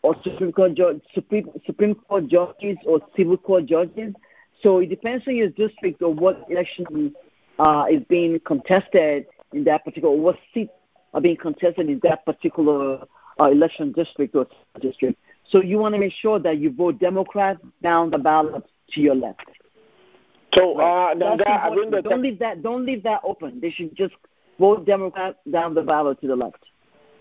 or 0.01 0.15
Supreme 0.23 0.51
Court 0.51 0.73
judge, 0.73 1.01
Supreme 1.13 1.49
Supreme 1.65 1.95
Court 1.95 2.27
judges 2.27 2.77
or 2.85 3.01
civil 3.15 3.37
court 3.37 3.65
judges. 3.65 4.13
So 4.61 4.79
it 4.79 4.87
depends 4.87 5.27
on 5.27 5.35
your 5.35 5.49
district 5.49 6.01
or 6.01 6.13
what 6.13 6.45
election 6.49 7.13
uh, 7.59 7.85
is 7.89 8.01
being 8.07 8.39
contested 8.45 9.25
in 9.51 9.63
that 9.65 9.83
particular, 9.83 10.15
what 10.15 10.37
seats 10.53 10.71
are 11.13 11.21
being 11.21 11.37
contested 11.37 11.89
in 11.89 11.99
that 12.03 12.25
particular 12.25 12.99
uh, 13.39 13.45
election 13.45 13.91
district 13.91 14.35
or 14.35 14.47
district. 14.81 15.19
So 15.49 15.61
you 15.61 15.77
want 15.77 15.93
to 15.95 15.99
make 15.99 16.13
sure 16.13 16.39
that 16.39 16.57
you 16.57 16.71
vote 16.71 16.99
Democrat 16.99 17.57
down 17.81 18.09
the 18.11 18.17
ballot 18.17 18.63
to 18.93 19.01
your 19.01 19.15
left. 19.15 19.43
So 20.53 20.79
uh, 20.79 21.15
That's 21.15 21.43
da 21.43 21.69
abin 21.69 21.85
important. 21.85 22.05
Don't 22.09 22.21
leave 22.21 22.39
that. 22.39 22.61
Don't 22.63 22.85
leave 22.85 23.03
that 23.03 23.21
open. 23.23 23.59
They 23.59 23.71
should 23.71 23.95
just 23.95 24.13
vote 24.59 24.85
Democrat 24.85 25.37
down 25.49 25.73
the 25.73 25.81
ballot 25.81 26.21
to 26.21 26.27
the 26.27 26.35
left. 26.35 26.63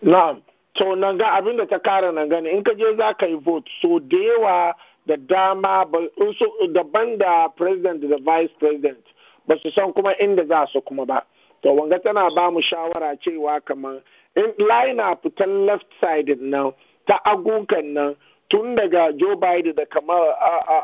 Na'am. 0.05 0.43
So 0.77 0.95
nan 0.95 1.19
ga 1.19 1.41
abin 1.41 1.57
da 1.59 1.65
ta 1.67 1.79
kara 1.79 2.13
nan 2.13 2.29
gani 2.29 2.51
in 2.51 2.65
ka 2.65 2.73
je 2.75 2.97
za 2.97 3.13
ka 3.15 3.27
yi 3.27 3.35
vote 3.35 3.69
so 3.81 3.99
da 3.99 4.17
yawa 4.17 4.73
da 5.07 5.17
dama 5.17 5.85
ba 5.91 5.99
in 6.19 6.35
so 6.39 6.47
daban 6.73 7.19
da 7.19 7.49
president 7.49 8.01
da 8.03 8.17
vice 8.25 8.51
president 8.59 9.05
ba 9.47 9.57
su 9.63 9.71
san 9.71 9.93
kuma 9.93 10.15
inda 10.21 10.47
za 10.47 10.67
su 10.73 10.81
kuma 10.81 11.05
ba. 11.07 11.23
To 11.63 11.69
wanga 11.71 11.99
tana 12.03 12.29
ba 12.35 12.51
mu 12.51 12.61
shawara 12.61 13.17
cewa 13.21 13.61
kamar 13.65 14.01
in 14.37 14.53
line 14.59 14.97
na 14.97 15.14
fitan 15.16 15.66
left 15.66 15.87
side 16.01 16.37
nan 16.41 16.72
ta 17.07 17.18
agukan 17.24 17.85
nan 17.95 18.16
tun 18.51 18.76
daga 18.76 19.12
Joe 19.18 19.37
Biden 19.37 19.74
da 19.76 19.85
kamar 19.85 20.35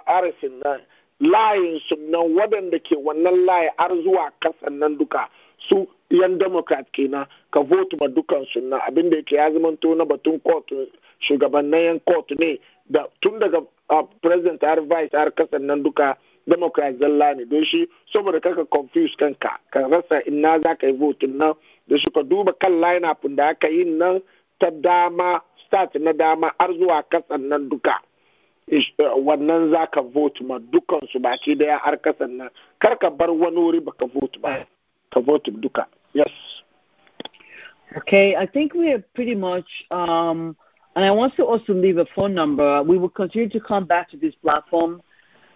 Harrison 0.07 0.61
nan 0.65 0.81
layin 1.21 1.81
su 1.89 1.97
nan 1.97 2.35
waɗanda 2.37 2.79
ke 2.83 2.97
wannan 2.97 3.45
layi 3.47 3.69
har 3.79 3.91
zuwa 4.05 4.31
kasan 4.41 4.79
nan 4.79 4.97
duka 4.99 5.29
su 5.69 5.87
yan 6.11 6.39
democrat 6.39 6.87
kenan 6.93 7.27
ka 7.51 7.61
vote 7.63 7.97
ma 8.01 8.07
dukan 8.09 8.45
su 8.53 8.61
nan. 8.61 8.81
Abinda 8.89 9.17
yake 9.17 9.35
ya 9.37 9.53
zama 9.53 9.77
to 9.77 9.95
na 9.95 10.05
batun 10.05 10.41
court 10.43 10.71
shugabannin 11.21 11.85
yan 11.85 12.01
court 12.01 12.31
ne 12.39 12.59
da 12.91 13.07
tun 13.21 13.39
daga 13.41 13.61
president 14.23 14.63
har 14.63 14.81
vice 14.81 15.13
har 15.17 15.31
kasan 15.31 15.67
nan 15.67 15.83
duka 15.83 16.17
democrat 16.49 16.95
zalla 17.01 17.35
ne. 17.35 17.45
Don 17.45 17.65
shi 17.65 17.87
saboda 18.13 18.41
kaka 18.41 18.65
confuse 18.65 19.15
kanka 19.19 19.59
ka 19.73 19.81
rasa 19.89 20.23
ina 20.27 20.59
za 20.63 20.75
ka 20.75 20.87
yi 20.87 20.93
vote 20.93 21.27
nan. 21.27 21.55
Da 21.89 21.97
suka 21.99 22.23
duba 22.23 22.53
kan 22.61 22.81
line-up 22.81 23.23
da 23.37 23.49
aka 23.49 23.69
yi 23.69 23.85
nan 23.85 24.21
ta 24.61 24.71
dama 24.71 25.41
start 25.67 25.95
na 26.01 26.13
dama 26.13 26.53
har 26.59 26.73
zuwa 26.73 27.03
kasan 27.11 27.49
nan 27.49 27.69
duka. 27.69 27.95
Uh, 28.71 29.17
wannan 29.25 29.71
za 29.73 29.87
ka 29.87 30.03
vote 30.03 30.41
ma 30.45 30.59
dukansu 30.59 31.19
baki 31.21 31.55
ɗaya 31.57 31.79
har 31.79 31.97
kasan 31.97 32.37
nan. 32.37 32.49
Kar 32.81 32.99
ka 32.99 33.11
bar 33.11 33.31
wani 33.31 33.57
wuri 33.57 33.81
baka 33.81 34.07
vote 34.07 34.39
ba 34.43 34.67
ka 35.13 35.21
vote 35.21 35.51
duka. 35.61 35.87
Yes. 36.13 36.33
Okay, 37.97 38.37
I 38.37 38.45
think 38.47 38.75
we 38.75 38.93
are 38.93 39.03
pretty 39.15 39.35
much, 39.35 39.65
um, 39.91 40.55
and 40.95 41.05
I 41.05 41.11
want 41.11 41.35
to 41.37 41.45
also 41.47 41.73
leave 41.73 41.97
a 41.97 42.05
phone 42.15 42.35
number. 42.35 42.83
We 42.83 42.99
will 42.99 43.09
continue 43.09 43.49
to 43.49 43.61
come 43.61 43.87
back 43.87 44.11
to 44.11 44.17
this 44.19 44.35
platform 44.35 45.01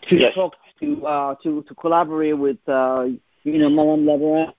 to 0.08 0.16
Yes. 0.16 0.34
talk 0.34 0.56
to 0.82 1.06
uh, 1.06 1.34
to 1.42 1.62
to 1.62 1.74
collaborate 1.74 2.36
with 2.38 2.58
uh, 2.68 3.06
you 3.44 3.58
know 3.58 3.70
Mawan 3.70 4.04
Leveran. 4.04 4.52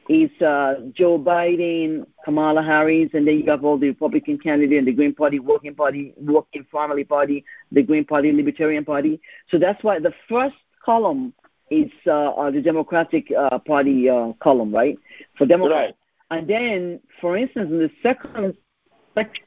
is 0.08 0.30
uh, 0.42 0.76
Joe 0.94 1.18
Biden, 1.18 2.06
Kamala 2.24 2.62
Harris, 2.62 3.10
and 3.14 3.28
then 3.28 3.40
you 3.40 3.50
have 3.50 3.66
all 3.66 3.78
the 3.78 3.88
Republican 3.90 4.38
candidate 4.38 4.78
and 4.78 4.88
the 4.88 4.92
Green 4.92 5.14
Party, 5.14 5.40
Working 5.40 5.76
Party, 5.76 6.14
Working 6.18 6.66
Family 6.72 7.04
Party, 7.04 7.44
the 7.72 7.82
Green 7.82 8.06
Party, 8.06 8.32
Libertarian 8.32 8.86
Party. 8.86 9.20
So 9.50 9.58
that's 9.58 9.84
why 9.84 10.00
the 10.00 10.14
first 10.30 10.56
column 10.84 11.34
is 11.72 11.92
uh, 12.10 12.52
the 12.52 12.62
Democratic 12.62 13.32
uh, 13.32 13.58
Party 13.60 14.10
uh, 14.10 14.34
column, 14.40 14.74
right? 14.74 14.98
For 15.38 15.46
Democrats. 15.46 15.94
Right. 16.32 16.38
And 16.38 16.48
then, 16.48 17.00
for 17.22 17.38
instance, 17.38 17.70
in 17.72 17.80
the 17.80 17.92
second 18.04 18.56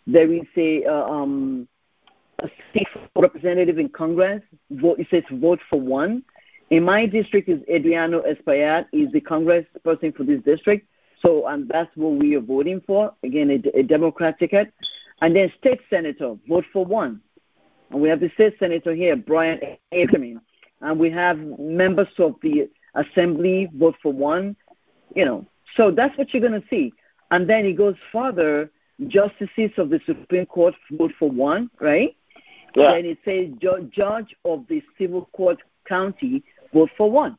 there 0.07 0.33
is 0.33 0.47
a, 0.57 0.85
uh, 0.87 1.05
um, 1.05 1.69
a 2.39 2.49
state 2.71 2.89
representative 3.15 3.79
in 3.79 3.89
Congress. 3.91 4.43
Vote, 4.71 4.99
it 4.99 5.07
says 5.11 5.25
vote 5.31 5.61
for 5.69 5.81
one. 5.81 6.23
In 6.71 6.85
my 6.85 7.07
district 7.07 7.49
is 7.49 7.61
Adriano 7.69 8.23
Espaillat. 8.23 8.87
He's 8.93 9.11
the 9.13 9.21
Congress 9.21 9.65
person 9.85 10.13
for 10.13 10.25
this 10.25 10.43
district. 10.43 10.87
So 11.21 11.49
um, 11.49 11.67
that's 11.71 11.91
what 11.97 12.13
we 12.15 12.37
are 12.37 12.41
voting 12.41 12.83
for. 12.87 13.13
Again, 13.23 13.51
a, 13.51 13.79
a 13.79 13.83
Democrat 13.83 14.39
ticket. 14.39 14.73
And 15.21 15.35
then 15.35 15.53
state 15.59 15.81
senator, 15.91 16.37
vote 16.49 16.65
for 16.73 16.85
one. 16.85 17.21
And 17.91 18.01
we 18.01 18.09
have 18.09 18.21
the 18.21 18.31
state 18.35 18.55
senator 18.59 18.95
here, 18.95 19.17
Brian 19.17 19.61
Ackerman. 19.93 20.41
And 20.81 20.99
we 21.01 21.11
have 21.11 21.39
members 21.59 22.09
of 22.19 22.37
the 22.43 22.69
assembly 22.95 23.71
vote 23.75 23.97
for 24.03 24.13
one. 24.13 24.55
You 25.15 25.25
know, 25.25 25.47
so 25.75 25.91
that's 25.91 26.17
what 26.19 26.33
you're 26.33 26.47
going 26.47 26.61
to 26.61 26.69
see. 26.69 26.93
And 27.31 27.49
then 27.49 27.65
it 27.65 27.75
goes 27.75 27.97
further. 28.13 28.71
Justices 29.07 29.71
of 29.77 29.91
the 29.91 30.01
Supreme 30.07 30.47
Court 30.47 30.75
vote 30.91 31.13
for 31.21 31.31
one, 31.31 31.71
right? 31.81 32.17
Yeah. 32.75 32.95
Then 32.95 33.05
it 33.05 33.19
says 33.25 33.49
judge 33.93 34.35
of 34.45 34.67
the 34.69 34.83
civil 34.99 35.29
court 35.33 35.59
county 35.89 36.43
vote 36.73 36.91
for 36.97 37.11
one. 37.11 37.37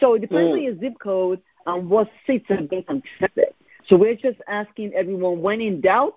So 0.00 0.14
it 0.14 0.20
depends 0.20 0.50
Mm. 0.50 0.52
on 0.52 0.62
your 0.62 0.78
zip 0.78 0.94
code 0.98 1.40
and 1.66 1.88
what 1.90 2.08
seats 2.26 2.50
are 2.50 2.62
being 2.62 2.82
contested. 2.84 3.54
So 3.86 3.96
we're 3.96 4.14
just 4.16 4.40
asking 4.48 4.92
everyone, 4.94 5.42
when 5.42 5.60
in 5.60 5.80
doubt, 5.80 6.14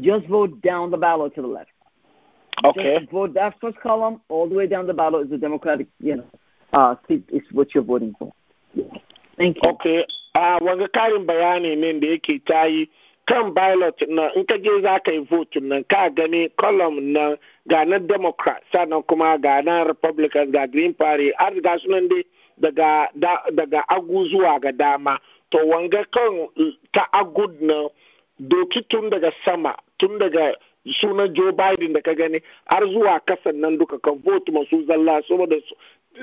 just 0.00 0.26
vote 0.26 0.60
down 0.62 0.90
the 0.90 0.96
ballot 0.96 1.34
to 1.36 1.42
the 1.42 1.48
left. 1.48 1.70
Okay. 2.64 2.98
Just 3.00 3.10
vote 3.12 3.34
that 3.34 3.54
first 3.60 3.78
column 3.80 4.20
all 4.28 4.48
the 4.48 4.54
way 4.54 4.66
down 4.66 4.86
the 4.86 4.94
ballot 4.94 5.24
is 5.24 5.30
the 5.30 5.38
Democratic, 5.38 5.86
you 6.00 6.16
know, 6.16 6.24
uh, 6.72 6.96
seat 7.06 7.24
is 7.32 7.42
what 7.52 7.74
you're 7.74 7.84
voting 7.84 8.14
for. 8.18 8.32
Thank 9.36 9.56
you. 9.62 9.70
Okay. 9.70 10.06
A 10.34 10.58
wanga 10.60 10.88
karin 10.92 11.26
bayani 11.26 11.76
ne 11.78 12.00
da 12.00 12.06
yake 12.18 12.44
ta 12.44 12.64
yi 12.64 12.88
kan 13.26 13.54
ballot 13.54 13.96
na 14.08 14.28
in 14.36 14.44
ka 14.46 14.56
je 14.58 14.82
za 14.82 14.98
ka 15.04 15.10
yi 15.12 15.18
vote 15.30 15.56
nan 15.60 15.84
ka 15.84 16.08
gani 16.10 16.48
column 16.60 17.12
nan 17.12 17.36
ga 17.68 17.84
na 17.84 17.98
Democrat 17.98 18.62
sannan 18.72 19.02
kuma 19.02 19.38
ga 19.38 19.60
na 19.62 19.82
Republicans 19.84 20.52
ga 20.52 20.66
Green 20.66 20.94
Party 20.94 21.32
har 21.38 21.52
ga 21.60 21.78
sunan 21.78 22.08
dai 22.08 22.24
daga 22.60 23.08
da, 23.14 23.40
daga 23.52 23.82
agu 23.88 24.24
zuwa 24.30 24.60
ga 24.60 24.72
dama. 24.72 25.18
To 25.50 25.58
wanga 25.66 26.04
kan 26.12 26.48
ta 26.92 27.06
agud 27.12 27.60
na 27.60 27.88
doki 28.40 28.82
tun 28.88 29.10
daga 29.10 29.32
sama 29.44 29.74
tun 29.98 30.18
daga 30.18 30.54
sunan 31.00 31.32
Joe 31.34 31.52
Biden 31.52 31.92
da 31.94 32.00
ka 32.00 32.14
gani 32.14 32.40
har 32.66 32.82
zuwa 32.86 33.20
kasan 33.26 33.60
nan 33.60 33.78
duka 33.78 33.98
kan 33.98 34.20
vote 34.24 34.52
masu 34.52 34.84
zalla 34.86 35.22
saboda 35.28 35.56
su- 35.68 35.76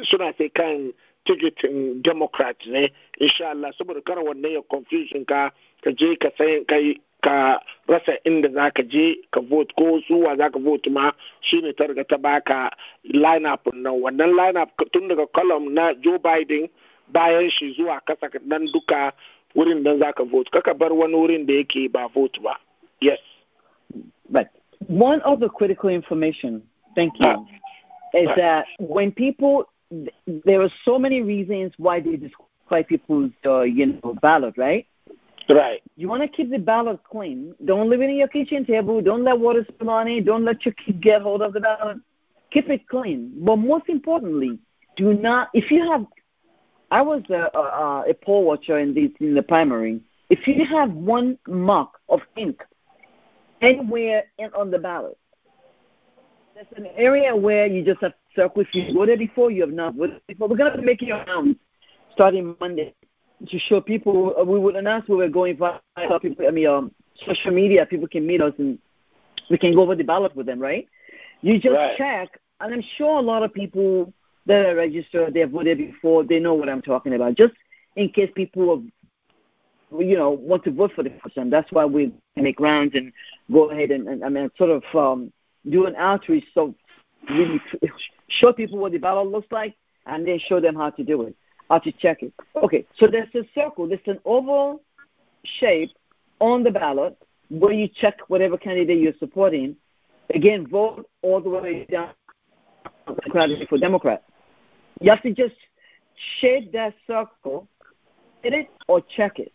suna 0.03 0.33
sai 0.37 0.49
kan 0.49 0.93
tikitin 1.25 2.01
democrat 2.01 2.55
ne? 2.67 2.89
Insha 3.19 3.49
Allah 3.51 3.71
saboda 3.77 4.01
kar 4.01 4.17
wannan 4.17 4.51
ya 4.51 4.61
confusion 4.69 5.25
ka 5.25 5.51
ka 5.83 5.91
je 5.91 6.15
ka 6.15 6.29
sai 6.37 6.63
kai 6.67 6.95
ka 7.21 7.59
rasa 7.87 8.17
inda 8.25 8.49
za 8.53 8.71
ka 8.71 8.83
je 8.83 9.15
ka 9.31 9.41
vote 9.41 9.73
ko 9.77 10.01
suwa 10.07 10.37
za 10.37 10.49
ka 10.49 10.59
vote 10.59 10.89
ma 10.89 11.11
shine 11.41 11.73
ta 11.77 11.85
riga 11.85 12.03
ta 12.03 12.17
baka 12.17 12.71
lineup 13.05 13.61
nan. 13.73 14.01
Wannan 14.01 14.33
lineup 14.35 14.69
tun 14.91 15.07
daga 15.07 15.27
column 15.33 15.73
na 15.73 15.93
Joe 15.93 16.17
Biden 16.17 16.69
bayan 17.13 17.49
shi 17.49 17.73
zuwa 17.77 18.01
kasa 18.05 18.29
nan 18.45 18.65
duka 18.73 19.13
wurin 19.55 19.83
nan 19.83 19.99
za 19.99 20.13
ka 20.13 20.23
vote. 20.23 20.49
Kaka 20.51 20.73
bar 20.73 20.93
wani 20.93 21.13
wurin 21.15 21.45
da 21.45 21.53
yake 21.53 21.91
ba 21.91 22.07
vote 22.07 22.39
ba. 22.43 22.57
Yes. 23.01 23.19
But 24.29 24.49
one 24.87 25.21
of 25.21 25.39
the 25.39 25.49
critical 25.49 25.89
information, 25.89 26.63
thank 26.95 27.19
you, 27.19 27.25
Ah. 27.27 27.37
is 28.13 28.29
Ah. 28.29 28.35
that 28.35 28.65
when 28.79 29.11
people, 29.11 29.67
there 30.45 30.61
are 30.61 30.69
so 30.85 30.97
many 30.97 31.21
reasons 31.21 31.73
why 31.77 31.99
they 31.99 32.15
disqualify 32.15 32.83
people's, 32.83 33.31
uh, 33.45 33.61
you 33.61 33.99
know, 34.03 34.15
ballot, 34.21 34.53
right? 34.57 34.87
right 35.49 35.81
You 35.97 36.07
want 36.07 36.21
to 36.21 36.27
keep 36.27 36.49
the 36.49 36.59
ballot 36.59 37.01
clean. 37.03 37.53
Don't 37.65 37.89
leave 37.89 38.01
it 38.01 38.09
in 38.09 38.15
your 38.15 38.27
kitchen 38.27 38.65
table. 38.65 39.01
Don't 39.01 39.23
let 39.23 39.37
water 39.39 39.65
spill 39.67 39.89
on 39.89 40.07
it. 40.07 40.25
Don't 40.25 40.45
let 40.45 40.65
your 40.65 40.73
kid 40.73 41.01
get 41.01 41.21
hold 41.21 41.41
of 41.41 41.53
the 41.53 41.59
ballot. 41.59 41.97
Keep 42.51 42.69
it 42.69 42.87
clean. 42.87 43.31
But 43.43 43.57
most 43.57 43.89
importantly, 43.89 44.59
do 44.95 45.13
not. 45.13 45.49
If 45.53 45.71
you 45.71 45.89
have, 45.89 46.05
I 46.89 47.01
was 47.01 47.23
a, 47.29 47.49
a, 47.57 48.09
a 48.09 48.13
poll 48.13 48.45
watcher 48.45 48.79
in 48.79 48.93
the 48.93 49.13
in 49.19 49.35
the 49.35 49.43
primary. 49.43 50.01
If 50.29 50.47
you 50.47 50.65
have 50.65 50.91
one 50.93 51.37
mark 51.47 51.89
of 52.07 52.21
ink 52.37 52.63
anywhere 53.61 54.23
in, 54.37 54.49
on 54.53 54.71
the 54.71 54.79
ballot, 54.79 55.17
there's 56.69 56.85
an 56.85 56.91
area 56.95 57.35
where 57.35 57.65
you 57.65 57.83
just 57.83 58.01
have 58.01 58.11
to 58.11 58.17
circle. 58.35 58.61
If 58.61 58.73
you 58.73 58.93
voted 58.93 59.19
before, 59.19 59.51
you 59.51 59.61
have 59.61 59.71
not 59.71 59.95
voted 59.95 60.21
before. 60.27 60.47
We're 60.47 60.57
going 60.57 60.71
to 60.71 60.77
be 60.77 60.85
making 60.85 61.09
rounds 61.09 61.57
starting 62.13 62.55
Monday 62.59 62.93
to 63.47 63.59
show 63.59 63.81
people. 63.81 64.35
uh, 64.39 64.43
We 64.43 64.59
would 64.59 64.75
announce 64.75 65.07
we 65.07 65.15
were 65.15 65.29
going 65.29 65.57
via 65.57 65.79
people. 66.19 66.47
I 66.47 66.51
mean, 66.51 66.67
um, 66.67 66.91
social 67.25 67.51
media. 67.51 67.85
People 67.85 68.07
can 68.07 68.25
meet 68.27 68.41
us 68.41 68.53
and 68.57 68.77
we 69.49 69.57
can 69.57 69.73
go 69.73 69.81
over 69.81 69.95
the 69.95 70.03
ballot 70.03 70.35
with 70.35 70.45
them, 70.45 70.59
right? 70.59 70.87
You 71.41 71.59
just 71.59 71.75
Right. 71.75 71.97
check, 71.97 72.39
and 72.59 72.73
I'm 72.73 72.83
sure 72.97 73.17
a 73.17 73.21
lot 73.21 73.43
of 73.43 73.53
people 73.53 74.13
that 74.45 74.65
are 74.67 74.75
registered, 74.75 75.33
they've 75.33 75.49
voted 75.49 75.77
before, 75.77 76.23
they 76.23 76.39
know 76.39 76.53
what 76.53 76.69
I'm 76.69 76.81
talking 76.81 77.13
about. 77.13 77.35
Just 77.35 77.53
in 77.95 78.09
case 78.09 78.29
people, 78.35 78.83
have, 79.91 80.01
you 80.01 80.15
know, 80.15 80.29
want 80.29 80.63
to 80.65 80.71
vote 80.71 80.91
for 80.95 81.03
the 81.03 81.09
person. 81.09 81.49
That's 81.49 81.71
why 81.71 81.85
we 81.85 82.13
make 82.35 82.59
rounds 82.59 82.93
and 82.95 83.11
go 83.51 83.71
ahead 83.71 83.91
and, 83.91 84.07
and 84.07 84.23
I 84.23 84.29
mean, 84.29 84.49
sort 84.57 84.69
of 84.69 84.83
um, 84.95 85.31
do 85.69 85.85
an 85.85 85.95
outreach 85.95 86.45
so 86.53 86.73
really 87.29 87.61
show 88.27 88.51
people 88.51 88.79
what 88.79 88.91
the 88.91 88.97
ballot 88.97 89.27
looks 89.27 89.51
like 89.51 89.75
and 90.05 90.27
then 90.27 90.39
show 90.39 90.59
them 90.59 90.75
how 90.75 90.89
to 90.89 91.03
do 91.03 91.23
it, 91.23 91.35
how 91.69 91.79
to 91.79 91.91
check 91.91 92.23
it. 92.23 92.33
Okay, 92.55 92.85
so 92.97 93.07
there's 93.07 93.33
a 93.35 93.43
circle, 93.53 93.87
there's 93.87 93.99
an 94.05 94.19
oval 94.25 94.81
shape 95.43 95.91
on 96.39 96.63
the 96.63 96.71
ballot 96.71 97.17
where 97.49 97.73
you 97.73 97.87
check 97.87 98.17
whatever 98.27 98.57
candidate 98.57 98.99
you're 98.99 99.13
supporting. 99.19 99.75
Again, 100.33 100.67
vote 100.67 101.07
all 101.21 101.41
the 101.41 101.49
way 101.49 101.85
down 101.85 102.11
Democratic 103.05 103.69
for 103.69 103.77
Democrat. 103.77 104.23
You 104.99 105.09
have 105.09 105.21
to 105.23 105.33
just 105.33 105.55
shade 106.39 106.71
that 106.73 106.93
circle, 107.05 107.67
hit 108.41 108.53
it 108.53 108.69
or 108.87 109.01
check 109.15 109.39
it. 109.39 109.51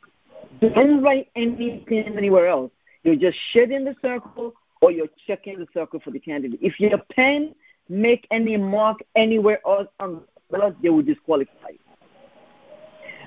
Don't 0.61 1.03
write 1.03 1.29
anything 1.35 2.17
anywhere 2.17 2.49
else. 2.49 2.71
You're 3.03 3.17
just 3.17 3.39
shading 3.53 3.85
the 3.85 3.95
circle 4.03 4.55
or 4.81 4.91
you're 4.91 5.09
checking 5.27 5.59
the 5.59 5.67
circle 5.73 6.01
for 6.01 6.11
the 6.11 6.19
candidate. 6.19 6.59
If 6.63 6.79
your 6.79 6.99
pen 6.99 7.55
make 7.89 8.27
any 8.31 8.57
mark 8.57 8.99
anywhere 9.15 9.61
else 9.67 9.89
on 10.01 10.23
the 10.51 10.59
ballot, 10.59 10.77
they 10.83 10.91
will 10.91 11.03
disqualify 11.03 11.71
you. 11.71 11.79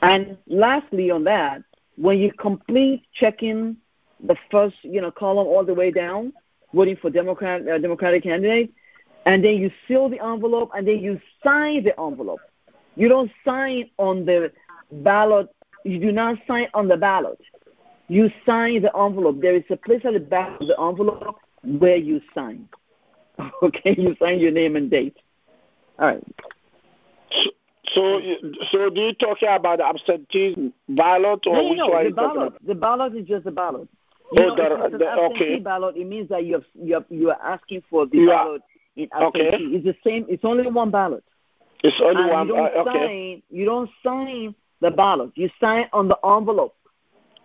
And 0.02 0.38
lastly, 0.47 1.12
on 1.12 1.24
that, 1.26 1.64
when 1.97 2.20
you 2.20 2.32
complete 2.32 3.04
checking 3.14 3.78
the 4.24 4.36
first, 4.50 4.76
you 4.84 5.02
know, 5.02 5.12
column 5.12 5.47
all 5.47 5.66
the 5.66 5.74
way 5.74 5.91
down, 5.91 6.34
voting 6.74 6.95
for 6.97 7.10
Democrat 7.10 7.68
uh, 7.68 7.78
Democratic 7.78 8.24
candidate, 8.24 8.74
and 9.26 9.43
then 9.43 9.58
you 9.58 9.72
seal 9.88 10.10
the 10.10 10.24
envelope, 10.24 10.72
and 10.76 10.88
then 10.88 11.00
you 11.00 11.20
sign 11.43 11.84
the 11.84 12.00
envelope. 12.00 12.39
You 12.95 13.10
don't 13.10 13.32
sign 13.45 13.89
on 13.97 14.26
the 14.26 14.52
ballot. 14.91 15.50
You 15.84 16.00
do 16.00 16.12
not 16.12 16.38
sign 16.47 16.68
on 16.74 16.88
the 16.88 16.97
ballot. 16.97 17.39
You 18.10 18.30
sign 18.45 18.82
the 18.82 18.95
envelope. 18.97 19.39
There 19.39 19.55
is 19.55 19.64
a 19.70 19.78
place 19.78 20.01
at 20.03 20.14
the 20.14 20.20
back 20.20 20.60
of 20.60 20.68
the 20.68 20.78
envelope 20.80 21.38
where 21.64 21.95
you 21.95 22.20
sign. 22.36 22.68
Okay, 23.64 23.95
you 23.97 24.18
sign 24.22 24.39
your 24.39 24.51
name 24.51 24.76
and 24.76 24.91
date. 24.91 25.16
All 25.97 26.07
right. 26.07 26.24
So, 27.32 27.49
so, 27.93 28.22
so 28.72 28.89
do 28.89 28.99
you 28.99 29.14
talking 29.14 29.47
about 29.47 29.78
the 29.78 29.86
absentee 29.86 30.74
ballot 30.89 31.47
or 31.47 31.55
No, 31.55 31.70
which 31.70 31.78
no. 31.78 32.03
The 32.03 32.12
ballot. 32.12 32.53
The 32.68 32.76
ballot 32.76 33.16
is 33.16 33.26
just 33.28 33.45
a 33.45 33.51
ballot. 33.51 33.88
Oh, 34.32 34.36
know, 34.36 34.55
the- 34.55 34.64
if 34.66 34.72
it's 34.72 34.93
an 34.93 34.99
the- 34.99 35.07
absentee 35.10 35.36
okay. 35.53 35.60
ballot, 35.60 35.95
it 35.95 36.05
means 36.05 36.28
that 36.30 36.43
you 36.45 36.53
have, 36.55 36.66
you 36.76 36.93
have, 36.95 37.05
you 37.10 37.30
are 37.30 37.41
asking 37.41 37.84
for 37.89 38.05
the 38.07 38.18
You 38.18 38.32
are- 38.32 38.43
ballot 38.45 38.62
in 38.97 39.07
Okay. 39.22 39.47
absentee. 39.47 39.76
It's 39.78 39.86
the 39.86 39.95
same. 40.10 40.26
It's 40.28 40.43
only 40.43 40.68
one 40.70 40.91
ballot. 40.91 41.24
It's 41.84 41.99
only 42.01 42.24
and 42.24 42.32
one. 42.32 42.47
you 42.47 42.55
don't 42.55 42.76
uh, 42.76 42.89
okay. 42.89 43.07
sign. 43.07 43.43
You 43.49 43.66
don't 43.66 43.89
sign 44.03 44.55
the 44.82 44.91
ballot. 44.91 45.32
You 45.36 45.49
sign 45.62 45.88
on 45.93 46.10
the 46.10 46.18
envelope. 46.26 46.76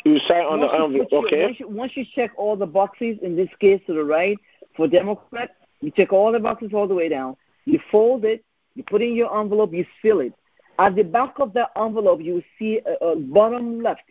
You 0.04 0.18
sign 0.28 0.44
on 0.44 0.60
once 0.60 0.72
the 0.72 0.78
envelope. 0.84 1.12
Okay. 1.24 1.44
once, 1.46 1.60
you, 1.60 1.68
once 1.68 1.96
you 1.96 2.04
check 2.14 2.30
all 2.36 2.56
the 2.56 2.66
boxes, 2.66 3.18
in 3.22 3.36
this 3.36 3.48
case 3.58 3.80
to 3.86 3.94
the 3.94 4.04
right 4.04 4.38
for 4.76 4.86
Democrat, 4.86 5.56
you 5.80 5.90
check 5.90 6.12
all 6.12 6.30
the 6.30 6.40
boxes 6.40 6.70
all 6.74 6.86
the 6.86 6.94
way 6.94 7.08
down. 7.08 7.36
You 7.64 7.80
fold 7.90 8.24
it. 8.24 8.44
You 8.74 8.84
put 8.84 9.02
in 9.02 9.14
your 9.14 9.36
envelope. 9.38 9.72
You 9.72 9.86
seal 10.02 10.20
it. 10.20 10.34
At 10.78 10.94
the 10.96 11.04
back 11.04 11.38
of 11.38 11.52
the 11.52 11.68
envelope, 11.76 12.20
you 12.20 12.42
see 12.58 12.80
a, 12.84 13.04
a 13.04 13.16
bottom 13.16 13.82
left. 13.82 14.02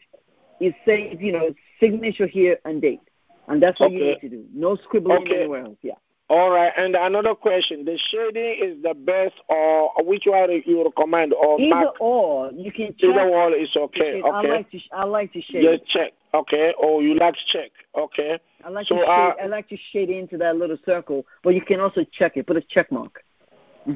It 0.59 0.73
says, 0.85 1.17
you 1.19 1.31
know, 1.31 1.53
signature 1.79 2.25
here 2.27 2.57
and 2.63 2.81
date, 2.81 3.01
and 3.47 3.61
that's 3.61 3.79
what 3.79 3.91
you 3.91 3.99
need 3.99 4.21
to 4.21 4.29
do. 4.29 4.45
No 4.53 4.75
scribbling 4.77 5.23
Okay. 5.23 5.39
anywhere 5.41 5.65
else. 5.65 5.77
Yeah. 5.81 5.92
All 6.33 6.49
right. 6.49 6.71
And 6.75 6.95
another 6.95 7.35
question: 7.35 7.85
the 7.85 7.95
shading 8.09 8.55
is 8.59 8.81
the 8.81 8.95
best, 8.95 9.35
or 9.49 9.91
which 10.03 10.23
one 10.25 10.49
you 10.65 10.83
recommend? 10.83 11.31
Or 11.33 11.61
Either 11.61 11.75
mark? 11.75 11.95
or, 12.01 12.51
you 12.53 12.71
can 12.71 12.87
check. 12.97 13.11
Either 13.11 13.29
one 13.29 13.53
is 13.53 13.69
okay. 13.75 14.13
shade. 14.13 14.23
I 14.25 14.39
Okay. 14.39 14.49
like 14.51 14.71
to. 14.71 14.79
sh- 14.79 14.89
I 14.91 15.05
like 15.05 15.31
to 15.33 15.41
shade. 15.41 15.61
Just 15.61 15.85
check. 15.85 16.13
Okay. 16.33 16.73
Or 16.79 17.03
you 17.03 17.13
like 17.15 17.35
to 17.35 17.45
check. 17.53 17.71
Okay. 17.95 18.39
I 18.65 18.69
like 18.69 18.87
So, 18.87 18.95
to 18.95 19.01
shade. 19.01 19.07
uh, 19.09 19.43
I 19.43 19.45
like 19.45 19.69
to 19.69 19.77
shade 19.91 20.09
into 20.09 20.37
that 20.39 20.57
little 20.57 20.77
circle, 20.87 21.23
but 21.43 21.53
you 21.53 21.61
can 21.61 21.79
also 21.79 22.03
check 22.11 22.35
it. 22.35 22.47
Put 22.47 22.57
a 22.57 22.61
check 22.61 22.91
mark. 22.91 23.23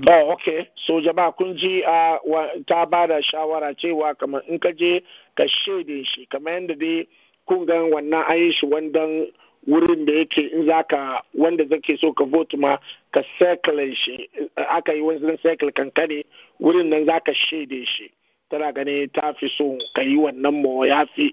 Oh, 0.07 0.33
okay. 0.33 0.69
So 0.85 0.99
jama'a 1.01 1.35
kun 1.37 1.55
ji 1.57 1.81
a 1.81 2.19
ta 2.67 2.85
ba 2.85 3.07
da 3.07 3.19
shawara 3.33 3.73
cewa 3.81 4.13
kamar 4.19 4.41
in 4.47 4.59
ka 4.59 4.69
je 4.77 5.01
ka 5.35 5.45
shaide 5.47 6.05
shi 6.05 6.27
kamar 6.29 6.59
yadda 6.59 6.75
dai 6.79 7.07
kun 7.47 7.65
ga 7.65 7.73
wannan 7.93 8.29
an 8.29 8.37
yi 8.37 8.51
shi 8.51 8.67
wandan 8.67 9.27
wurin 9.67 10.05
da 10.05 10.13
yake 10.13 10.41
in 10.53 10.65
zaka 10.65 11.21
wanda 11.33 11.65
zake 11.65 11.97
so 11.99 12.13
ka 12.13 12.23
vote 12.25 12.53
ma 12.57 12.77
ka 13.11 13.21
circle 13.39 13.93
shi. 13.93 14.29
Aka 14.57 14.93
yi 14.93 15.01
wani 15.01 15.37
circle 15.43 15.71
kankane 15.71 16.23
wurin 16.61 16.89
nan 16.89 17.05
zaka 17.05 17.33
shaide 17.33 17.85
shi. 17.85 18.11
Tana 18.49 18.71
gani 18.71 19.07
ta 19.07 19.33
fi 19.33 19.47
so 19.57 19.77
ka 19.95 20.01
yi 20.01 20.15
wannan 20.17 20.61
mo 20.61 20.83
ya 20.85 21.05
fi. 21.15 21.31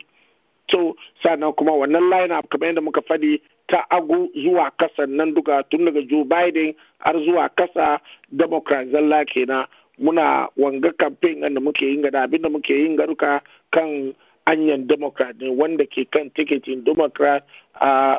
To 0.68 0.96
sannan 1.22 1.52
kuma 1.56 1.72
wannan 1.72 2.10
line 2.10 2.32
up 2.32 2.48
kamar 2.50 2.68
yadda 2.68 2.82
muka 2.82 3.00
faɗi 3.02 3.40
ta 3.68 3.86
agu 3.90 4.28
zuwa 4.34 4.70
kasa 4.78 5.06
nan 5.06 5.34
duka 5.34 5.62
tun 5.70 5.84
daga 5.84 6.02
Joe 6.08 6.24
Biden 6.24 6.74
har 6.98 7.14
zuwa 7.24 7.48
kasa 7.48 8.00
Democrat 8.32 8.88
zalla 8.90 9.24
kenan. 9.24 9.66
Muna 10.00 10.48
wanga 10.56 10.90
campaign 10.98 11.40
da 11.54 11.60
muke 11.60 11.82
yin 11.86 12.02
gada 12.02 12.22
abin 12.26 12.42
da 12.42 12.48
muke 12.48 12.70
yin 12.74 12.96
garuka 12.96 13.40
kan 13.70 14.12
anyan 14.46 14.86
democrat 14.86 15.36
ne 15.40 15.50
wanda 15.50 15.86
ke 15.86 16.04
kan 16.10 16.30
tiketin 16.30 16.84
democrat 16.84 17.44
a 17.80 18.18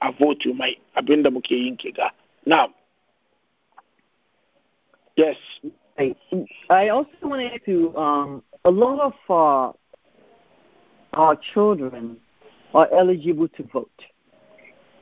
a 0.00 0.12
vote 0.18 0.46
mai 0.54 0.76
abinda 0.96 1.30
muke 1.30 1.50
yin 1.50 1.76
ke 1.76 1.92
ga 1.94 2.10
now 2.46 2.68
yes 5.16 5.36
I 6.70 6.88
also 6.88 7.10
wanted 7.22 7.60
to 7.66 7.96
um, 7.96 8.42
a 8.64 8.70
lot 8.70 8.98
of 9.00 9.14
uh, 9.28 9.72
our 11.12 11.36
children 11.52 12.16
are 12.74 12.88
eligible 12.92 13.48
to 13.48 13.62
vote. 13.64 13.90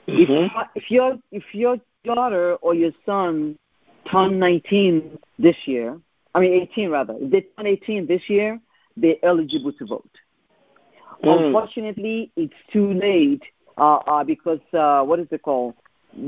Mm-hmm. 0.08 0.58
If, 0.58 0.68
if 0.74 0.90
your 0.90 1.18
if 1.30 1.44
your 1.52 1.76
daughter 2.04 2.56
or 2.56 2.74
your 2.74 2.92
son 3.06 3.56
turn 4.10 4.38
19 4.38 5.18
this 5.38 5.56
year, 5.66 5.98
I 6.34 6.40
mean 6.40 6.52
18 6.72 6.90
rather, 6.90 7.14
if 7.18 7.30
they 7.30 7.40
turn 7.42 7.66
18 7.66 8.06
this 8.06 8.22
year, 8.28 8.60
they're 8.96 9.16
eligible 9.22 9.72
to 9.74 9.86
vote. 9.86 10.10
Mm. 11.24 11.46
Unfortunately, 11.46 12.32
it's 12.36 12.54
too 12.72 12.92
late 12.94 13.42
uh, 13.76 13.96
uh, 13.96 14.24
because 14.24 14.60
uh, 14.72 15.02
what 15.02 15.20
is 15.20 15.26
it 15.30 15.42
called? 15.42 15.74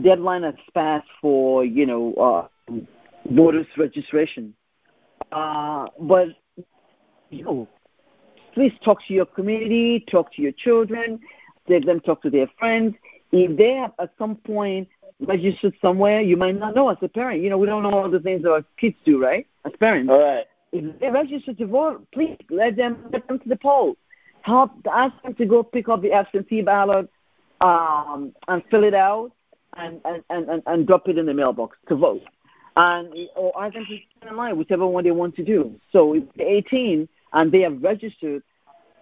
Deadline 0.03 0.43
has 0.45 0.55
passed 0.75 1.09
for 1.21 1.65
you 1.65 1.87
know 1.87 2.15
uh, 2.15 2.73
voters 3.31 3.67
registration. 3.77 4.55
Uh, 5.31 5.87
but 6.01 6.29
you 7.31 7.45
know, 7.45 7.69
please 8.55 8.73
talk 8.85 8.99
to 9.07 9.15
your 9.15 9.27
community, 9.27 10.05
talk 10.11 10.33
to 10.35 10.43
your 10.43 10.53
children, 10.53 11.21
let 11.69 11.87
them 11.87 12.01
talk 12.01 12.23
to 12.23 12.31
their 12.31 12.49
friends. 12.59 12.95
If 13.33 13.57
they 13.57 13.75
have 13.75 13.93
at 13.99 14.11
some 14.19 14.37
point 14.37 14.89
registered 15.21 15.75
somewhere, 15.81 16.21
you 16.21 16.37
might 16.37 16.59
not 16.59 16.75
know 16.75 16.89
as 16.91 16.99
a 17.01 17.09
parent. 17.09 17.43
You 17.43 17.51
know, 17.51 17.59
we 17.59 17.67
don't 17.67 17.83
know 17.83 17.93
all 17.93 18.11
the 18.11 18.21
things 18.21 18.45
our 18.45 18.65
kids 18.79 18.97
do, 19.05 19.23
right? 19.23 19.47
As 19.65 19.73
parents. 19.81 20.11
All 20.11 20.21
right. 20.21 20.45
If 20.73 20.99
they 21.01 21.11
register 21.11 21.55
to 21.55 21.67
vote, 21.67 22.07
please 22.13 22.37
let 22.51 22.77
them 22.77 23.07
let 23.13 23.27
them 23.29 23.39
to 23.39 23.49
the 23.49 23.57
polls. 23.57 23.97
Help 24.43 24.73
ask 24.91 25.15
them 25.23 25.35
to 25.35 25.47
go 25.47 25.63
pick 25.63 25.89
up 25.89 26.03
the 26.03 26.13
absentee 26.13 26.63
ballot 26.63 27.09
um, 27.61 28.33
and 28.49 28.63
fill 28.71 28.85
it 28.85 28.95
out 28.95 29.33
and, 29.77 30.01
and, 30.05 30.23
and, 30.31 30.63
and 30.67 30.87
drop 30.87 31.09
it 31.09 31.17
in 31.19 31.27
the 31.27 31.35
mailbox 31.35 31.79
to 31.89 31.95
vote. 31.95 32.23
And 32.77 33.15
or 33.37 33.53
ask 33.63 33.75
them 33.75 33.85
to 33.85 33.99
stand 34.19 34.31
in 34.31 34.37
line, 34.37 34.57
whichever 34.57 34.87
one 34.87 35.05
they 35.05 35.11
want 35.11 35.37
to 35.37 35.45
do. 35.45 35.79
So 35.93 36.15
if 36.15 36.25
they're 36.37 36.47
18 36.47 37.09
and 37.33 37.53
they 37.53 37.61
have 37.61 37.83
registered, 37.83 38.43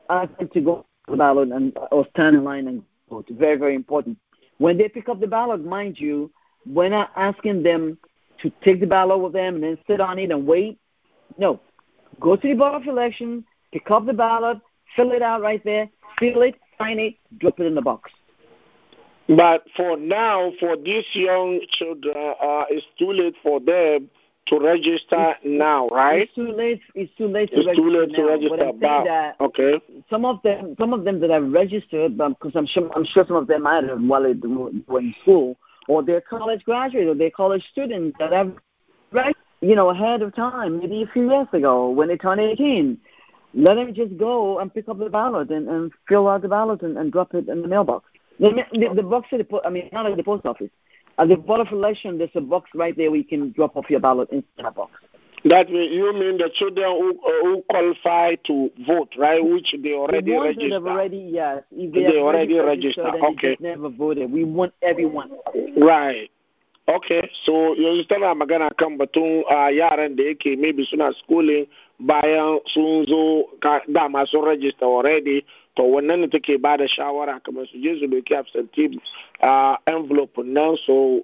ask 0.09 0.36
them 0.38 0.49
to 0.49 0.61
go 0.61 0.86
to 1.07 1.12
the 1.12 1.16
ballot 1.16 1.51
and 1.51 1.76
or 1.91 2.07
stand 2.11 2.36
in 2.36 2.45
line 2.45 2.66
and 2.66 2.82
vote. 3.09 3.28
Very 3.30 3.57
very 3.57 3.74
important. 3.74 4.18
When 4.59 4.76
they 4.76 4.88
pick 4.88 5.09
up 5.09 5.20
the 5.20 5.26
ballot, 5.26 5.64
mind 5.64 5.99
you, 5.99 6.30
we're 6.66 6.88
not 6.88 7.12
asking 7.16 7.62
them 7.62 7.97
to 8.43 8.51
take 8.62 8.80
the 8.80 8.86
ballot 8.86 9.20
with 9.20 9.32
them 9.32 9.55
and 9.57 9.64
then 9.64 9.78
sit 9.86 10.01
on 10.01 10.18
it 10.18 10.30
and 10.30 10.47
wait. 10.47 10.78
No, 11.38 11.61
go 12.18 12.36
to 12.36 12.49
the 12.49 12.55
board 12.55 12.74
of 12.74 12.88
election, 12.88 13.45
pick 13.72 13.91
up 13.91 14.05
the 14.05 14.12
ballot, 14.12 14.59
fill 14.97 15.12
it 15.12 15.22
out 15.22 15.41
right 15.43 15.62
there, 15.64 15.88
fill 16.18 16.43
it, 16.43 16.57
sign 16.78 16.99
it, 16.99 17.14
drop 17.38 17.61
it 17.61 17.66
in 17.66 17.74
the 17.74 17.82
box. 17.82 18.11
But 19.28 19.64
for 19.76 19.97
now, 19.97 20.53
for 20.59 20.76
these 20.76 21.05
young 21.12 21.61
children, 21.70 22.16
uh, 22.16 22.64
it's 22.68 22.86
too 22.99 23.12
late 23.12 23.36
for 23.43 23.61
them 23.61 24.11
to 24.49 24.59
register 24.59 25.34
now, 25.45 25.88
right? 25.88 26.22
It's 26.22 26.34
too 26.34 26.51
late. 26.51 26.80
It's 26.95 27.14
too 27.16 27.28
late 27.28 27.51
to 27.51 27.59
It's 27.59 27.66
register 27.66 27.82
too 27.82 27.99
late 28.01 28.11
now. 28.11 28.16
to 28.16 28.24
register. 28.24 28.72
That 28.80 29.36
okay. 29.41 29.80
some 30.11 30.24
of 30.24 30.43
them, 30.43 30.74
some 30.78 30.93
of 30.93 31.05
them 31.05 31.20
that 31.20 31.30
have 31.30 31.51
registered, 31.53 32.18
because 32.18 32.53
I'm 32.57 32.66
sure, 32.66 32.91
I'm 32.97 33.05
sure 33.05 33.24
some 33.24 33.36
of 33.36 33.47
them 33.47 33.62
might 33.62 33.84
have 33.84 34.01
while 34.01 34.22
they 34.22 34.34
were 34.88 35.01
in 35.01 35.14
school, 35.22 35.57
or 35.86 36.03
they're 36.03 36.20
college 36.20 36.64
graduates, 36.64 37.09
or 37.09 37.14
they're 37.14 37.30
college 37.30 37.64
students 37.70 38.16
that 38.18 38.32
have, 38.32 38.53
right, 39.12 39.36
you 39.61 39.76
know, 39.76 39.91
ahead 39.91 40.22
of 40.22 40.34
time, 40.34 40.80
maybe 40.80 41.03
a 41.03 41.07
few 41.07 41.30
years 41.30 41.47
ago 41.53 41.91
when 41.91 42.09
they 42.09 42.16
turn 42.16 42.41
18. 42.41 42.99
Let 43.55 43.74
them 43.74 43.92
just 43.94 44.16
go 44.16 44.59
and 44.61 44.72
pick 44.72 44.88
up 44.88 44.98
the 44.98 45.11
ballot 45.11 45.51
and, 45.51 45.68
and 45.68 45.92
fill 46.09 46.28
out 46.28 46.42
the 46.42 46.48
ballot 46.48 46.82
and, 46.82 46.96
and 46.96 47.11
drop 47.11 47.34
it 47.34 47.48
in 47.48 47.62
the 47.62 47.68
mailbox. 47.68 48.07
The, 48.38 48.64
the, 48.72 48.94
the 48.94 49.03
box 49.03 49.28
at 49.32 49.38
the, 49.38 49.44
po- 49.44 49.62
I 49.64 49.70
mean, 49.70 49.90
not 49.92 50.07
at 50.07 50.16
the 50.16 50.22
post 50.22 50.46
office. 50.46 50.70
At 51.18 51.28
the 51.28 51.36
board 51.36 51.61
of 51.61 51.72
election, 51.72 52.16
there's 52.16 52.30
a 52.34 52.40
box 52.40 52.70
right 52.74 52.96
there 52.96 53.11
where 53.11 53.18
you 53.18 53.24
can 53.24 53.53
drop 53.53 53.76
off 53.76 53.90
your 53.90 54.01
ballot 54.01 54.30
in 54.30 54.42
that 54.59 54.74
box. 54.74 54.92
That 55.44 55.70
means 55.70 55.92
you 55.94 56.12
mean 56.12 56.36
the 56.38 56.51
children 56.55 56.86
who, 56.86 57.11
uh, 57.11 57.44
who 57.44 57.62
qualify 57.68 58.36
to 58.46 58.70
vote, 58.86 59.14
right? 59.18 59.42
Which 59.44 59.74
they 59.82 59.94
already 59.94 60.30
the 60.30 60.36
ones 60.36 60.57
registered. 60.57 60.72
that 60.72 60.74
have 60.74 60.86
already, 60.86 61.30
yes, 61.32 61.62
if 61.72 61.92
they, 61.92 62.03
They 62.03 62.18
already 62.18 62.59
registered, 62.59 63.05
registered, 63.07 63.38
they 63.40 63.48
okay. 63.48 63.57
never 63.61 63.88
voted. 63.88 64.30
We 64.30 64.44
want 64.44 64.74
everyone. 64.82 65.30
Right. 65.78 66.30
Okay, 66.89 67.22
so 67.45 67.74
yanzu 67.76 68.05
tana 68.09 68.35
magana 68.35 68.70
kan 68.76 68.99
batun 68.99 69.45
uh, 69.47 69.70
yaran 69.70 70.16
da 70.16 70.24
yake 70.24 70.57
maybe 70.59 70.85
suna 70.91 71.12
schooling 71.22 71.66
bayan 72.01 72.59
sun 72.74 73.07
zo 73.07 73.45
dama 73.93 74.26
sun 74.26 74.45
register 74.45 74.87
already. 74.87 75.45
To 75.76 75.83
wannan 75.83 76.20
ne 76.20 76.26
take 76.26 76.59
ba 76.61 76.76
da 76.76 76.87
shawara 76.89 77.39
kamar 77.45 77.66
su 77.70 77.78
je 77.81 77.95
su 78.01 78.07
doki 78.09 78.35
absentee 78.35 78.99
uh, 79.43 79.76
envelope 79.87 80.39
nan 80.43 80.76
so 80.87 81.20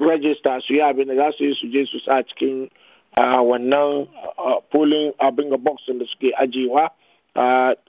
register 0.00 0.60
su 0.66 0.74
yi 0.74 0.80
abin 0.82 1.08
da 1.08 1.14
za 1.16 1.32
su 1.38 1.44
yi 1.44 1.54
su 1.54 1.66
je 1.68 1.86
su 1.86 1.98
sa 2.04 2.20
cikin 2.22 2.68
uh, 3.16 3.40
wannan 3.40 4.06
uh, 4.36 4.60
polling 4.70 5.12
abin 5.18 5.48
ga 5.50 5.56
box 5.56 5.82
da 5.88 6.04
suke 6.04 6.32
ajiyewa. 6.36 6.90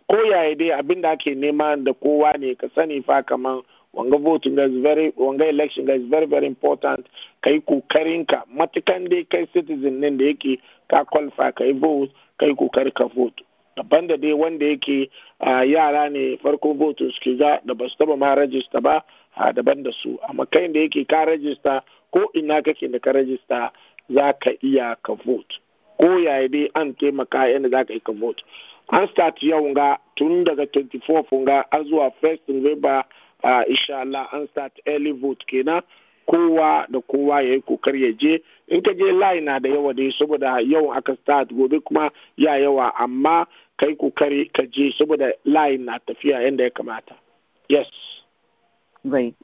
Ko 0.08 0.16
yaya 0.32 0.56
dai 0.56 0.72
abin 0.72 1.02
da 1.02 1.12
ake 1.12 1.36
nema 1.36 1.76
da 1.84 1.92
kowa 1.94 2.38
ne 2.40 2.56
ka 2.56 2.68
sani 2.76 3.02
fa 3.02 3.22
kamar 3.24 3.64
wanga 3.98 4.18
voting 4.18 4.56
ga 4.56 4.64
is 4.66 4.78
very 4.84 5.12
wanga 5.18 5.50
election 5.50 5.86
ga 5.86 5.94
is 5.94 6.06
very 6.10 6.26
very 6.26 6.46
important. 6.48 7.06
Kai 7.42 7.60
ƙoƙarin 7.62 8.28
ka 8.28 8.44
matukan 8.54 9.10
dai 9.10 9.24
kai 9.24 9.46
citizen 9.54 10.00
ne 10.00 10.10
da 10.12 10.26
yake 10.26 10.60
ka 10.90 11.04
qualify 11.04 11.52
kai 11.52 11.72
vote 11.74 12.12
kai 12.40 12.54
ƙoƙari 12.54 12.94
ka 12.94 13.08
vote. 13.08 13.42
Daban 13.78 14.08
da 14.08 14.18
dai 14.18 14.34
wanda 14.34 14.66
yake 14.66 15.10
yara 15.42 16.10
ne 16.10 16.38
farko 16.38 16.74
vote 16.78 17.00
suke 17.00 17.38
ga 17.40 17.60
da 17.66 17.74
ba 17.74 17.90
su 17.90 17.96
taba 17.98 18.18
ma 18.18 18.34
register 18.36 18.82
ba 18.82 19.04
daban 19.54 19.84
da 19.84 19.92
su. 19.92 20.18
Amma 20.30 20.46
kai 20.46 20.68
da 20.68 20.80
yake 20.80 21.08
ka 21.08 21.24
register 21.26 21.82
ko 22.14 22.30
ina 22.36 22.62
kake 22.62 22.92
da 22.92 23.00
ka 23.00 23.12
register 23.12 23.72
za 24.14 24.34
ka 24.34 24.52
iya 24.64 24.96
ka 25.04 25.14
vote. 25.26 25.60
Ko 26.00 26.18
yaya 26.18 26.48
dai 26.50 26.70
an 26.76 26.94
taimaka 26.94 27.50
yadda 27.50 27.70
za 27.70 27.84
ka 27.86 27.94
yi 27.94 28.00
ka 28.00 28.12
vote. 28.14 28.44
An 28.90 29.08
start 29.12 29.42
yau 29.44 29.74
ga 29.74 29.98
tun 30.16 30.44
daga 30.46 30.66
24 30.66 31.46
ga 31.46 31.64
har 31.72 31.84
zuwa 31.84 32.12
1st 32.22 32.48
November 32.48 33.04
uh, 33.44 33.64
insha 33.70 34.00
Allah 34.00 34.28
an 34.34 34.48
start 34.52 34.74
early 34.88 35.12
vote 35.12 35.44
kenan 35.48 35.82
kowa 36.30 36.86
da 36.90 37.02
kowa 37.02 37.42
ya 37.42 37.54
yi 37.54 37.62
kokari 37.62 38.04
ya 38.04 38.12
je 38.12 38.44
in 38.68 38.82
ka 38.82 38.94
je 38.94 39.12
line 39.12 39.46
na 39.46 39.60
da 39.60 39.70
yawa 39.70 39.94
dai 39.94 40.12
saboda 40.20 40.60
yau 40.62 40.92
aka 40.94 41.16
start 41.24 41.50
gobe 41.54 41.80
kuma 41.80 42.12
ya 42.38 42.56
yawa 42.58 42.94
amma 43.00 43.48
kai 43.78 43.96
kokari 43.96 44.50
ka 44.54 44.64
je 44.72 44.92
saboda 44.98 45.32
line 45.46 45.86
na 45.86 46.00
tafiya 46.00 46.42
yadda 46.42 46.64
ya 46.64 46.70
kamata 46.70 47.16
yes 47.70 47.88
Right. 49.08 49.36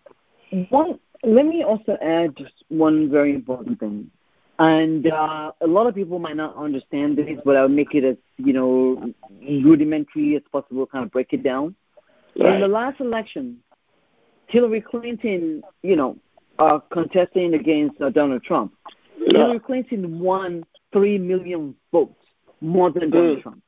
One, 0.69 0.99
let 1.23 1.45
me 1.45 1.63
also 1.63 1.97
add 2.01 2.35
just 2.35 2.53
one 2.67 3.09
very 3.09 3.33
important 3.33 3.79
thing. 3.79 4.11
And 4.59 5.07
uh, 5.11 5.51
a 5.61 5.67
lot 5.67 5.87
of 5.87 5.95
people 5.95 6.19
might 6.19 6.35
not 6.35 6.55
understand 6.55 7.17
this, 7.17 7.39
but 7.43 7.55
I'll 7.55 7.67
make 7.69 7.95
it 7.95 8.03
as 8.03 8.17
you 8.37 8.53
know 8.53 9.13
rudimentary 9.41 10.35
as 10.35 10.43
possible. 10.51 10.85
Kind 10.85 11.05
of 11.05 11.11
break 11.11 11.33
it 11.33 11.43
down. 11.43 11.75
In 12.35 12.59
the 12.59 12.67
last 12.67 12.99
election, 12.99 13.59
Hillary 14.53 14.81
Clinton, 14.81 15.63
you 15.81 15.95
know, 15.95 16.15
uh, 16.59 16.77
contesting 16.91 17.55
against 17.55 17.99
uh, 17.99 18.11
Donald 18.11 18.43
Trump, 18.43 18.71
Yeah. 19.17 19.39
Hillary 19.39 19.59
Clinton 19.59 20.19
won 20.19 20.63
three 20.93 21.17
million 21.17 21.73
votes 21.91 22.23
more 22.61 22.89
than 22.91 23.09
Donald 23.09 23.39
Mm. 23.39 23.41
Trump. 23.45 23.61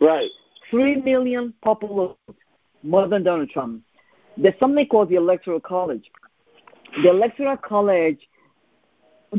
right 0.00 0.30
Three 0.70 0.96
million 1.10 1.54
popular 1.68 2.08
votes 2.26 2.38
more 2.82 3.06
than 3.12 3.22
Donald 3.22 3.48
Trump. 3.54 3.82
There's 4.36 4.58
something 4.60 4.86
called 4.92 5.08
the 5.08 5.14
Electoral 5.24 5.60
College. 5.74 6.06
The 7.02 7.10
Electoral 7.16 7.56
College 7.56 8.20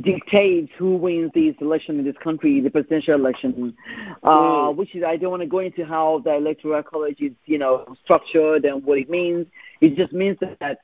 dictates 0.01 0.71
who 0.77 0.95
wins 0.95 1.31
this 1.33 1.55
election 1.61 1.99
in 1.99 2.05
this 2.05 2.17
country, 2.17 2.61
the 2.61 2.69
presidential 2.69 3.15
election, 3.15 3.75
uh, 4.23 4.69
Mm. 4.69 4.75
which 4.75 4.95
is 4.95 5.03
I 5.03 5.17
don't 5.17 5.31
want 5.31 5.41
to 5.41 5.47
go 5.47 5.59
into 5.59 5.85
how 5.85 6.19
the 6.19 6.35
Electoral 6.35 6.83
College 6.83 7.21
is, 7.21 7.33
you 7.45 7.57
know, 7.57 7.85
structured 8.03 8.65
and 8.65 8.83
what 8.83 8.97
it 8.97 9.09
means. 9.09 9.47
It 9.81 9.95
just 9.95 10.13
means 10.13 10.37
that, 10.59 10.79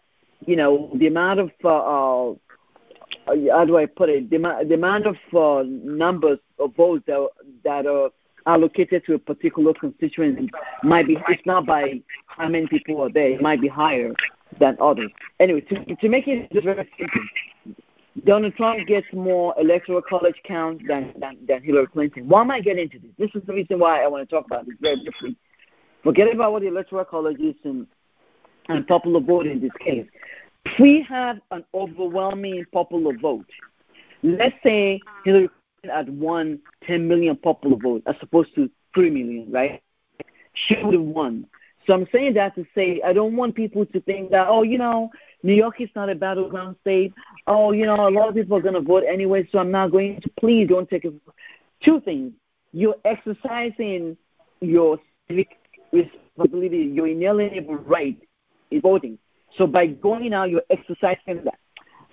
you 0.45 0.55
know, 0.55 0.89
the 0.95 1.07
amount 1.07 1.39
of 1.39 1.51
uh, 1.63 2.31
uh, 3.27 3.35
how 3.51 3.65
do 3.65 3.77
I 3.77 3.85
put 3.85 4.09
it? 4.09 4.29
The, 4.29 4.37
the 4.67 4.75
amount 4.75 5.05
of 5.05 5.17
uh, 5.33 5.63
numbers 5.67 6.39
of 6.59 6.75
votes 6.75 7.03
that, 7.07 7.27
that 7.63 7.85
are 7.85 8.09
allocated 8.45 9.05
to 9.05 9.13
a 9.15 9.19
particular 9.19 9.73
constituency 9.73 10.49
might 10.83 11.07
be 11.07 11.17
it's 11.29 11.45
not 11.45 11.65
by 11.65 12.01
how 12.27 12.47
many 12.47 12.67
people 12.67 13.01
are 13.01 13.11
there, 13.11 13.29
it 13.31 13.41
might 13.41 13.61
be 13.61 13.67
higher 13.67 14.13
than 14.59 14.75
others. 14.81 15.11
Anyway, 15.39 15.61
to, 15.61 15.95
to 15.95 16.09
make 16.09 16.27
it 16.27 16.51
just 16.51 16.65
very 16.65 16.89
simple, 16.97 17.21
Donald 18.25 18.55
Trump 18.55 18.85
gets 18.87 19.07
more 19.13 19.55
electoral 19.57 20.01
college 20.01 20.35
count 20.43 20.81
than, 20.87 21.13
than, 21.17 21.37
than 21.47 21.63
Hillary 21.63 21.87
Clinton. 21.87 22.27
Why 22.27 22.41
am 22.41 22.51
I 22.51 22.59
getting 22.59 22.83
into 22.83 22.99
this? 22.99 23.11
This 23.17 23.41
is 23.41 23.47
the 23.47 23.53
reason 23.53 23.79
why 23.79 24.03
I 24.03 24.07
want 24.07 24.27
to 24.27 24.35
talk 24.35 24.45
about 24.45 24.65
this 24.65 24.75
very 24.81 24.97
briefly. 24.97 25.37
Forget 26.03 26.33
about 26.33 26.51
what 26.51 26.61
the 26.61 26.67
electoral 26.67 27.05
college 27.05 27.39
is 27.39 27.55
and, 27.63 27.87
and 28.67 28.85
popular 28.87 29.21
vote 29.21 29.47
in 29.47 29.61
this 29.61 29.71
case. 29.79 30.05
We 30.79 31.01
have 31.03 31.39
an 31.51 31.63
overwhelming 31.73 32.65
popular 32.71 33.17
vote, 33.17 33.45
let's 34.23 34.55
say 34.63 34.99
Hillary 35.25 35.49
Clinton 35.81 35.95
had 35.97 36.19
won 36.19 36.59
10 36.85 37.07
million 37.07 37.35
popular 37.35 37.77
votes 37.77 38.03
as 38.07 38.15
opposed 38.21 38.53
to 38.55 38.69
3 38.93 39.09
million, 39.09 39.51
right? 39.51 39.81
She 40.53 40.75
would 40.83 40.93
have 40.93 41.03
won. 41.03 41.47
So 41.87 41.93
I'm 41.93 42.07
saying 42.11 42.35
that 42.35 42.53
to 42.55 42.65
say 42.75 43.01
I 43.03 43.13
don't 43.13 43.35
want 43.35 43.55
people 43.55 43.85
to 43.85 44.01
think 44.01 44.31
that, 44.31 44.47
oh, 44.47 44.63
you 44.63 44.77
know, 44.77 45.09
New 45.43 45.53
York 45.53 45.81
is 45.81 45.89
not 45.95 46.09
a 46.09 46.15
battleground 46.15 46.75
state. 46.81 47.13
Oh, 47.47 47.71
you 47.71 47.85
know, 47.85 48.07
a 48.07 48.11
lot 48.11 48.29
of 48.29 48.35
people 48.35 48.57
are 48.57 48.61
going 48.61 48.75
to 48.75 48.81
vote 48.81 49.03
anyway, 49.07 49.47
so 49.51 49.59
I'm 49.59 49.71
not 49.71 49.91
going 49.91 50.21
to. 50.21 50.29
Please 50.39 50.67
don't 50.67 50.89
take 50.89 51.05
it. 51.05 51.13
Two 51.83 51.99
things. 52.01 52.33
You're 52.73 52.95
exercising 53.05 54.17
your 54.61 54.99
civic 55.27 55.57
responsibility, 55.91 56.91
your 56.93 57.07
inalienable 57.07 57.75
right 57.75 58.17
in 58.69 58.81
voting. 58.81 59.17
So 59.57 59.67
by 59.67 59.87
going 59.87 60.33
out, 60.33 60.49
you're 60.49 60.63
exercising 60.69 61.43
that. 61.43 61.59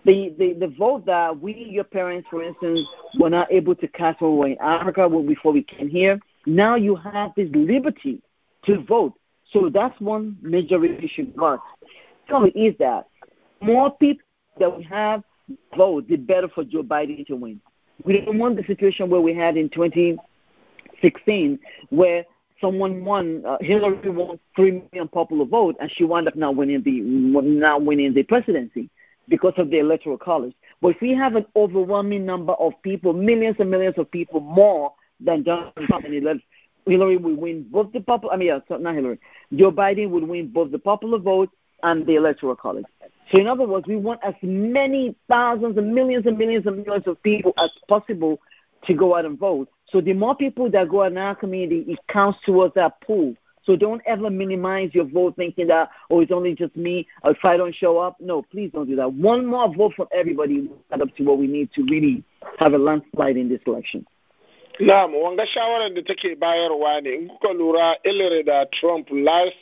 The, 0.05 0.35
the, 0.39 0.55
the 0.55 0.69
vote 0.69 1.05
that 1.07 1.39
we, 1.39 1.55
your 1.55 1.85
parents, 1.85 2.29
for 2.31 2.43
instance, 2.43 2.81
were 3.19 3.31
not 3.31 3.53
able 3.53 3.75
to 3.75 3.89
cast 3.89 4.23
when 4.23 4.33
we 4.33 4.39
were 4.39 4.47
in 4.49 4.59
Africa 4.59 5.09
before 5.09 5.53
we 5.53 5.63
came 5.63 5.89
here, 5.89 6.19
now 6.47 6.77
you 6.77 6.97
have 6.97 7.33
this 7.37 7.49
liberty 7.53 8.23
to 8.65 8.83
vote. 8.85 9.15
So 9.53 9.69
that's 9.69 9.99
one 10.01 10.39
major 10.41 10.83
issue. 10.85 11.31
But 11.37 11.61
secondly 12.27 12.51
is 12.53 12.75
that 12.79 13.07
more 13.61 13.91
people 13.97 14.25
that 14.59 14.77
we 14.77 14.83
have 14.85 15.23
vote, 15.77 16.09
the 16.09 16.17
better 16.17 16.49
for 16.49 16.65
Joe 16.65 16.83
Biden 16.83 17.27
to 17.27 17.37
win. 17.37 17.61
We 18.05 18.21
don't 18.21 18.39
want 18.39 18.57
the 18.57 18.65
situation 18.65 19.11
where 19.11 19.21
we 19.21 19.35
had 19.35 19.57
in 19.57 19.69
2016, 19.71 21.59
where 21.91 22.25
someone 22.61 23.05
won, 23.05 23.45
uh, 23.47 23.59
Hillary 23.61 24.11
won 24.11 24.39
three 24.55 24.83
million 24.93 25.09
popular 25.09 25.45
vote, 25.45 25.77
and 25.81 25.91
she 25.91 26.05
wound 26.05 26.29
up 26.29 26.37
not 26.37 26.55
winning 26.57 26.83
the 26.83 27.01
not 27.01 27.83
winning 27.83 28.15
the 28.15 28.23
presidency 28.23 28.89
because 29.29 29.55
of 29.57 29.71
the 29.71 29.79
electoral 29.79 30.19
college. 30.19 30.55
But 30.81 30.89
if 30.89 31.01
we 31.01 31.13
have 31.15 31.35
an 31.35 31.47
overwhelming 31.57 32.25
number 32.25 32.53
of 32.55 32.73
people, 32.83 33.13
millions 33.13 33.57
and 33.59 33.71
millions 33.71 33.99
of 33.99 34.11
people 34.11 34.41
more 34.41 34.93
than 35.21 35.43
Donald 35.43 35.75
Trump 35.87 36.05
and 36.05 36.41
Hillary 36.87 37.17
would 37.17 37.37
win 37.37 37.67
both 37.71 37.93
the 37.93 38.01
popular. 38.01 38.35
I 38.35 38.37
mean, 38.37 38.49
yeah, 38.49 38.77
not 38.79 38.95
Hillary. 38.95 39.19
Joe 39.55 39.73
Biden 39.73 40.11
would 40.11 40.25
win 40.25 40.49
both 40.49 40.71
the 40.71 40.79
popular 40.79 41.19
vote 41.19 41.51
and 41.83 42.07
the 42.07 42.17
electoral 42.17 42.57
college. 42.57 42.87
So, 43.31 43.39
in 43.39 43.47
other 43.47 43.67
words, 43.67 43.87
we 43.87 43.97
want 43.97 44.21
as 44.25 44.35
many 44.43 45.15
thousands 45.29 45.77
and 45.77 45.95
millions 45.95 46.27
and 46.27 46.39
millions 46.39 46.67
and 46.67 46.85
millions 46.85 47.07
of 47.07 47.23
people 47.23 47.53
as 47.59 47.71
possible 47.89 48.41
to 48.87 48.95
go 48.95 49.17
out 49.17 49.25
and 49.27 49.39
vote. 49.39 49.69
So, 49.91 50.01
the 50.01 50.15
more 50.15 50.35
people 50.35 50.71
that 50.71 50.89
go 50.89 51.03
out 51.03 51.13
in 51.13 51.19
our 51.19 51.35
community, 51.35 51.85
it 51.93 51.99
counts 52.09 52.39
towards 52.45 52.75
that 52.75 53.01
pool. 53.03 53.35
So, 53.65 53.77
don't 53.77 54.01
ever 54.07 54.31
minimize 54.31 54.95
your 54.95 55.05
vote 55.05 55.37
thinking 55.37 55.67
that, 55.67 55.91
oh, 56.11 56.21
it's 56.21 56.33
only 56.33 56.55
just 56.55 56.75
me, 56.75 57.07
or 57.23 57.33
if 57.33 57.45
I 57.45 57.59
don't 57.59 57.75
show 57.75 57.99
up. 57.99 58.17
No, 58.19 58.43
please 58.43 58.71
don't 58.73 58.89
do 58.89 58.97
that. 58.97 59.13
One 59.13 59.45
more 59.45 59.75
vote 59.75 59.93
from 59.95 60.09
everybody 60.11 60.63
will 60.63 60.79
add 60.91 61.03
up 61.03 61.15
to 61.17 61.23
what 61.25 61.39
we 61.39 61.47
need 61.47 61.71
to 61.75 61.83
really 61.85 62.25
have 62.59 62.73
a 62.73 62.79
landslide 62.79 63.37
in 63.37 63.49
this 63.51 63.61
election. 63.67 64.07
Na'am, 64.81 65.13
wanga 65.13 65.45
shawarar 65.45 65.93
da 65.93 66.03
take 66.03 66.39
bayarwa 66.39 67.03
ne 67.03 67.15
in 67.15 67.29
kuka 67.29 67.53
lura 67.53 67.97
da 68.45 68.65
Trump 68.81 69.09
last 69.11 69.57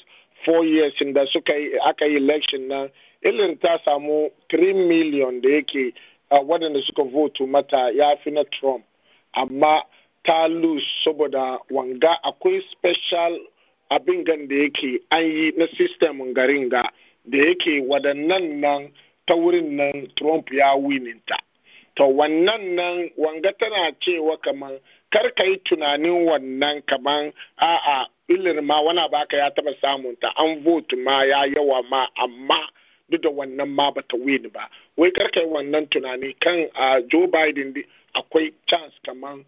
four 0.44 0.64
years 0.64 0.92
da 1.14 1.24
suka 1.26 1.54
yi 1.58 1.78
aka 1.84 2.06
yi 2.06 2.16
election 2.16 2.68
nan 2.68 2.90
Hillary 3.22 3.56
ta 3.56 3.78
samu 3.84 4.30
3 4.50 4.74
million 4.88 5.40
da 5.40 5.48
yake 5.48 5.92
waɗanda 6.30 6.80
suka 6.82 7.02
vote 7.04 7.40
mata 7.46 7.90
ya 7.90 8.16
fi 8.16 8.30
na 8.30 8.44
Trump 8.44 8.84
amma 9.32 9.82
ta 10.24 10.46
lose 10.48 10.84
saboda 11.04 11.58
wanga 11.70 12.18
akwai 12.22 12.60
special 12.72 13.38
abin 13.90 14.24
gan 14.24 14.48
da 14.48 14.54
yake 14.54 15.00
an 15.10 15.24
yi 15.24 15.52
na 15.56 15.66
system 15.76 16.32
garin 16.34 16.68
ga 16.68 16.82
da 17.24 17.38
yake 17.38 17.80
waɗannan 17.80 18.60
nan 18.60 18.92
ta 19.26 19.34
wurin 19.34 19.76
nan 19.76 20.06
Trump 20.16 20.52
ya 20.52 20.74
wininta. 20.76 21.36
To 21.96 22.04
wannan 22.04 22.74
nan 22.76 23.10
wanga 23.16 23.52
tana 23.58 23.92
cewa 24.00 24.36
kaman 24.36 24.80
kar 25.10 25.30
ka 25.34 25.44
yi 25.44 25.56
tunanin 25.64 26.26
wannan 26.28 26.82
kaman 26.86 27.32
a'a 27.58 28.06
ilir 28.28 28.60
ma 28.62 28.80
wani 28.82 29.00
baka 29.10 29.36
ya 29.36 29.50
taba 29.50 29.72
samun 29.80 30.16
ta 30.20 30.28
an 30.36 30.62
vote 30.62 30.92
ma 30.96 31.22
ya 31.24 31.44
yawa 31.46 31.82
ma 31.90 32.06
amma 32.16 32.68
duk 33.08 33.22
da 33.22 33.30
wannan 33.30 33.68
ma 33.68 33.90
bata 33.90 34.16
win 34.16 34.50
ba. 34.52 34.68
Wai 34.96 35.10
kar 35.10 35.30
ka 35.30 35.40
yi 35.40 35.46
wannan 35.46 35.86
tunani 35.88 36.34
kan 36.40 36.68
a 36.74 37.00
Joe 37.08 37.26
Biden 37.28 37.72
akwai 38.14 38.52
chance 38.66 38.94
kaman 39.04 39.44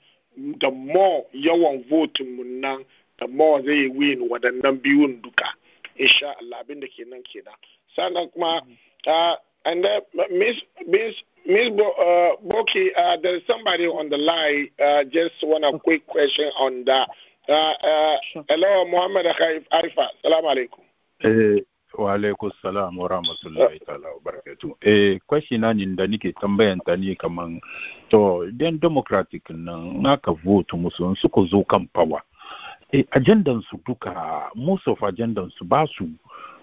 da 0.58 0.70
more 0.70 1.26
yawan 1.34 1.84
vote 1.90 2.20
mun 2.24 2.60
nan 2.60 2.84
da 3.18 3.26
more 3.26 3.60
zai 3.62 3.88
win 3.88 4.20
waɗannan 4.28 4.80
biyun 4.82 5.20
duka. 5.22 5.52
Insha 5.98 6.32
Allah 6.40 6.58
abin 6.64 6.80
da 6.80 6.86
kenan 6.88 7.22
kenan 7.22 7.54
sannan 7.94 8.30
kuma 8.32 8.62
and 9.64 9.84
then 9.84 10.00
Miss 10.30 10.56
Miss 10.86 11.14
Miss 11.48 11.70
Bo, 11.70 11.82
uh, 11.92 12.36
Boki, 12.46 12.88
uh, 12.94 13.16
there 13.22 13.36
is 13.36 13.42
somebody 13.46 13.86
on 13.86 14.10
the 14.10 14.18
line. 14.18 14.68
Uh, 14.78 15.02
just 15.10 15.32
want 15.42 15.64
a 15.64 15.78
quick 15.78 16.06
question 16.06 16.44
on 16.60 16.84
that. 16.84 17.08
Uh, 17.48 17.52
uh, 17.52 18.16
Sure. 18.32 18.44
hello, 18.50 18.84
Muhammad 18.84 19.24
Arifa. 19.72 20.08
Salam 20.22 20.44
alaikum. 20.44 20.84
Eh, 21.24 21.62
wa 21.98 22.12
alaikum 22.12 22.50
salam 22.62 22.98
wa 22.98 23.08
rahmatullahi 23.08 23.80
ta'ala 23.86 24.08
wa 24.12 24.20
barakatuh. 24.32 24.74
Eh, 24.84 25.18
question 25.26 25.62
na 25.62 25.72
da 25.72 26.06
nike 26.06 26.34
tambayan 26.34 26.84
ta 26.84 26.94
ne 26.96 27.14
kaman 27.14 27.58
to 28.10 28.44
idan 28.52 28.78
democratic 28.78 29.48
nan 29.48 30.02
naka 30.02 30.34
vote 30.44 30.68
musu 30.76 31.16
suka 31.16 31.46
zo 31.48 31.64
kan 31.64 31.88
power. 31.94 32.20
Eh, 32.92 33.04
ajandan 33.12 33.62
su 33.70 33.78
duka 33.86 34.50
most 34.54 34.86
of 34.86 34.98
ajandan 35.00 35.50
su 35.56 35.64
ba 35.64 35.86
su 35.86 36.04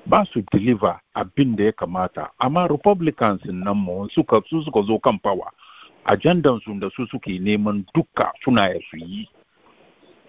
ba 0.05 0.25
su 0.25 0.41
deliver 0.51 0.99
abin 1.15 1.55
da 1.55 1.63
ya 1.63 1.71
kamata. 1.71 2.29
Amma 2.39 2.67
republicans 2.67 3.41
nan 3.45 3.77
mu 3.77 4.07
suka 4.09 4.41
su 4.47 4.61
suka 4.63 4.81
zo 4.83 4.99
kan 4.99 5.19
power. 5.19 5.51
Ajandan 6.05 6.59
su 6.63 6.73
da 6.79 6.89
su 6.95 7.05
suke 7.07 7.39
neman 7.39 7.85
duka 7.93 8.31
suna 8.43 8.67
ya 8.69 8.79
su 8.89 8.97
yi 8.97 9.27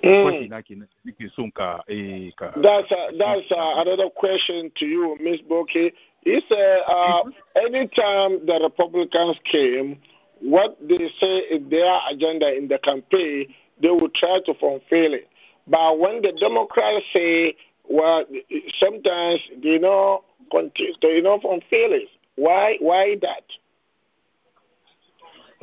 question 0.01 0.49
na 0.51 0.63
kenan 0.63 0.89
nake 1.05 1.29
son 1.35 1.51
ka 1.51 1.83
ka 2.37 2.53
That's 2.63 2.91
uh, 2.93 3.11
that's 3.19 3.51
uh, 3.51 3.75
another 3.83 4.11
question 4.15 4.71
to 4.77 4.87
you, 4.87 5.17
Miss 5.21 5.41
Boki. 5.43 5.93
He 6.25 6.41
said, 6.49 6.81
uh, 6.89 7.23
anytime 7.57 8.45
the 8.47 8.59
Republicans 8.63 9.37
came, 9.51 9.99
what 10.41 10.77
they 10.81 11.09
say 11.21 11.39
is 11.55 11.71
their 11.71 11.99
agenda 12.11 12.53
in 12.57 12.67
the 12.69 12.79
campaign, 12.79 13.55
they 13.81 13.91
will 13.91 14.09
try 14.15 14.41
to 14.45 14.55
fulfill 14.55 15.15
it. 15.15 15.29
But 15.69 15.99
when 16.01 16.23
the 16.23 16.33
Democrats 16.39 17.05
say, 17.13 17.55
well, 17.89 18.25
sometimes 18.79 19.41
they 19.63 19.79
know 19.79 20.25
continue, 20.51 20.95
they 21.03 21.21
know 21.21 21.39
fulfill 21.41 21.93
it. 21.93 22.09
Why? 22.37 22.77
Why 22.81 23.17
that? 23.23 23.45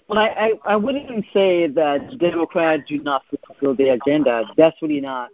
Well, 0.07 0.19
I, 0.19 0.27
I, 0.27 0.73
I 0.73 0.75
wouldn't 0.75 1.25
say 1.33 1.67
that 1.67 2.17
Democrats 2.19 2.83
do 2.87 3.01
not 3.01 3.23
fulfill 3.47 3.75
their 3.75 3.93
agenda. 3.95 4.43
That's 4.57 4.81
really 4.81 5.01
not. 5.01 5.29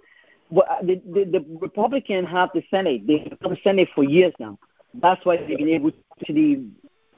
Well, 0.52 0.66
the, 0.84 1.02
the, 1.06 1.26
the 1.26 1.46
Republicans 1.60 2.28
have 2.30 2.50
the 2.54 2.64
Senate. 2.70 3.06
They've 3.08 3.30
the 3.42 3.58
Senate 3.64 3.90
for 3.96 4.04
years 4.04 4.34
now. 4.40 4.58
That's 4.94 5.24
why 5.26 5.38
they've 5.38 5.58
been 5.58 5.70
able 5.70 5.92
to 5.92 5.98
actually 6.20 6.68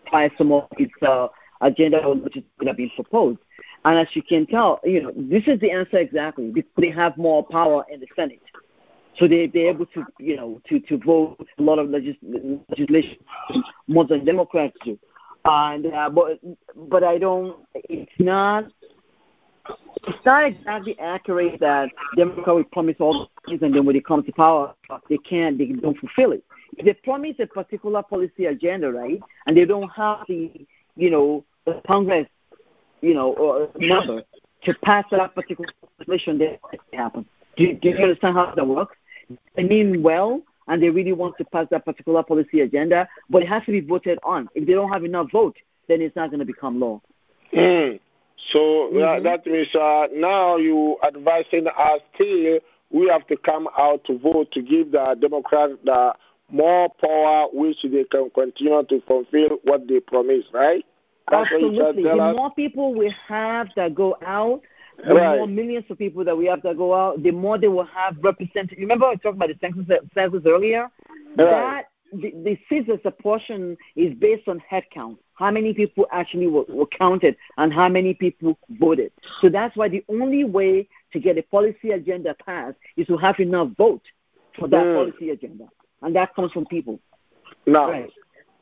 apply 0.06 0.32
some 0.38 0.52
of 0.52 0.68
its 0.78 0.92
uh, 1.02 1.28
agenda 1.62 2.02
which 2.10 2.38
is 2.38 2.44
going 2.60 2.68
to 2.68 2.74
be 2.74 2.92
proposed. 2.96 3.40
And 3.84 3.98
as 3.98 4.08
you 4.14 4.22
can 4.22 4.46
tell, 4.46 4.80
you 4.84 5.02
know, 5.02 5.12
this 5.16 5.44
is 5.48 5.60
the 5.60 5.72
answer 5.72 5.98
exactly. 5.98 6.54
They 6.78 6.90
have 6.90 7.18
more 7.18 7.46
power 7.46 7.86
in 7.92 8.00
the 8.00 8.08
Senate. 8.16 8.42
So 9.18 9.28
they, 9.28 9.48
they're 9.48 9.70
able 9.70 9.86
to, 9.88 10.06
you 10.20 10.38
know, 10.38 10.62
to, 10.70 10.80
to 10.80 10.98
vote 10.98 11.46
a 11.58 11.62
lot 11.62 11.80
of 11.80 11.90
legis- 11.90 12.16
legislation 12.70 13.18
more 13.88 14.06
than 14.06 14.24
Democrats 14.26 14.76
do 14.86 14.98
and 15.46 15.88
uh, 15.88 16.10
but 16.10 16.40
but 16.90 17.04
I 17.04 17.18
don't. 17.18 17.58
It's 17.74 18.12
not. 18.20 18.66
It's 20.08 20.26
not 20.26 20.46
exactly 20.46 20.98
accurate 21.00 21.60
that 21.60 21.90
Democrats 22.18 22.48
will 22.48 22.64
promise 22.66 22.96
all 23.00 23.30
things 23.46 23.62
and 23.62 23.74
then 23.74 23.86
when 23.86 23.96
they 23.96 24.02
come 24.02 24.24
to 24.24 24.32
power, 24.32 24.74
they 25.10 25.18
can't. 25.18 25.58
They 25.58 25.68
don't 25.68 25.98
fulfill 25.98 26.32
it. 26.32 26.44
If 26.78 26.86
they 26.86 26.94
promise 26.94 27.36
a 27.40 27.46
particular 27.46 28.02
policy 28.02 28.46
agenda, 28.46 28.92
right, 28.92 29.20
and 29.46 29.56
they 29.56 29.66
don't 29.66 29.90
have 29.90 30.20
the, 30.28 30.52
you 30.96 31.12
know, 31.12 31.46
the 31.66 31.82
Congress, 31.86 32.28
you 33.02 33.14
know, 33.14 33.34
or 33.34 33.70
number 33.78 34.24
to 34.64 34.74
pass 34.84 35.06
that 35.12 35.36
particular 35.36 35.70
legislation, 36.00 36.40
then 36.40 36.58
it 36.74 36.80
happen. 36.94 37.26
Do, 37.58 37.74
do 37.74 37.90
you 37.90 37.98
understand 37.98 38.36
how 38.36 38.54
that 38.56 38.66
works? 38.66 38.96
They 39.56 39.64
mean 39.64 40.02
well, 40.02 40.42
and 40.68 40.82
they 40.82 40.90
really 40.90 41.14
want 41.14 41.38
to 41.38 41.46
pass 41.46 41.68
that 41.72 41.86
particular 41.86 42.24
policy 42.24 42.62
agenda, 42.62 43.08
but 43.30 43.44
it 43.44 43.50
has 43.50 43.64
to 43.66 43.72
be 43.72 43.82
voted 43.82 44.20
on. 44.24 44.50
If 44.56 44.68
they 44.68 44.74
don't 44.74 44.92
have 44.92 45.04
enough 45.04 45.32
vote, 45.32 45.58
then 45.88 46.02
it's 46.02 46.16
not 46.16 46.30
going 46.30 46.40
to 46.40 46.46
become 46.46 46.80
law. 46.80 47.02
Mm. 47.54 48.00
So 48.52 48.98
uh, 48.98 49.20
that 49.20 49.46
means 49.46 49.74
uh, 49.76 50.08
now 50.14 50.58
you 50.58 50.98
advising 51.04 51.68
us 51.68 52.00
still 52.16 52.60
we 52.92 53.08
have 53.08 53.26
to 53.28 53.38
come 53.38 53.68
out 53.78 54.04
to 54.06 54.18
vote 54.18 54.52
to 54.52 54.62
give 54.62 54.92
the 54.92 55.16
Democrats 55.20 55.74
the 55.84 56.14
more 56.50 56.90
power 57.02 57.48
which 57.54 57.78
they 57.84 58.04
can 58.04 58.30
continue 58.32 58.84
to 58.84 59.02
fulfill 59.08 59.60
what 59.64 59.88
they 59.88 60.00
promise, 60.00 60.46
right? 60.54 60.86
That's 61.30 61.50
Absolutely. 61.52 62.04
The 62.04 62.34
more 62.36 62.52
people 62.54 62.94
we 62.94 63.14
have 63.28 63.70
that 63.78 63.96
go 63.96 64.18
out, 64.26 64.62
the 65.08 65.16
Right. 65.16 65.38
more 65.38 65.48
millions 65.48 65.86
of 65.90 65.98
people 65.98 66.24
that 66.24 66.38
we 66.38 66.46
have 66.46 66.62
that 66.64 66.78
go 66.78 66.94
out, 66.94 67.22
the 67.24 67.32
more 67.32 67.58
they 67.58 67.68
will 67.68 67.86
have 67.86 68.18
represented. 68.22 68.78
Remember, 68.78 69.06
I 69.06 69.16
talked 69.16 69.36
about 69.38 69.50
the 69.50 69.58
census, 69.62 69.86
census 70.14 70.44
earlier? 70.46 70.90
That 71.36 71.86
the, 72.14 72.32
the 72.44 72.58
census 72.70 73.00
portion 73.22 73.78
is 73.96 74.14
based 74.16 74.48
on 74.48 74.60
head 74.60 74.84
count. 74.94 75.18
How 75.34 75.50
many 75.50 75.74
people 75.74 76.08
actually 76.12 76.48
were, 76.48 76.66
were 76.70 76.86
counted 76.86 77.36
and 77.58 77.74
how 77.74 77.90
many 77.90 78.14
people 78.14 78.58
voted. 78.72 79.12
So 79.40 79.50
that's 79.50 79.76
why 79.76 79.88
the 79.90 80.04
only 80.10 80.44
way 80.44 80.88
to 81.14 81.20
get 81.20 81.38
a 81.38 81.44
policy 81.44 81.92
agenda 81.92 82.36
passed 82.46 82.78
is 82.98 83.08
to 83.08 83.18
have 83.18 83.40
enough 83.40 83.70
vote 83.78 84.04
for 84.58 84.68
that 84.68 84.86
Mm. 84.86 84.94
policy 84.96 85.30
agenda. 85.32 85.68
And 86.02 86.16
that 86.16 86.36
comes 86.36 86.52
from 86.52 86.66
people. 86.66 87.00
Now, 87.66 87.90
Right. 87.92 88.12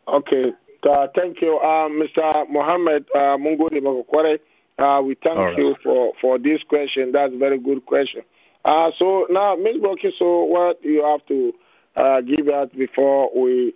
okay. 0.08 0.54
Uh, 0.84 1.08
thank 1.14 1.42
you, 1.42 1.58
uh, 1.58 1.90
Mr. 1.90 2.48
Mohammed 2.50 3.06
uh, 3.14 3.36
Makokware. 3.38 4.40
Uh, 4.80 5.02
we 5.02 5.16
thank 5.24 5.38
right. 5.38 5.58
you 5.58 5.76
for, 5.84 6.14
for 6.22 6.38
this 6.40 6.64
question. 6.64 7.12
That's 7.12 7.34
a 7.34 7.38
very 7.38 7.60
good 7.60 7.86
question. 7.86 8.22
Uh, 8.64 8.92
so 8.98 9.28
now, 9.30 9.56
Ms. 9.56 9.78
Boki, 9.78 10.12
so 10.18 10.44
what 10.44 10.84
you 10.84 11.04
have 11.04 11.26
to 11.28 11.54
uh, 11.96 12.22
give 12.22 12.48
out 12.50 12.72
before 12.74 13.30
we 13.36 13.74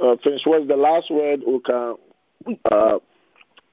uh, 0.00 0.16
finish? 0.22 0.42
What's 0.44 0.68
the 0.68 0.76
last 0.76 1.10
word 1.10 1.40
we 1.46 1.60
can 1.60 1.96
uh, 2.70 2.98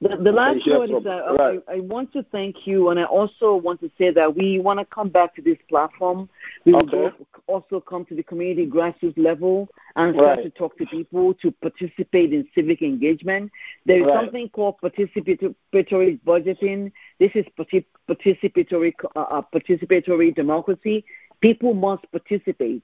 The, 0.00 0.16
the 0.16 0.30
last 0.30 0.64
word 0.66 0.90
is 0.90 1.02
that 1.02 1.24
right. 1.40 1.60
I, 1.66 1.74
I 1.76 1.80
want 1.80 2.12
to 2.12 2.22
thank 2.30 2.68
you, 2.68 2.90
and 2.90 3.00
I 3.00 3.04
also 3.04 3.56
want 3.56 3.80
to 3.80 3.90
say 3.98 4.12
that 4.12 4.36
we 4.36 4.60
want 4.60 4.78
to 4.78 4.84
come 4.84 5.08
back 5.08 5.34
to 5.34 5.42
this 5.42 5.58
platform. 5.68 6.28
We 6.64 6.72
will 6.72 6.82
Okay. 6.82 6.90
go, 6.92 7.26
also 7.48 7.80
come 7.80 8.04
to 8.04 8.14
the 8.14 8.22
community 8.22 8.64
grassroots 8.66 9.18
level 9.18 9.68
and 9.96 10.14
start 10.14 10.36
Right. 10.38 10.44
to 10.44 10.50
talk 10.50 10.78
to 10.78 10.86
people 10.86 11.34
to 11.34 11.50
participate 11.50 12.32
in 12.32 12.46
civic 12.54 12.82
engagement. 12.82 13.50
There 13.86 13.98
is 13.98 14.06
Right. 14.06 14.14
something 14.14 14.48
called 14.50 14.76
participatory 14.80 16.20
budgeting. 16.24 16.92
This 17.18 17.32
is 17.34 17.44
participatory 17.58 18.94
uh, 19.16 19.20
uh, 19.20 19.42
participatory 19.52 20.32
democracy. 20.32 21.04
People 21.40 21.74
must 21.74 22.08
participate 22.12 22.82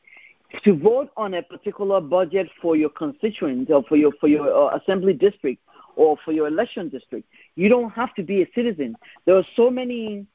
to 0.64 0.74
vote 0.74 1.10
on 1.16 1.34
a 1.34 1.42
particular 1.42 2.00
budget 2.00 2.48
for 2.60 2.74
your 2.74 2.90
constituent 2.90 3.70
or 3.70 3.84
for 3.84 3.96
your 3.96 4.12
for 4.20 4.26
your 4.28 4.46
uh, 4.52 4.76
assembly 4.78 5.12
district 5.12 5.60
or 5.96 6.16
for 6.24 6.32
your 6.32 6.46
election 6.46 6.88
district. 6.88 7.28
You 7.56 7.68
don't 7.68 7.90
have 7.90 8.14
to 8.14 8.22
be 8.22 8.42
a 8.42 8.48
citizen. 8.54 8.96
There 9.24 9.36
are 9.36 9.46
so 9.56 9.70
many, 9.70 10.26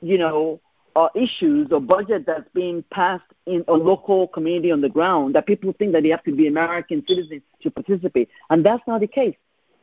you 0.00 0.18
know, 0.18 0.60
uh, 0.96 1.08
issues 1.14 1.68
or 1.70 1.80
budget 1.80 2.26
that's 2.26 2.48
being 2.54 2.84
passed 2.90 3.24
in 3.46 3.64
a 3.68 3.72
local 3.72 4.28
community 4.28 4.72
on 4.72 4.80
the 4.80 4.88
ground 4.88 5.34
that 5.34 5.46
people 5.46 5.72
think 5.78 5.92
that 5.92 6.02
they 6.02 6.08
have 6.08 6.24
to 6.24 6.34
be 6.34 6.46
American 6.46 7.04
citizens 7.06 7.42
to 7.62 7.70
participate, 7.70 8.28
and 8.50 8.64
that's 8.64 8.82
not 8.86 9.00
the 9.00 9.06
case. 9.06 9.36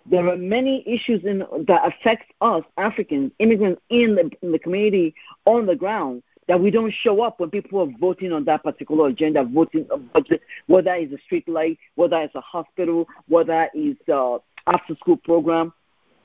There 0.09 0.28
are 0.28 0.38
many 0.38 0.84
issues 0.88 1.25
in, 1.25 1.39
that 1.67 1.82
affect 1.86 2.32
us 2.41 2.63
Africans, 2.78 3.32
immigrants 3.39 3.82
in 3.89 4.15
the, 4.15 4.32
in 4.41 4.51
the 4.51 4.59
community 4.59 5.13
on 5.45 5.65
the 5.65 5.75
ground 5.75 6.23
that 6.47 6.61
we 6.61 6.71
don't 6.71 6.93
show 6.93 7.21
up 7.21 7.39
when 7.39 7.49
people 7.49 7.82
are 7.82 7.91
voting 7.99 8.32
on 8.32 8.45
that 8.45 8.63
particular 8.63 9.09
agenda, 9.09 9.43
voting 9.43 9.86
on 9.91 10.09
budget, 10.13 10.41
whether 10.67 10.93
it's 10.93 11.13
a 11.13 11.17
street 11.25 11.47
light, 11.47 11.78
whether 11.95 12.21
it's 12.21 12.36
a 12.36 12.41
hospital, 12.41 13.05
whether 13.28 13.69
it's 13.73 14.07
uh, 14.07 14.38
after 14.68 14.95
school 14.95 15.18
program, 15.18 15.74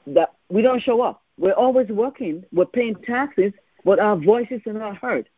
that 0.07 0.35
we 0.51 0.63
don't 0.63 0.83
show 0.83 1.01
up. 1.01 1.23
We're 1.39 1.53
always 1.53 1.89
working, 1.89 2.45
we're 2.53 2.67
paying 2.67 2.97
taxes, 2.97 3.53
but 3.85 3.99
our 3.99 4.17
voices 4.17 4.61
are 4.67 4.73
not 4.73 4.97
heard. 4.99 5.29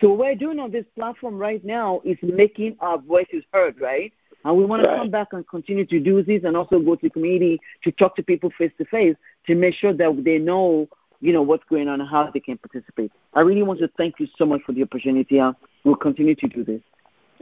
So 0.00 0.08
what 0.08 0.18
we're 0.18 0.34
doing 0.34 0.58
on 0.58 0.70
this 0.70 0.86
platform 0.96 1.36
right 1.36 1.62
now 1.64 2.00
is 2.04 2.16
making 2.22 2.76
our 2.80 2.98
voices 2.98 3.44
heard, 3.52 3.80
right? 3.80 4.12
And 4.44 4.56
we 4.56 4.64
want 4.64 4.82
to 4.82 4.88
Right. 4.88 4.98
come 4.98 5.10
back 5.10 5.28
and 5.32 5.46
continue 5.46 5.84
to 5.86 6.00
do 6.00 6.22
this 6.22 6.42
and 6.44 6.56
also 6.56 6.80
go 6.80 6.96
to 6.96 7.02
the 7.02 7.10
community 7.10 7.60
to 7.84 7.92
talk 7.92 8.16
to 8.16 8.22
people 8.22 8.50
face 8.58 8.72
to 8.78 8.84
face 8.86 9.14
to 9.46 9.54
make 9.54 9.74
sure 9.74 9.92
that 9.92 10.24
they 10.24 10.38
know, 10.38 10.88
you 11.20 11.32
know, 11.32 11.42
what's 11.42 11.64
going 11.68 11.88
on 11.88 12.00
and 12.00 12.08
how 12.08 12.28
they 12.28 12.40
can 12.40 12.58
participate. 12.58 13.12
I 13.34 13.42
really 13.42 13.62
want 13.62 13.78
to 13.80 13.88
thank 13.96 14.18
you 14.18 14.26
so 14.36 14.44
much 14.46 14.62
for 14.62 14.72
the 14.72 14.82
opportunity. 14.82 15.40
We'll 15.84 15.96
continue 15.96 16.34
to 16.36 16.48
do 16.48 16.64
this. 16.64 16.80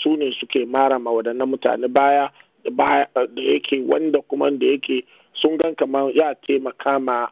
su 0.01 0.17
ne 0.17 0.33
suke 0.41 0.65
mara 0.67 0.99
ma 0.99 1.11
waɗannan 1.11 1.45
mutane 1.49 1.89
baya 1.93 2.31
da 2.65 3.43
yake 3.43 3.85
wanda 3.87 4.23
kuma 4.23 4.51
da 4.51 4.67
yake 4.67 5.05
sun 5.35 5.59
gan 5.59 5.75
kamar 5.75 6.11
ya 6.17 6.35
taimaka 6.35 6.99
ma 6.99 7.29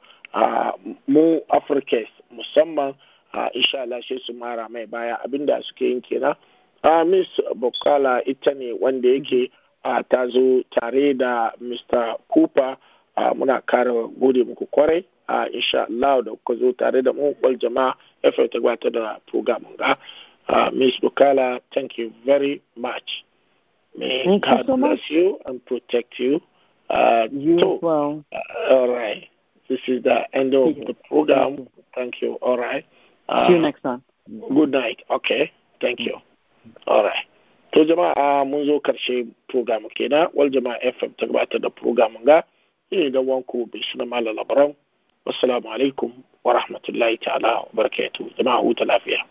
mu 1.08 1.40
afirka 1.48 2.04
musamman 2.30 2.92
insha 3.54 3.80
Allah 3.82 4.00
sai 4.06 4.18
su 4.24 4.32
mara 4.32 4.68
mai 4.68 4.86
baya. 4.86 5.16
Abinda 5.24 5.62
suke 5.64 5.80
yin 5.88 6.00
kenan 6.02 6.36
miss 7.04 7.28
bukala 7.56 8.24
ita 8.24 8.54
ne 8.54 8.72
wanda 8.72 9.08
yake 9.08 9.50
ah, 9.84 10.02
ta 10.02 10.26
zo 10.28 10.62
tare 10.70 11.14
da 11.14 11.52
mr 11.60 12.16
cooper 12.28 12.76
ah, 13.16 13.34
muna 13.34 13.60
kara 13.66 13.92
gode 14.20 14.44
muku 14.44 14.66
kwarai 14.66 15.04
a 15.28 15.48
insha 15.48 15.86
Allah 15.88 16.22
da 16.24 16.30
kuka 16.32 16.54
zo 16.60 16.72
tare 16.72 17.02
da 17.02 17.12
mu 17.12 17.34
wal 17.42 17.56
jama'a 17.56 17.94
ta 18.22 18.30
gabatar 18.52 18.92
da 18.92 19.18
program 19.26 19.64
ga 19.78 19.96
Ah, 20.48 20.70
miss 20.70 21.00
bukala 21.00 21.60
thank 21.72 21.96
you 21.96 22.12
very 22.26 22.60
much 22.76 23.24
may 23.96 24.24
Thank 24.24 24.44
you 24.46 24.52
God 24.56 24.66
so 24.66 24.76
bless 24.76 24.90
much. 25.00 25.10
you 25.10 25.38
and 25.46 25.64
protect 25.64 26.18
you 26.18 26.40
uh, 26.90 27.28
You 27.32 27.58
so, 27.58 27.78
well. 27.80 28.24
uh, 28.32 28.74
all 28.74 28.92
right. 28.92 29.28
This 29.68 29.80
is 29.88 30.02
the 30.02 30.28
end 30.36 30.52
of 30.54 30.74
the 30.86 30.94
program. 31.08 31.66
Thank 31.94 32.20
you. 32.20 32.34
All 32.42 32.58
right. 32.58 32.84
Uh, 33.28 33.46
See 33.46 33.54
you 33.54 33.60
next 33.60 33.80
time. 33.80 34.02
Good 34.54 34.70
night. 34.72 35.02
Okay. 35.10 35.50
Thank 35.80 36.00
you. 36.00 36.18
All 36.86 37.02
right. 37.04 37.26
To 37.72 37.84
jama'a 37.84 38.44
mun 38.46 38.64
zo 38.66 38.78
ƙarshe 38.80 39.26
program 39.48 39.88
kenan 39.94 40.28
wal 40.34 40.50
jama'a 40.50 40.78
FM 40.80 41.16
ta 41.16 41.26
gabatar 41.26 41.60
da 41.60 41.68
program 41.70 42.16
ga 42.24 42.42
ne 42.92 43.10
da 43.10 43.20
wanku 43.20 43.66
bai 43.70 43.82
suna 43.92 44.04
malala 44.06 44.32
labaran. 44.44 44.74
Wassalamu 45.26 45.68
alaikum 45.72 46.12
wa 46.44 46.52
rahmatullahi 46.54 47.18
ta'ala 47.20 47.66
wa 47.66 47.68
barakatuh. 47.74 48.36
Jama'a 48.38 48.60
huta 48.62 48.84
lafiya. 48.84 49.24